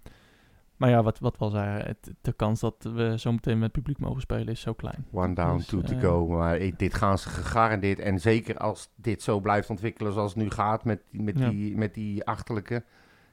maar 0.77 0.91
ja, 0.91 1.03
wat, 1.03 1.19
wat 1.19 1.37
zei, 1.53 1.83
het, 1.83 2.13
de 2.21 2.33
kans 2.33 2.61
dat 2.61 2.75
we 2.95 3.15
zo 3.19 3.33
meteen 3.33 3.59
met 3.59 3.73
publiek 3.73 3.99
mogen 3.99 4.21
spelen 4.21 4.47
is 4.49 4.61
zo 4.61 4.73
klein. 4.73 5.07
One 5.13 5.35
down, 5.35 5.57
Dus, 5.57 5.67
two 5.67 5.81
to 5.81 5.95
eh, 5.95 6.01
go. 6.01 6.27
Maar 6.29 6.59
dit 6.77 6.95
gaan 6.95 7.19
ze 7.19 7.29
gegarandeerd. 7.29 7.99
En 7.99 8.21
zeker 8.21 8.57
als 8.59 8.91
dit 8.95 9.23
zo 9.23 9.41
blijft 9.41 9.71
ontwikkelen 9.71 10.13
zoals 10.13 10.35
het 10.35 10.43
nu 10.43 10.51
gaat 10.51 10.85
met, 10.85 11.03
met, 11.11 11.39
Ja. 11.39 11.49
die, 11.51 11.77
met 11.77 11.95
die 11.95 12.25
achterlijke. 12.25 12.85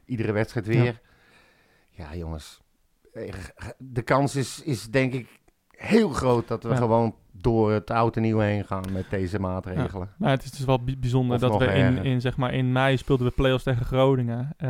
iedere 0.05 0.31
wedstrijd 0.31 0.65
weer. 0.67 1.01
Ja, 1.89 2.15
jongens. 2.15 2.61
eh, 3.13 3.33
De 3.77 4.01
kans 4.01 4.35
is, 4.35 4.61
is 4.63 4.89
denk 4.89 5.13
ik 5.13 5.39
heel 5.79 6.09
groot 6.09 6.47
dat 6.47 6.63
we 6.63 6.69
Ja. 6.69 6.75
gewoon 6.75 7.15
door 7.31 7.71
het 7.71 7.91
oud 7.91 8.15
en 8.15 8.21
nieuw 8.21 8.39
heen 8.39 8.65
gaan 8.65 8.83
met 8.91 9.05
deze 9.09 9.39
maatregelen. 9.39 10.09
Maar 10.17 10.31
het 10.31 10.43
is 10.43 10.51
dus 10.51 10.65
wel 10.65 10.83
bi- 10.83 10.97
bijzonder 10.97 11.35
Of 11.35 11.41
dat 11.41 11.57
we 11.57 11.65
in, 11.65 11.71
erger. 11.71 12.05
in, 12.05 12.21
zeg 12.21 12.37
maar, 12.37 12.53
in 12.53 12.71
mei 12.71 12.97
speelden 12.97 13.27
we 13.27 13.33
play-offs 13.33 13.63
tegen 13.63 13.85
Groningen. 13.85 14.53
Eh, 14.57 14.69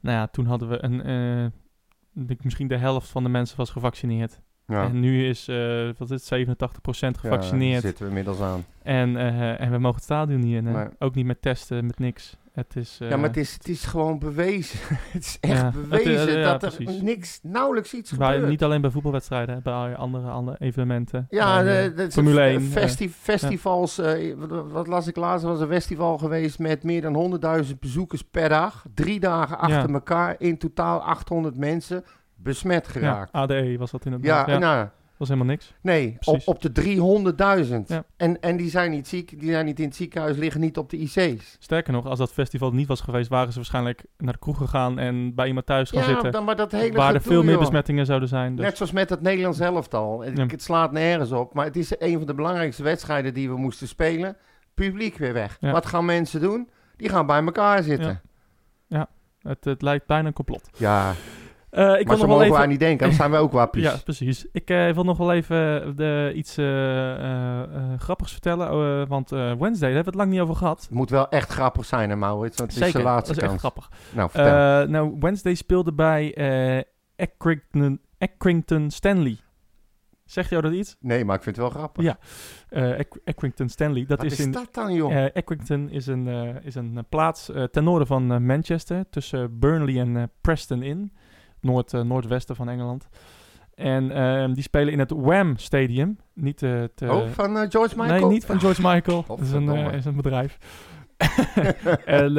nou 0.00 0.16
ja, 0.16 0.26
toen 0.26 0.46
hadden 0.46 0.68
we 0.68 0.84
een, 0.84 1.02
eh, 1.02 2.36
misschien 2.42 2.68
de 2.68 2.76
helft 2.76 3.08
van 3.08 3.22
de 3.22 3.28
mensen 3.28 3.56
was 3.56 3.70
gevaccineerd. 3.70 4.40
Ja. 4.66 4.84
En 4.84 5.00
nu 5.00 5.28
is, 5.28 5.48
eh 5.48 5.88
wat 5.98 6.10
is 6.10 6.10
het, 6.10 6.22
87% 6.22 7.14
Ja, 7.14 7.20
gevaccineerd. 7.20 7.82
zitten 7.82 8.02
we 8.02 8.08
inmiddels 8.08 8.40
aan. 8.40 8.64
en, 8.82 9.16
en 9.58 9.70
we 9.70 9.78
mogen 9.78 9.94
het 9.96 10.04
stadion 10.04 10.40
niet 10.40 10.54
in. 10.54 10.64
Nee. 10.64 10.86
Ook 10.98 11.14
niet 11.14 11.26
met 11.26 11.42
testen, 11.42 11.86
met 11.86 11.98
niks. 11.98 12.36
Het 12.54 12.76
is, 12.76 12.98
eh, 13.02 13.08
ja, 13.08 13.16
maar 13.16 13.26
het 13.28 13.36
is, 13.36 13.52
het 13.52 13.68
is 13.68 13.84
gewoon 13.84 14.18
bewezen. 14.18 14.78
het 15.12 15.22
is 15.24 15.36
echt 15.40 15.60
Ja, 15.60 15.70
bewezen 15.70 16.18
het, 16.20 16.28
eh, 16.28 16.34
ja, 16.34 16.52
dat 16.58 16.62
er 16.62 16.74
precies. 16.84 17.02
niks, 17.02 17.38
nauwelijks 17.42 17.94
iets 17.94 18.10
waar- 18.12 18.32
gebeurt. 18.32 18.50
niet 18.50 18.62
alleen 18.64 18.80
bij 18.80 18.90
voetbalwedstrijden, 18.90 19.54
hè, 19.54 19.60
bij 19.60 19.96
andere, 19.96 20.28
andere 20.30 20.56
evenementen. 20.60 21.26
Ja, 21.30 21.62
Bij, 21.62 21.86
eh, 21.90 21.96
de- 21.96 22.10
Formule 22.10 22.36
de 22.40 22.46
1. 22.46 22.60
festi- 22.60 23.10
festivals. 23.10 23.98
eh, 23.98 24.34
wat, 24.36 24.70
wat 24.70 24.86
las 24.86 25.06
ik 25.06 25.16
laatst? 25.16 25.44
Er 25.44 25.50
was 25.50 25.60
een 25.60 25.68
festival 25.68 26.18
geweest 26.18 26.58
met 26.58 26.82
meer 26.82 27.02
dan 27.02 27.14
100.000 27.14 27.80
bezoekers 27.80 28.22
per 28.22 28.48
dag. 28.48 28.84
Drie 28.94 29.20
dagen 29.20 29.58
achter 29.58 29.92
elkaar. 29.94 30.34
In 30.38 30.58
totaal 30.58 31.00
800 31.02 31.56
mensen 31.56 32.04
besmet 32.36 32.84
ja, 32.86 32.90
geraakt. 32.92 33.32
ADE 33.32 33.76
was 33.78 33.90
dat 33.90 34.04
Ja, 34.04 34.10
inderdaad. 34.10 34.46
Ja, 34.46 34.58
nou, 34.58 34.88
was 35.18 35.28
helemaal 35.28 35.50
niks. 35.50 35.74
nee, 35.80 36.08
op, 36.08 36.18
Precies. 36.20 36.44
op 36.44 36.62
de 36.62 36.72
300.000. 37.82 37.86
Ja. 37.86 38.04
En, 38.16 38.40
en 38.40 38.56
die 38.56 38.70
zijn 38.70 38.90
niet 38.90 39.08
ziek, 39.08 39.40
die 39.40 39.50
zijn 39.50 39.64
niet 39.64 39.78
in 39.78 39.84
het 39.86 39.96
ziekenhuis, 39.96 40.36
liggen 40.36 40.60
niet 40.60 40.78
op 40.78 40.90
de 40.90 40.96
IC's. 40.96 41.56
Sterker 41.58 41.92
nog, 41.92 42.06
als 42.06 42.18
dat 42.18 42.32
festival 42.32 42.70
niet 42.72 42.86
was 42.86 43.00
geweest, 43.00 43.28
waren 43.28 43.48
ze 43.52 43.54
waarschijnlijk 43.58 44.04
naar 44.18 44.32
de 44.32 44.38
kroeg 44.38 44.56
gegaan 44.56 44.98
en 44.98 45.34
bij 45.34 45.46
iemand 45.46 45.66
thuis 45.66 45.90
gaan 45.90 46.00
Ja, 46.00 46.06
zitten. 46.08 46.32
dan, 46.32 46.44
maar 46.44 46.56
dat 46.56 46.72
hele 46.72 46.96
waar 46.96 47.14
er 47.14 47.22
veel 47.22 47.42
meer 47.42 47.50
joh. 47.50 47.60
besmettingen 47.60 48.06
zouden 48.06 48.28
zijn. 48.28 48.56
Dus. 48.56 48.64
Net 48.64 48.76
zoals 48.76 48.92
met 48.92 49.10
het 49.10 49.20
Nederlands 49.20 49.58
elftal. 49.60 50.20
Het, 50.20 50.36
Ja. 50.36 50.46
het 50.46 50.62
slaat 50.62 50.92
nergens 50.92 51.32
op. 51.32 51.54
Maar 51.54 51.64
het 51.64 51.76
is 51.76 51.94
een 51.98 52.16
van 52.18 52.26
de 52.26 52.34
belangrijkste 52.34 52.82
wedstrijden 52.82 53.34
die 53.34 53.48
we 53.48 53.56
moesten 53.56 53.88
spelen. 53.88 54.36
Publiek 54.74 55.16
weer 55.16 55.32
weg. 55.32 55.56
Ja. 55.60 55.72
Wat 55.72 55.86
gaan 55.86 56.04
mensen 56.04 56.40
doen? 56.40 56.68
Die 56.96 57.08
gaan 57.08 57.26
bij 57.26 57.42
elkaar 57.44 57.82
zitten. 57.82 58.20
Het, 59.42 59.64
het 59.64 59.82
lijkt 59.82 60.06
bijna 60.06 60.26
een 60.26 60.32
complot. 60.32 60.68
Ja, 60.76 61.12
ik 61.80 61.80
maar 61.82 61.96
wil 61.96 62.04
nog 62.06 62.18
wel 62.18 62.28
mogen 62.28 62.44
even... 62.44 62.56
wij 62.58 62.66
niet 62.66 62.80
denken. 62.80 63.06
Dan 63.06 63.16
zijn 63.16 63.30
wij 63.30 63.40
ook 63.40 63.52
wappies. 63.52 63.82
Ja, 63.92 63.96
precies. 64.04 64.46
Ik 64.52 64.70
eh, 64.70 64.90
wil 64.90 65.04
nog 65.04 65.18
wel 65.18 65.32
even 65.32 65.96
de, 65.96 66.32
iets 66.34 66.56
eh, 66.56 66.64
eh, 67.14 67.62
eh, 67.62 67.98
grappigs 67.98 68.32
vertellen. 68.32 68.68
eh, 68.68 69.08
want 69.08 69.32
eh, 69.32 69.38
Wednesday, 69.38 69.88
daar 69.88 69.94
hebben 69.94 70.04
we 70.04 70.10
het 70.10 70.14
lang 70.14 70.30
niet 70.30 70.40
over 70.40 70.56
gehad. 70.56 70.80
Het 70.80 70.90
moet 70.90 71.10
wel 71.10 71.28
echt 71.28 71.50
grappig 71.52 71.84
zijn, 71.84 72.10
hè, 72.10 72.16
Maurits. 72.16 72.56
Want 72.58 72.74
het 72.74 72.84
is 72.86 72.92
de 72.92 73.02
laatste 73.02 73.34
dat 73.34 73.42
is 73.42 73.48
kans. 73.48 73.62
echt 73.64 73.74
grappig. 73.74 73.90
Nou, 74.14 74.30
vertel. 74.30 74.80
Eh, 74.82 74.88
nou, 74.88 75.16
Wednesday 75.20 75.54
speelde 75.54 75.92
bij 75.92 76.34
eh 76.34 76.82
Accrington, 77.16 78.00
Accrington 78.18 78.90
Stanley. 78.90 79.36
Zegt 80.24 80.50
jou 80.50 80.62
dat 80.62 80.72
iets? 80.72 80.96
nee, 81.00 81.24
maar 81.24 81.36
ik 81.36 81.42
vind 81.42 81.56
het 81.56 81.64
wel 81.64 81.74
grappig. 81.74 82.04
Ja. 82.04 82.18
Eh, 82.68 83.00
Accrington 83.24 83.68
Stanley. 83.68 84.04
Dat 84.06 84.18
Wat 84.18 84.26
is 84.26 84.32
is, 84.38 84.44
in 84.44 84.50
dat 84.52 84.68
dan, 84.74 84.94
joh? 84.94 85.24
Eh, 85.24 85.30
Accrington 85.34 85.90
is 85.90 86.06
een, 86.06 86.28
eh, 86.28 86.64
is 86.66 86.74
een 86.74 86.96
eh, 86.96 87.02
plaats 87.08 87.50
eh, 87.50 87.62
ten 87.64 87.84
noorden 87.84 88.06
van 88.06 88.32
eh, 88.32 88.38
Manchester, 88.38 89.04
tussen 89.10 89.58
Burnley 89.58 90.00
en 90.00 90.16
eh, 90.16 90.22
Preston 90.40 90.82
in, 90.82 91.12
noord, 91.64 91.92
eh, 91.92 92.00
noordwesten 92.00 92.56
van 92.56 92.68
Engeland. 92.68 93.08
En 93.74 94.10
ehm, 94.10 94.52
die 94.52 94.62
spelen 94.62 94.92
in 94.92 94.98
het 94.98 95.10
Wham 95.10 95.56
Stadium. 95.56 96.18
Niet 96.34 96.60
het, 96.60 97.02
eh, 97.02 97.16
oh, 97.16 97.30
van 97.30 97.58
eh, 97.58 97.70
George 97.70 97.96
Michael? 97.96 98.20
Nee, 98.20 98.30
niet 98.30 98.44
van 98.44 98.60
George 98.60 98.82
Michael. 98.82 99.24
Dat 99.28 99.40
is 99.40 99.52
een, 99.52 99.68
is 99.92 100.04
een 100.04 100.16
bedrijf. 100.16 100.58
en 102.04 102.34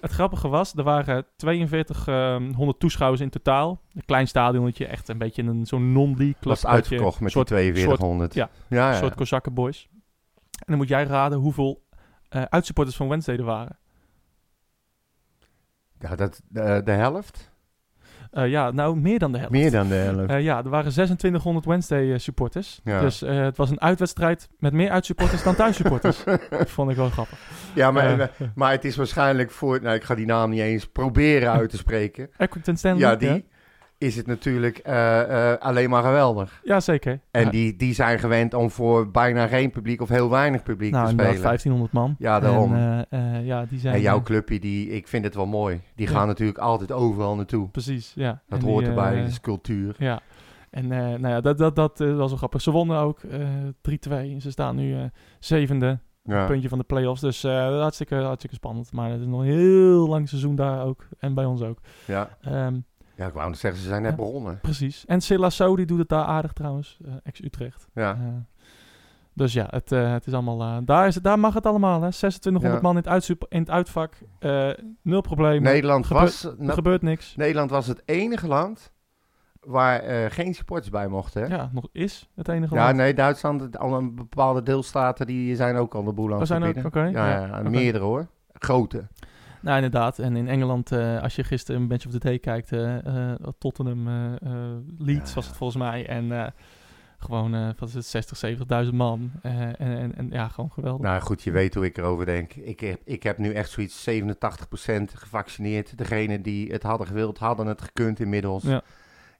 het 0.00 0.10
grappige 0.10 0.48
was, 0.48 0.74
er 0.74 0.82
waren 0.82 1.26
4200 1.36 2.80
toeschouwers 2.80 3.20
in 3.20 3.30
totaal. 3.30 3.80
Een 3.94 4.04
klein 4.04 4.28
stadionnetje, 4.28 4.86
echt 4.86 5.08
een 5.08 5.18
beetje 5.18 5.42
een, 5.42 5.66
zo'n 5.66 5.92
non-league 5.92 6.36
club. 6.40 6.44
was 6.44 6.66
uitverkocht 6.66 7.20
met 7.20 7.32
soort, 7.32 7.48
die 7.48 7.56
4200. 7.56 8.34
ja, 8.34 8.50
ja, 8.68 8.86
Een 8.86 8.92
ja. 8.92 8.98
soort 8.98 9.14
Kozakkenboys. 9.14 9.88
En 10.50 10.64
dan 10.66 10.76
moet 10.76 10.88
jij 10.88 11.04
raden 11.04 11.38
hoeveel 11.38 11.86
uitsupporters 12.28 12.96
van 12.96 13.08
Wednesday 13.08 13.36
er 13.36 13.44
waren. 13.44 13.78
Ja, 15.98 16.16
dat, 16.16 16.42
de 16.48 16.82
helft? 16.90 17.50
Eh, 18.30 18.48
ja, 18.48 18.70
nou 18.70 18.96
meer 18.96 19.18
dan 19.18 19.32
de 19.32 19.38
helft. 19.38 19.52
Meer 19.52 19.70
dan 19.70 19.88
de 19.88 19.94
helft. 19.94 20.30
Eh, 20.30 20.40
ja, 20.40 20.56
er 20.56 20.70
waren 20.70 20.92
2600 20.92 21.66
Wednesday 21.66 22.12
eh, 22.12 22.18
supporters. 22.18 22.80
Ja. 22.84 23.00
Dus 23.00 23.20
het 23.20 23.56
was 23.56 23.70
een 23.70 23.80
uitwedstrijd 23.80 24.48
met 24.58 24.72
meer 24.72 24.90
uitsupporters 24.90 25.42
dan 25.42 25.54
thuissupporters. 25.54 26.24
dat 26.50 26.70
vond 26.70 26.90
ik 26.90 26.96
wel 26.96 27.10
grappig. 27.10 27.38
ja, 27.74 27.90
maar, 27.90 28.30
maar 28.54 28.70
het 28.70 28.84
is 28.84 28.96
waarschijnlijk 28.96 29.50
voor... 29.50 29.82
Nou, 29.82 29.94
ik 29.94 30.04
ga 30.04 30.14
die 30.14 30.26
naam 30.26 30.50
niet 30.50 30.60
eens 30.60 30.86
proberen 30.86 31.52
uit 31.52 31.70
te 31.70 31.76
spreken. 31.76 32.30
Accrington 32.36 32.76
Stanley. 32.76 33.00
Ja, 33.00 33.16
die 33.16 33.44
is 33.98 34.16
het 34.16 34.26
natuurlijk 34.26 34.78
eh, 34.78 35.52
eh, 35.52 35.58
alleen 35.60 35.90
maar 35.90 36.02
geweldig. 36.02 36.60
Ja, 36.64 36.80
zeker. 36.80 37.20
En 37.30 37.44
Ja. 37.44 37.50
die, 37.50 37.76
die 37.76 37.94
zijn 37.94 38.18
gewend 38.18 38.54
om 38.54 38.70
voor 38.70 39.10
bijna 39.10 39.46
geen 39.46 39.70
publiek 39.70 40.00
of 40.00 40.08
heel 40.08 40.30
weinig 40.30 40.62
publiek 40.62 40.92
nou, 40.92 41.04
te 41.06 41.10
spelen. 41.12 41.40
1500 41.42 41.92
man. 41.92 42.16
Ja, 42.18 42.40
daarom. 42.40 42.74
En, 42.74 43.06
eh, 43.10 43.46
ja, 43.46 43.64
die 43.64 43.78
zijn... 43.78 43.94
En 43.94 44.00
jouw 44.00 44.22
clubje, 44.22 44.58
die, 44.60 44.88
ik 44.90 45.08
vind 45.08 45.24
het 45.24 45.34
wel 45.34 45.46
mooi. 45.46 45.80
Die 45.94 46.06
Ja. 46.06 46.12
gaan 46.12 46.26
natuurlijk 46.26 46.58
altijd 46.58 46.92
overal 46.92 47.36
naartoe. 47.36 47.68
Precies, 47.68 48.12
ja. 48.14 48.42
Dat 48.48 48.58
En 48.58 48.64
hoort 48.64 48.84
die, 48.84 48.88
erbij, 48.88 49.20
dat 49.20 49.28
is 49.28 49.40
cultuur. 49.40 49.94
Ja. 49.98 50.20
En 50.70 50.88
nou 50.88 51.28
ja, 51.28 51.40
dat, 51.40 51.58
dat, 51.58 51.76
dat 51.76 51.98
was 51.98 52.28
wel 52.28 52.36
grappig. 52.36 52.60
Ze 52.60 52.70
wonnen 52.70 52.98
ook 52.98 53.20
eh 53.22 53.38
3-2. 53.82 54.32
En 54.32 54.40
Ze 54.40 54.50
staan 54.50 54.76
nu 54.76 55.10
zevende. 55.38 55.98
Ja. 56.22 56.46
puntje 56.46 56.68
van 56.68 56.78
de 56.78 56.84
play-offs. 56.84 57.20
Dus 57.20 57.42
hartstikke, 57.42 58.14
hartstikke 58.14 58.56
spannend. 58.56 58.92
Maar 58.92 59.10
het 59.10 59.20
is 59.20 59.26
nog 59.26 59.40
een 59.40 59.46
heel 59.46 60.08
lang 60.08 60.28
seizoen 60.28 60.56
daar 60.56 60.84
ook. 60.84 61.06
En 61.18 61.34
bij 61.34 61.44
ons 61.44 61.62
ook. 61.62 61.78
Ja. 62.04 62.28
Ehm, 62.40 62.74
ja, 63.18 63.26
ik 63.26 63.32
wou 63.32 63.48
net 63.50 63.58
zeggen, 63.58 63.80
ze 63.80 63.86
zijn 63.88 64.02
net 64.02 64.10
Ja. 64.10 64.16
begonnen. 64.16 64.58
precies. 64.60 65.04
En 65.06 65.20
Silla 65.20 65.50
So, 65.50 65.76
die 65.76 65.86
doet 65.86 65.98
het 65.98 66.08
daar 66.08 66.24
aardig 66.24 66.52
trouwens. 66.52 66.98
eh, 67.04 67.12
Ex-Utrecht. 67.22 67.88
Ja. 67.94 68.12
Eh, 68.12 68.18
dus 69.32 69.52
ja, 69.52 69.66
het, 69.70 69.92
eh, 69.92 70.12
het 70.12 70.26
is 70.26 70.32
allemaal... 70.32 70.84
daar, 70.84 71.06
is 71.06 71.14
het, 71.14 71.24
daar 71.24 71.38
mag 71.38 71.54
het 71.54 71.66
allemaal, 71.66 72.02
hè. 72.02 72.10
2600 72.10 72.74
Ja. 72.74 72.80
man 72.80 72.96
in 72.96 73.02
het, 73.12 73.28
in 73.48 73.58
het 73.60 73.70
uitvak. 73.70 74.14
Nul 75.02 75.20
probleem. 75.20 75.62
Nederland, 75.62 76.08
was, 76.08 76.44
Er 76.44 76.72
gebeurt 76.72 77.02
niks. 77.02 77.36
Nederland 77.36 77.70
was 77.70 77.86
het 77.86 78.02
enige 78.04 78.46
land 78.46 78.92
waar 79.60 80.30
geen 80.30 80.54
supporters 80.54 80.90
bij 80.90 81.08
mochten. 81.08 81.42
Hè? 81.42 81.54
Ja, 81.56 81.70
nog 81.72 81.88
is 81.92 82.28
het 82.34 82.48
enige 82.48 82.74
Ja, 82.74 82.84
land. 82.84 82.96
nee, 82.96 83.14
Duitsland, 83.14 83.80
een 83.80 84.14
bepaalde 84.14 84.62
deelstaten, 84.62 85.26
die 85.26 85.56
zijn 85.56 85.76
ook 85.76 85.94
al 85.94 86.04
de 86.04 86.12
boel 86.12 86.32
aan 86.32 86.38
het 86.38 86.48
zijn 86.48 86.62
ook? 86.84 86.94
Ja, 86.94 87.06
ja, 87.06 87.46
ja, 87.46 87.62
meerdere 87.62 88.04
hoor. 88.04 88.26
Grote. 88.52 89.06
Nou, 89.60 89.76
inderdaad. 89.76 90.18
En 90.18 90.36
in 90.36 90.48
Engeland, 90.48 90.92
eh, 90.92 91.22
als 91.22 91.36
je 91.36 91.44
gisteren 91.44 91.80
een 91.80 91.88
Bench 91.88 92.06
of 92.06 92.12
the 92.12 92.18
Day 92.18 92.38
kijkt, 92.38 92.72
eh, 92.72 93.30
eh, 93.30 93.38
Tottenham 93.58 94.08
Leeds 94.98 95.28
Ja, 95.28 95.34
was 95.34 95.46
het 95.46 95.56
volgens 95.56 95.78
mij. 95.78 96.06
En 96.06 96.54
gewoon, 97.18 97.74
wat 97.78 97.88
is 97.88 97.94
het, 97.94 98.06
60, 98.06 98.36
70.000 98.36 98.94
man. 98.94 99.30
En, 99.42 99.78
en, 99.78 100.14
en 100.16 100.28
ja, 100.30 100.48
gewoon 100.48 100.72
geweldig. 100.72 101.06
Nou 101.06 101.20
goed, 101.20 101.42
je 101.42 101.50
weet 101.50 101.74
hoe 101.74 101.84
ik 101.84 101.98
erover 101.98 102.26
denk. 102.26 102.54
Ik 102.54 102.80
heb, 102.80 103.00
ik 103.04 103.22
heb 103.22 103.38
nu 103.38 103.52
echt 103.52 103.70
zoiets 103.70 104.08
87% 104.10 105.14
gevaccineerd. 105.14 105.98
Degenen 105.98 106.42
die 106.42 106.72
het 106.72 106.82
hadden 106.82 107.06
gewild, 107.06 107.38
hadden 107.38 107.66
het 107.66 107.82
gekund 107.82 108.20
inmiddels. 108.20 108.62
Ja. 108.62 108.82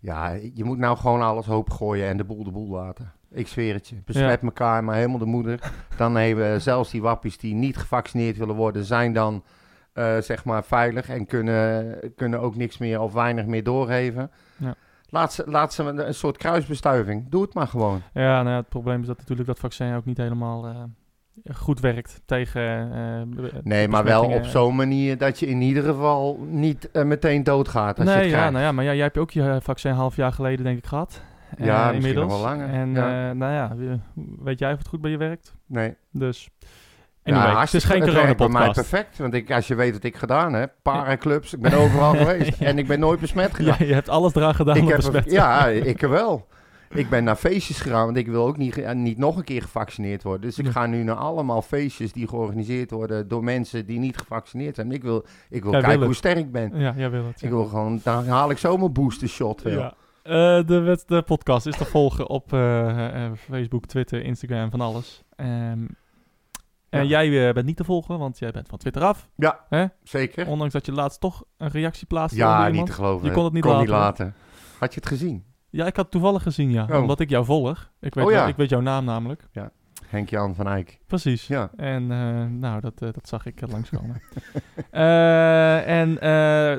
Ja, 0.00 0.30
je 0.54 0.64
moet 0.64 0.78
nou 0.78 0.96
gewoon 0.96 1.22
alles 1.22 1.46
hoop 1.46 1.70
gooien 1.70 2.08
en 2.08 2.16
de 2.16 2.24
boel 2.24 2.44
de 2.44 2.50
boel 2.50 2.68
laten. 2.68 3.12
Ik 3.30 3.48
zweer 3.48 3.74
het 3.74 3.88
je. 3.88 3.96
Besmet 4.04 4.42
elkaar, 4.42 4.84
maar 4.84 4.96
helemaal 4.96 5.18
de 5.18 5.24
moeder. 5.24 5.72
Dan 5.96 6.16
hebben 6.16 6.62
zelfs 6.62 6.90
die 6.90 7.02
wappies 7.02 7.38
die 7.38 7.54
niet 7.54 7.76
gevaccineerd 7.76 8.36
willen 8.36 8.54
worden, 8.54 8.84
zijn 8.84 9.12
dan 9.12 9.42
eh, 9.98 10.18
zeg 10.22 10.44
maar 10.44 10.64
veilig 10.64 11.08
en 11.08 11.26
kunnen, 11.26 11.98
kunnen 12.16 12.40
ook 12.40 12.56
niks 12.56 12.78
meer 12.78 13.00
of 13.00 13.12
weinig 13.12 13.46
meer 13.46 13.62
doorgeven. 13.64 14.30
Ja. 14.56 14.74
Laat, 15.10 15.32
ze, 15.32 15.42
laat 15.46 15.72
ze 15.74 15.82
een, 15.82 16.06
een 16.06 16.14
soort 16.14 16.36
kruisbestuiving. 16.36 17.28
Doe 17.28 17.42
het 17.42 17.54
maar 17.54 17.66
gewoon. 17.66 18.02
Ja, 18.12 18.36
nou 18.42 18.48
ja, 18.48 18.56
het 18.56 18.68
probleem 18.68 19.00
is 19.00 19.06
dat 19.06 19.18
natuurlijk 19.18 19.48
dat 19.48 19.58
vaccin 19.58 19.94
ook 19.94 20.04
niet 20.04 20.16
helemaal 20.16 20.66
eh, 20.66 20.82
goed 21.56 21.80
werkt 21.80 22.22
tegen 22.24 22.92
eh, 22.92 23.60
Nee, 23.62 23.88
maar 23.88 24.04
wel 24.04 24.24
op 24.24 24.44
zo'n 24.44 24.76
manier 24.76 25.18
dat 25.18 25.38
je 25.38 25.46
in 25.46 25.60
ieder 25.60 25.82
geval 25.82 26.38
niet 26.48 26.88
meteen 26.92 27.42
doodgaat 27.44 27.98
als 27.98 28.08
je 28.08 28.14
Nee, 28.14 28.22
het 28.22 28.30
ja, 28.30 28.36
krijgt. 28.36 28.52
nou 28.52 28.64
ja, 28.64 28.72
maar 28.72 28.84
ja, 28.84 28.92
jij 28.94 29.02
hebt 29.04 29.18
ook 29.18 29.30
je 29.30 29.58
vaccin 29.62 29.90
een 29.90 29.96
half 29.96 30.16
jaar 30.16 30.32
geleden 30.32 30.64
denk 30.64 30.78
ik 30.78 30.86
gehad. 30.86 31.22
Eh, 31.56 31.66
Ja, 31.66 31.90
inmiddels. 31.90 32.32
wel 32.32 32.40
langer, 32.42 32.68
En 32.68 32.92
ja. 32.94 33.32
nou 33.32 33.52
ja, 33.52 33.76
we- 33.76 33.98
weet 34.44 34.58
jij 34.58 34.72
of 34.72 34.78
het 34.78 34.88
goed 34.88 35.00
bij 35.00 35.10
je 35.10 35.16
werkt? 35.16 35.54
Nee. 35.66 35.94
Dus, 36.12 36.48
Ja, 37.28 37.44
anyway, 37.44 37.60
het 37.60 37.74
is 37.74 37.84
geen 37.84 37.98
bij 38.00 38.12
mij 38.12 38.34
coronapodcast. 38.34 38.72
perfect. 38.74 39.18
Want 39.18 39.34
ik, 39.34 39.50
als 39.52 39.66
je 39.66 39.74
weet 39.74 39.92
wat 39.92 40.04
ik 40.04 40.16
gedaan 40.16 40.52
heb, 40.54 40.72
paraclubs, 40.82 41.52
ik 41.54 41.60
ben 41.60 41.72
overal 41.72 42.14
geweest. 42.24 42.58
Ja. 42.58 42.66
En 42.66 42.78
ik 42.78 42.86
ben 42.86 43.00
nooit 43.00 43.20
besmet 43.20 43.48
Ja, 43.50 43.54
geraakt. 43.56 43.78
je 43.78 43.94
hebt 43.94 44.08
alles 44.08 44.34
eraan 44.34 44.54
gedaan 44.54 44.76
ik 44.76 44.88
heb 44.88 45.24
ja, 45.26 45.66
ik 45.66 46.00
wel. 46.00 46.46
Ik 46.90 47.08
ben 47.10 47.24
naar 47.24 47.36
feestjes 47.36 47.80
gegaan, 47.80 48.04
want 48.04 48.16
ik 48.16 48.26
wil 48.26 48.46
ook 48.46 48.56
niet, 48.56 48.74
ge- 48.74 48.94
niet 48.94 49.18
nog 49.18 49.36
een 49.36 49.44
keer 49.44 49.62
gevaccineerd 49.62 50.22
worden. 50.22 50.40
Dus 50.40 50.58
ik 50.58 50.64
Ja. 50.64 50.70
ga 50.70 50.86
nu 50.86 51.02
naar 51.02 51.14
allemaal 51.16 51.62
feestjes 51.62 52.12
die 52.12 52.28
georganiseerd 52.28 52.90
worden 52.90 53.28
door 53.28 53.44
mensen 53.44 53.86
die 53.86 53.98
niet 53.98 54.16
gevaccineerd 54.18 54.74
zijn. 54.74 54.92
Ik 54.92 55.02
wil, 55.02 55.24
ik 55.50 55.62
wil 55.62 55.70
Jij 55.72 55.80
kijken 55.80 55.98
wil 55.98 56.06
hoe 56.08 56.16
sterk 56.16 56.38
ik 56.38 56.52
ben. 56.52 56.70
Ja, 56.74 56.94
jij 56.96 57.10
wil 57.10 57.24
het. 57.26 57.34
Ik 57.36 57.42
ja. 57.42 57.48
wil 57.48 57.64
gewoon, 57.64 58.00
dan 58.04 58.26
haal 58.26 58.50
ik 58.50 58.58
zo 58.58 58.76
mijn 58.76 58.92
booster 58.92 59.28
shot. 59.28 59.62
Ja. 59.64 59.94
Eh, 60.22 60.34
de, 60.66 61.22
podcast 61.26 61.66
is 61.66 61.76
te 61.76 61.84
volgen 61.84 62.28
op 62.28 62.52
eh, 62.52 63.24
eh, 63.24 63.32
Facebook, 63.50 63.86
Twitter, 63.86 64.24
Instagram, 64.24 64.70
van 64.70 64.80
alles. 64.80 65.22
Ehm, 65.36 65.78
En 66.90 67.02
Ja. 67.02 67.08
jij 67.22 67.48
eh, 67.48 67.54
bent 67.54 67.66
niet 67.66 67.76
te 67.76 67.84
volgen, 67.84 68.18
want 68.18 68.38
jij 68.38 68.50
bent 68.50 68.68
van 68.68 68.78
Twitter 68.78 69.02
af. 69.02 69.28
Ja, 69.36 69.64
Hè? 69.68 69.84
zeker. 70.02 70.46
Ondanks 70.46 70.72
dat 70.72 70.86
je 70.86 70.92
laatst 70.92 71.20
toch 71.20 71.44
een 71.56 71.68
reactie 71.68 72.06
plaatste 72.06 72.38
Ja, 72.38 72.58
niet 72.60 72.68
iemand. 72.70 72.86
te 72.88 72.94
geloven. 72.94 73.26
Je 73.26 73.32
kon 73.32 73.44
het 73.44 73.52
niet 73.52 73.62
kon 73.62 73.70
laten, 73.72 73.86
niet 73.86 73.96
laten. 73.96 74.34
Had 74.78 74.94
je 74.94 75.00
het 75.00 75.08
gezien? 75.08 75.44
Ja, 75.70 75.86
ik 75.86 75.96
had 75.96 76.04
het 76.04 76.10
toevallig 76.10 76.42
gezien, 76.42 76.70
ja. 76.70 76.86
Oh. 76.90 77.00
Omdat 77.00 77.20
ik 77.20 77.30
jou 77.30 77.44
volg. 77.44 77.90
Ik 78.00 78.14
weet, 78.14 78.24
Oh, 78.24 78.30
ja. 78.30 78.46
ik 78.46 78.56
weet 78.56 78.68
jouw 78.68 78.80
naam 78.80 79.04
namelijk. 79.04 79.48
Henk-Jan 80.08 80.54
van 80.54 80.66
Eyck. 80.68 80.98
Precies. 81.06 81.46
Ja. 81.46 81.70
En 81.76 82.02
eh, 82.12 82.44
nou, 82.58 82.80
dat, 82.80 83.02
eh, 83.02 83.08
dat 83.12 83.28
zag 83.28 83.46
ik 83.46 83.62
uh, 83.62 83.68
langskomen. 83.72 84.20
Eh, 84.90 86.00
en 86.00 86.20
eh, 86.20 86.28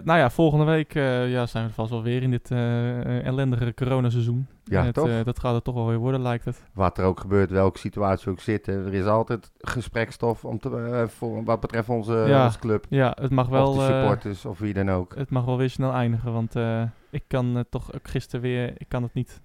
nou 0.04 0.20
ja, 0.20 0.30
volgende 0.30 0.66
week 0.66 0.96
eh, 0.96 1.32
ja, 1.32 1.46
zijn 1.46 1.68
we 1.68 1.74
vast 1.74 1.90
wel 1.90 2.04
weer 2.04 2.22
in 2.24 2.32
dit 2.32 2.52
eh, 2.52 3.00
eh, 3.00 3.26
ellendige 3.26 3.74
coronaseizoen. 3.74 4.48
Ja, 4.64 4.84
het, 4.84 4.94
toch? 4.94 5.08
eh, 5.08 5.24
dat 5.24 5.40
gaat 5.40 5.54
het 5.56 5.64
toch 5.64 5.76
wel 5.76 5.88
weer 5.88 5.98
worden, 5.98 6.22
lijkt 6.22 6.46
het. 6.46 6.64
Wat 6.74 6.98
er 6.98 7.06
ook 7.06 7.20
gebeurt, 7.20 7.50
welke 7.52 7.80
situatie 7.80 8.30
ook 8.32 8.40
zit. 8.40 8.68
Er 8.68 8.94
is 8.94 9.06
altijd 9.06 9.52
gesprekstof 9.58 10.46
om 10.46 10.60
te, 10.60 10.70
eh, 10.92 11.08
voor, 11.08 11.44
wat 11.44 11.60
betreft 11.60 11.90
onze, 11.90 12.14
Ja. 12.28 12.46
onze 12.46 12.60
club. 12.60 12.86
Ja, 12.90 13.16
het 13.22 13.32
mag 13.32 13.48
wel, 13.48 13.68
of 13.70 13.76
de 13.78 13.82
eh, 13.94 14.00
supporters, 14.00 14.46
of 14.46 14.60
wie 14.60 14.74
dan 14.74 14.90
ook. 14.92 15.16
het 15.16 15.30
mag 15.30 15.46
wel 15.46 15.58
weer 15.58 15.70
snel 15.70 15.92
eindigen, 15.94 16.34
want 16.34 16.56
eh, 16.56 16.84
ik 17.10 17.24
kan 17.28 17.58
eh, 17.58 17.64
toch 17.70 17.94
ook 17.94 18.08
gisteren 18.08 18.42
weer, 18.42 18.74
ik 18.78 18.90
kan 18.90 19.04
het 19.04 19.14
niet 19.14 19.42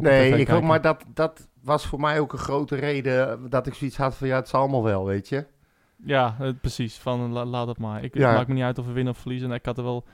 Nee, 0.00 0.32
ik 0.40 0.48
ook, 0.50 0.62
maar 0.62 0.80
dat, 0.80 1.04
dat 1.14 1.48
was 1.62 1.86
voor 1.86 2.00
mij 2.00 2.20
ook 2.20 2.32
een 2.32 2.38
grote 2.38 2.76
reden 2.76 3.50
dat 3.50 3.66
ik 3.66 3.74
zoiets 3.74 3.96
had 3.96 4.14
van 4.14 4.28
ja, 4.28 4.36
het 4.36 4.48
zal 4.48 4.60
allemaal 4.60 4.82
wel, 4.82 5.04
weet 5.04 5.28
je. 5.28 5.46
Ja, 6.04 6.36
precies. 6.60 6.98
Van 6.98 7.32
la- 7.32 7.44
laat 7.44 7.66
het 7.66 7.78
maar. 7.78 8.04
Ik, 8.04 8.14
Ja. 8.14 8.26
Het 8.28 8.36
maakt 8.36 8.48
me 8.48 8.54
niet 8.54 8.62
uit 8.62 8.78
of 8.78 8.86
we 8.86 8.92
winnen 8.92 9.12
of 9.12 9.18
verliezen. 9.18 9.48
En 9.50 9.54
ik 9.56 9.64
had 9.64 9.78
er 9.78 9.84
wel 9.84 10.04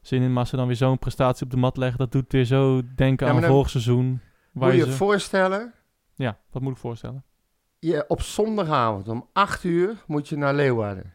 zin 0.00 0.22
in, 0.22 0.32
maar 0.32 0.46
ze 0.46 0.56
dan 0.56 0.66
weer 0.66 0.76
zo'n 0.76 0.98
prestatie 0.98 1.44
op 1.44 1.50
de 1.50 1.56
mat 1.56 1.76
leggen, 1.76 1.98
dat 1.98 2.12
doet 2.12 2.32
weer 2.32 2.44
zo 2.44 2.80
denken 2.96 3.26
Ja, 3.26 3.32
aan 3.32 3.40
dan 3.40 3.50
vorig 3.50 3.70
seizoen. 3.70 4.20
Waar 4.52 4.68
Moet 4.68 4.72
je 4.72 4.78
je 4.78 4.84
je 4.84 4.90
ze- 4.90 4.96
voorstellen, 4.96 5.72
Ja, 6.14 6.38
wat 6.50 6.62
moet 6.62 6.72
ik 6.72 6.78
voorstellen? 6.78 7.24
je, 7.78 8.04
op 8.08 8.20
zondagavond 8.22 9.08
om 9.08 9.28
8 9.32 9.64
uur 9.64 10.04
moet 10.06 10.28
je 10.28 10.36
naar 10.36 10.54
Leeuwarden. 10.54 11.14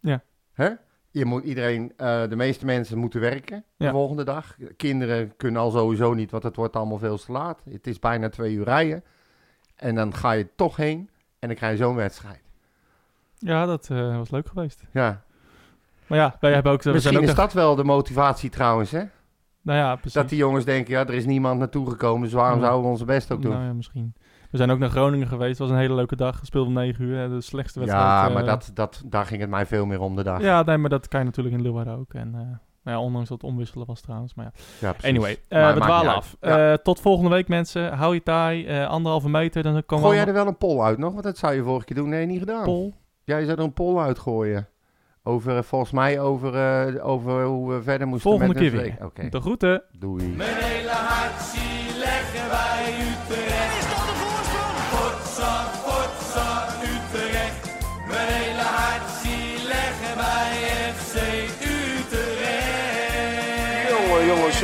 Ja. 0.00 0.22
Hè? 0.52 0.70
Je 1.12 1.24
moet 1.24 1.44
iedereen, 1.44 1.92
eh, 1.96 2.28
de 2.28 2.36
meeste 2.36 2.64
mensen 2.64 2.98
moeten 2.98 3.20
werken 3.20 3.64
de 3.76 3.84
Ja. 3.84 3.90
volgende 3.90 4.24
dag. 4.24 4.56
Kinderen 4.76 5.36
kunnen 5.36 5.60
al 5.60 5.70
sowieso 5.70 6.14
niet, 6.14 6.30
want 6.30 6.42
het 6.42 6.56
wordt 6.56 6.76
allemaal 6.76 6.98
veel 6.98 7.18
te 7.18 7.32
laat. 7.32 7.62
Het 7.70 7.86
is 7.86 7.98
bijna 7.98 8.28
twee 8.28 8.54
uur 8.54 8.64
rijden. 8.64 9.04
En 9.76 9.94
dan 9.94 10.14
ga 10.14 10.32
je 10.32 10.48
toch 10.56 10.76
heen 10.76 11.10
en 11.38 11.48
dan 11.48 11.56
krijg 11.56 11.78
je 11.78 11.84
zo'n 11.84 11.94
wedstrijd. 11.94 12.40
Ja, 13.38 13.66
dat 13.66 13.88
eh, 13.90 14.16
was 14.16 14.30
leuk 14.30 14.48
geweest. 14.48 14.84
Ja. 14.92 15.22
Maar 16.06 16.18
ja, 16.18 16.36
wij 16.40 16.52
hebben 16.52 16.72
ook... 16.72 16.84
Misschien 16.84 17.00
zijn 17.00 17.16
ook 17.16 17.22
is 17.30 17.34
dat 17.34 17.52
wel 17.52 17.74
de 17.74 17.84
motivatie 17.84 18.50
trouwens, 18.50 18.90
hè? 18.90 19.02
Nou 19.62 19.78
ja, 19.78 19.94
precies. 19.94 20.12
Dat 20.12 20.28
die 20.28 20.38
jongens 20.38 20.64
denken, 20.64 20.92
ja, 20.92 21.00
er 21.00 21.14
is 21.14 21.26
niemand 21.26 21.58
naartoe 21.58 21.90
gekomen, 21.90 22.22
dus 22.22 22.32
waarom 22.32 22.60
zouden 22.60 22.82
we 22.82 22.88
onze 22.88 23.04
best 23.04 23.30
ook 23.32 23.42
doen? 23.42 23.52
Nou 23.52 23.64
ja, 23.64 23.72
misschien. 23.72 24.14
We 24.52 24.58
zijn 24.58 24.70
ook 24.70 24.78
naar 24.78 24.90
Groningen 24.90 25.26
geweest. 25.28 25.50
Het 25.50 25.58
was 25.58 25.70
een 25.70 25.76
hele 25.76 25.94
leuke 25.94 26.16
dag. 26.16 26.38
Gespeeld 26.38 26.66
om 26.66 26.72
9 26.72 27.04
uur. 27.04 27.16
hè, 27.18 27.28
De 27.28 27.40
slechtste 27.40 27.78
wedstrijd. 27.78 28.06
ja, 28.08 28.26
eh, 28.28 28.34
maar 28.34 28.44
dat, 28.44 28.70
dat, 28.74 29.02
daar 29.06 29.26
ging 29.26 29.40
het 29.40 29.50
mij 29.50 29.66
veel 29.66 29.86
meer 29.86 30.00
om 30.00 30.16
de 30.16 30.22
dag. 30.22 30.40
Ja, 30.42 30.62
nee, 30.62 30.76
maar 30.76 30.90
dat 30.90 31.08
kan 31.08 31.20
je 31.20 31.26
natuurlijk 31.26 31.54
in 31.56 31.62
Leeuwarden 31.62 31.98
ook. 31.98 32.14
En, 32.14 32.28
eh, 32.34 32.40
nou 32.84 32.96
ja, 32.96 33.00
ondanks 33.00 33.28
dat 33.28 33.40
het 33.40 33.50
omwisselen 33.50 33.86
was 33.86 34.00
trouwens. 34.00 34.34
Maar 34.34 34.52
ja. 34.80 34.94
Anyway, 35.02 35.38
eh, 35.48 35.60
Maar 35.62 35.74
we 35.74 35.80
dwalen 35.80 36.14
af. 36.14 36.36
Ja. 36.40 36.72
Eh, 36.72 36.78
tot 36.78 37.00
volgende 37.00 37.30
week 37.30 37.48
mensen. 37.48 37.92
Hou 37.92 38.14
je 38.14 38.22
taai. 38.22 38.66
eh, 38.66 38.88
anderhalve 38.88 39.28
meter. 39.28 39.62
Dan 39.62 39.72
komen 39.86 40.04
Gooi 40.04 40.18
we 40.18 40.24
jij 40.24 40.26
er 40.34 40.40
wel 40.40 40.46
een 40.46 40.58
poll 40.58 40.80
uit 40.80 40.98
nog? 40.98 41.12
Want 41.12 41.24
dat 41.24 41.38
zou 41.38 41.54
je 41.54 41.62
vorige 41.62 41.84
keer 41.84 41.96
doen. 41.96 42.08
Nee, 42.08 42.26
niet 42.26 42.38
gedaan. 42.38 42.64
Pol. 42.64 42.94
Jij 43.24 43.44
zou 43.44 43.56
er 43.58 43.64
een 43.64 43.72
poll 43.72 43.98
uitgooien. 43.98 44.66
Over, 45.24 45.56
eh, 45.56 45.62
volgens 45.62 45.90
mij 45.90 46.20
over, 46.20 46.54
eh, 46.54 47.06
over 47.08 47.44
hoe 47.44 47.72
we 47.74 47.82
verder 47.82 48.06
moesten 48.06 48.30
Volgende 48.30 48.52
met 48.54 48.62
keer 48.62 48.72
weer. 48.72 48.80
week. 48.80 49.04
Oké, 49.04 49.28
De 49.28 49.40
groeten. 49.40 49.82
doei. 49.98 50.28
Mijn 50.36 50.54
hele 50.56 50.90
hart 50.90 51.40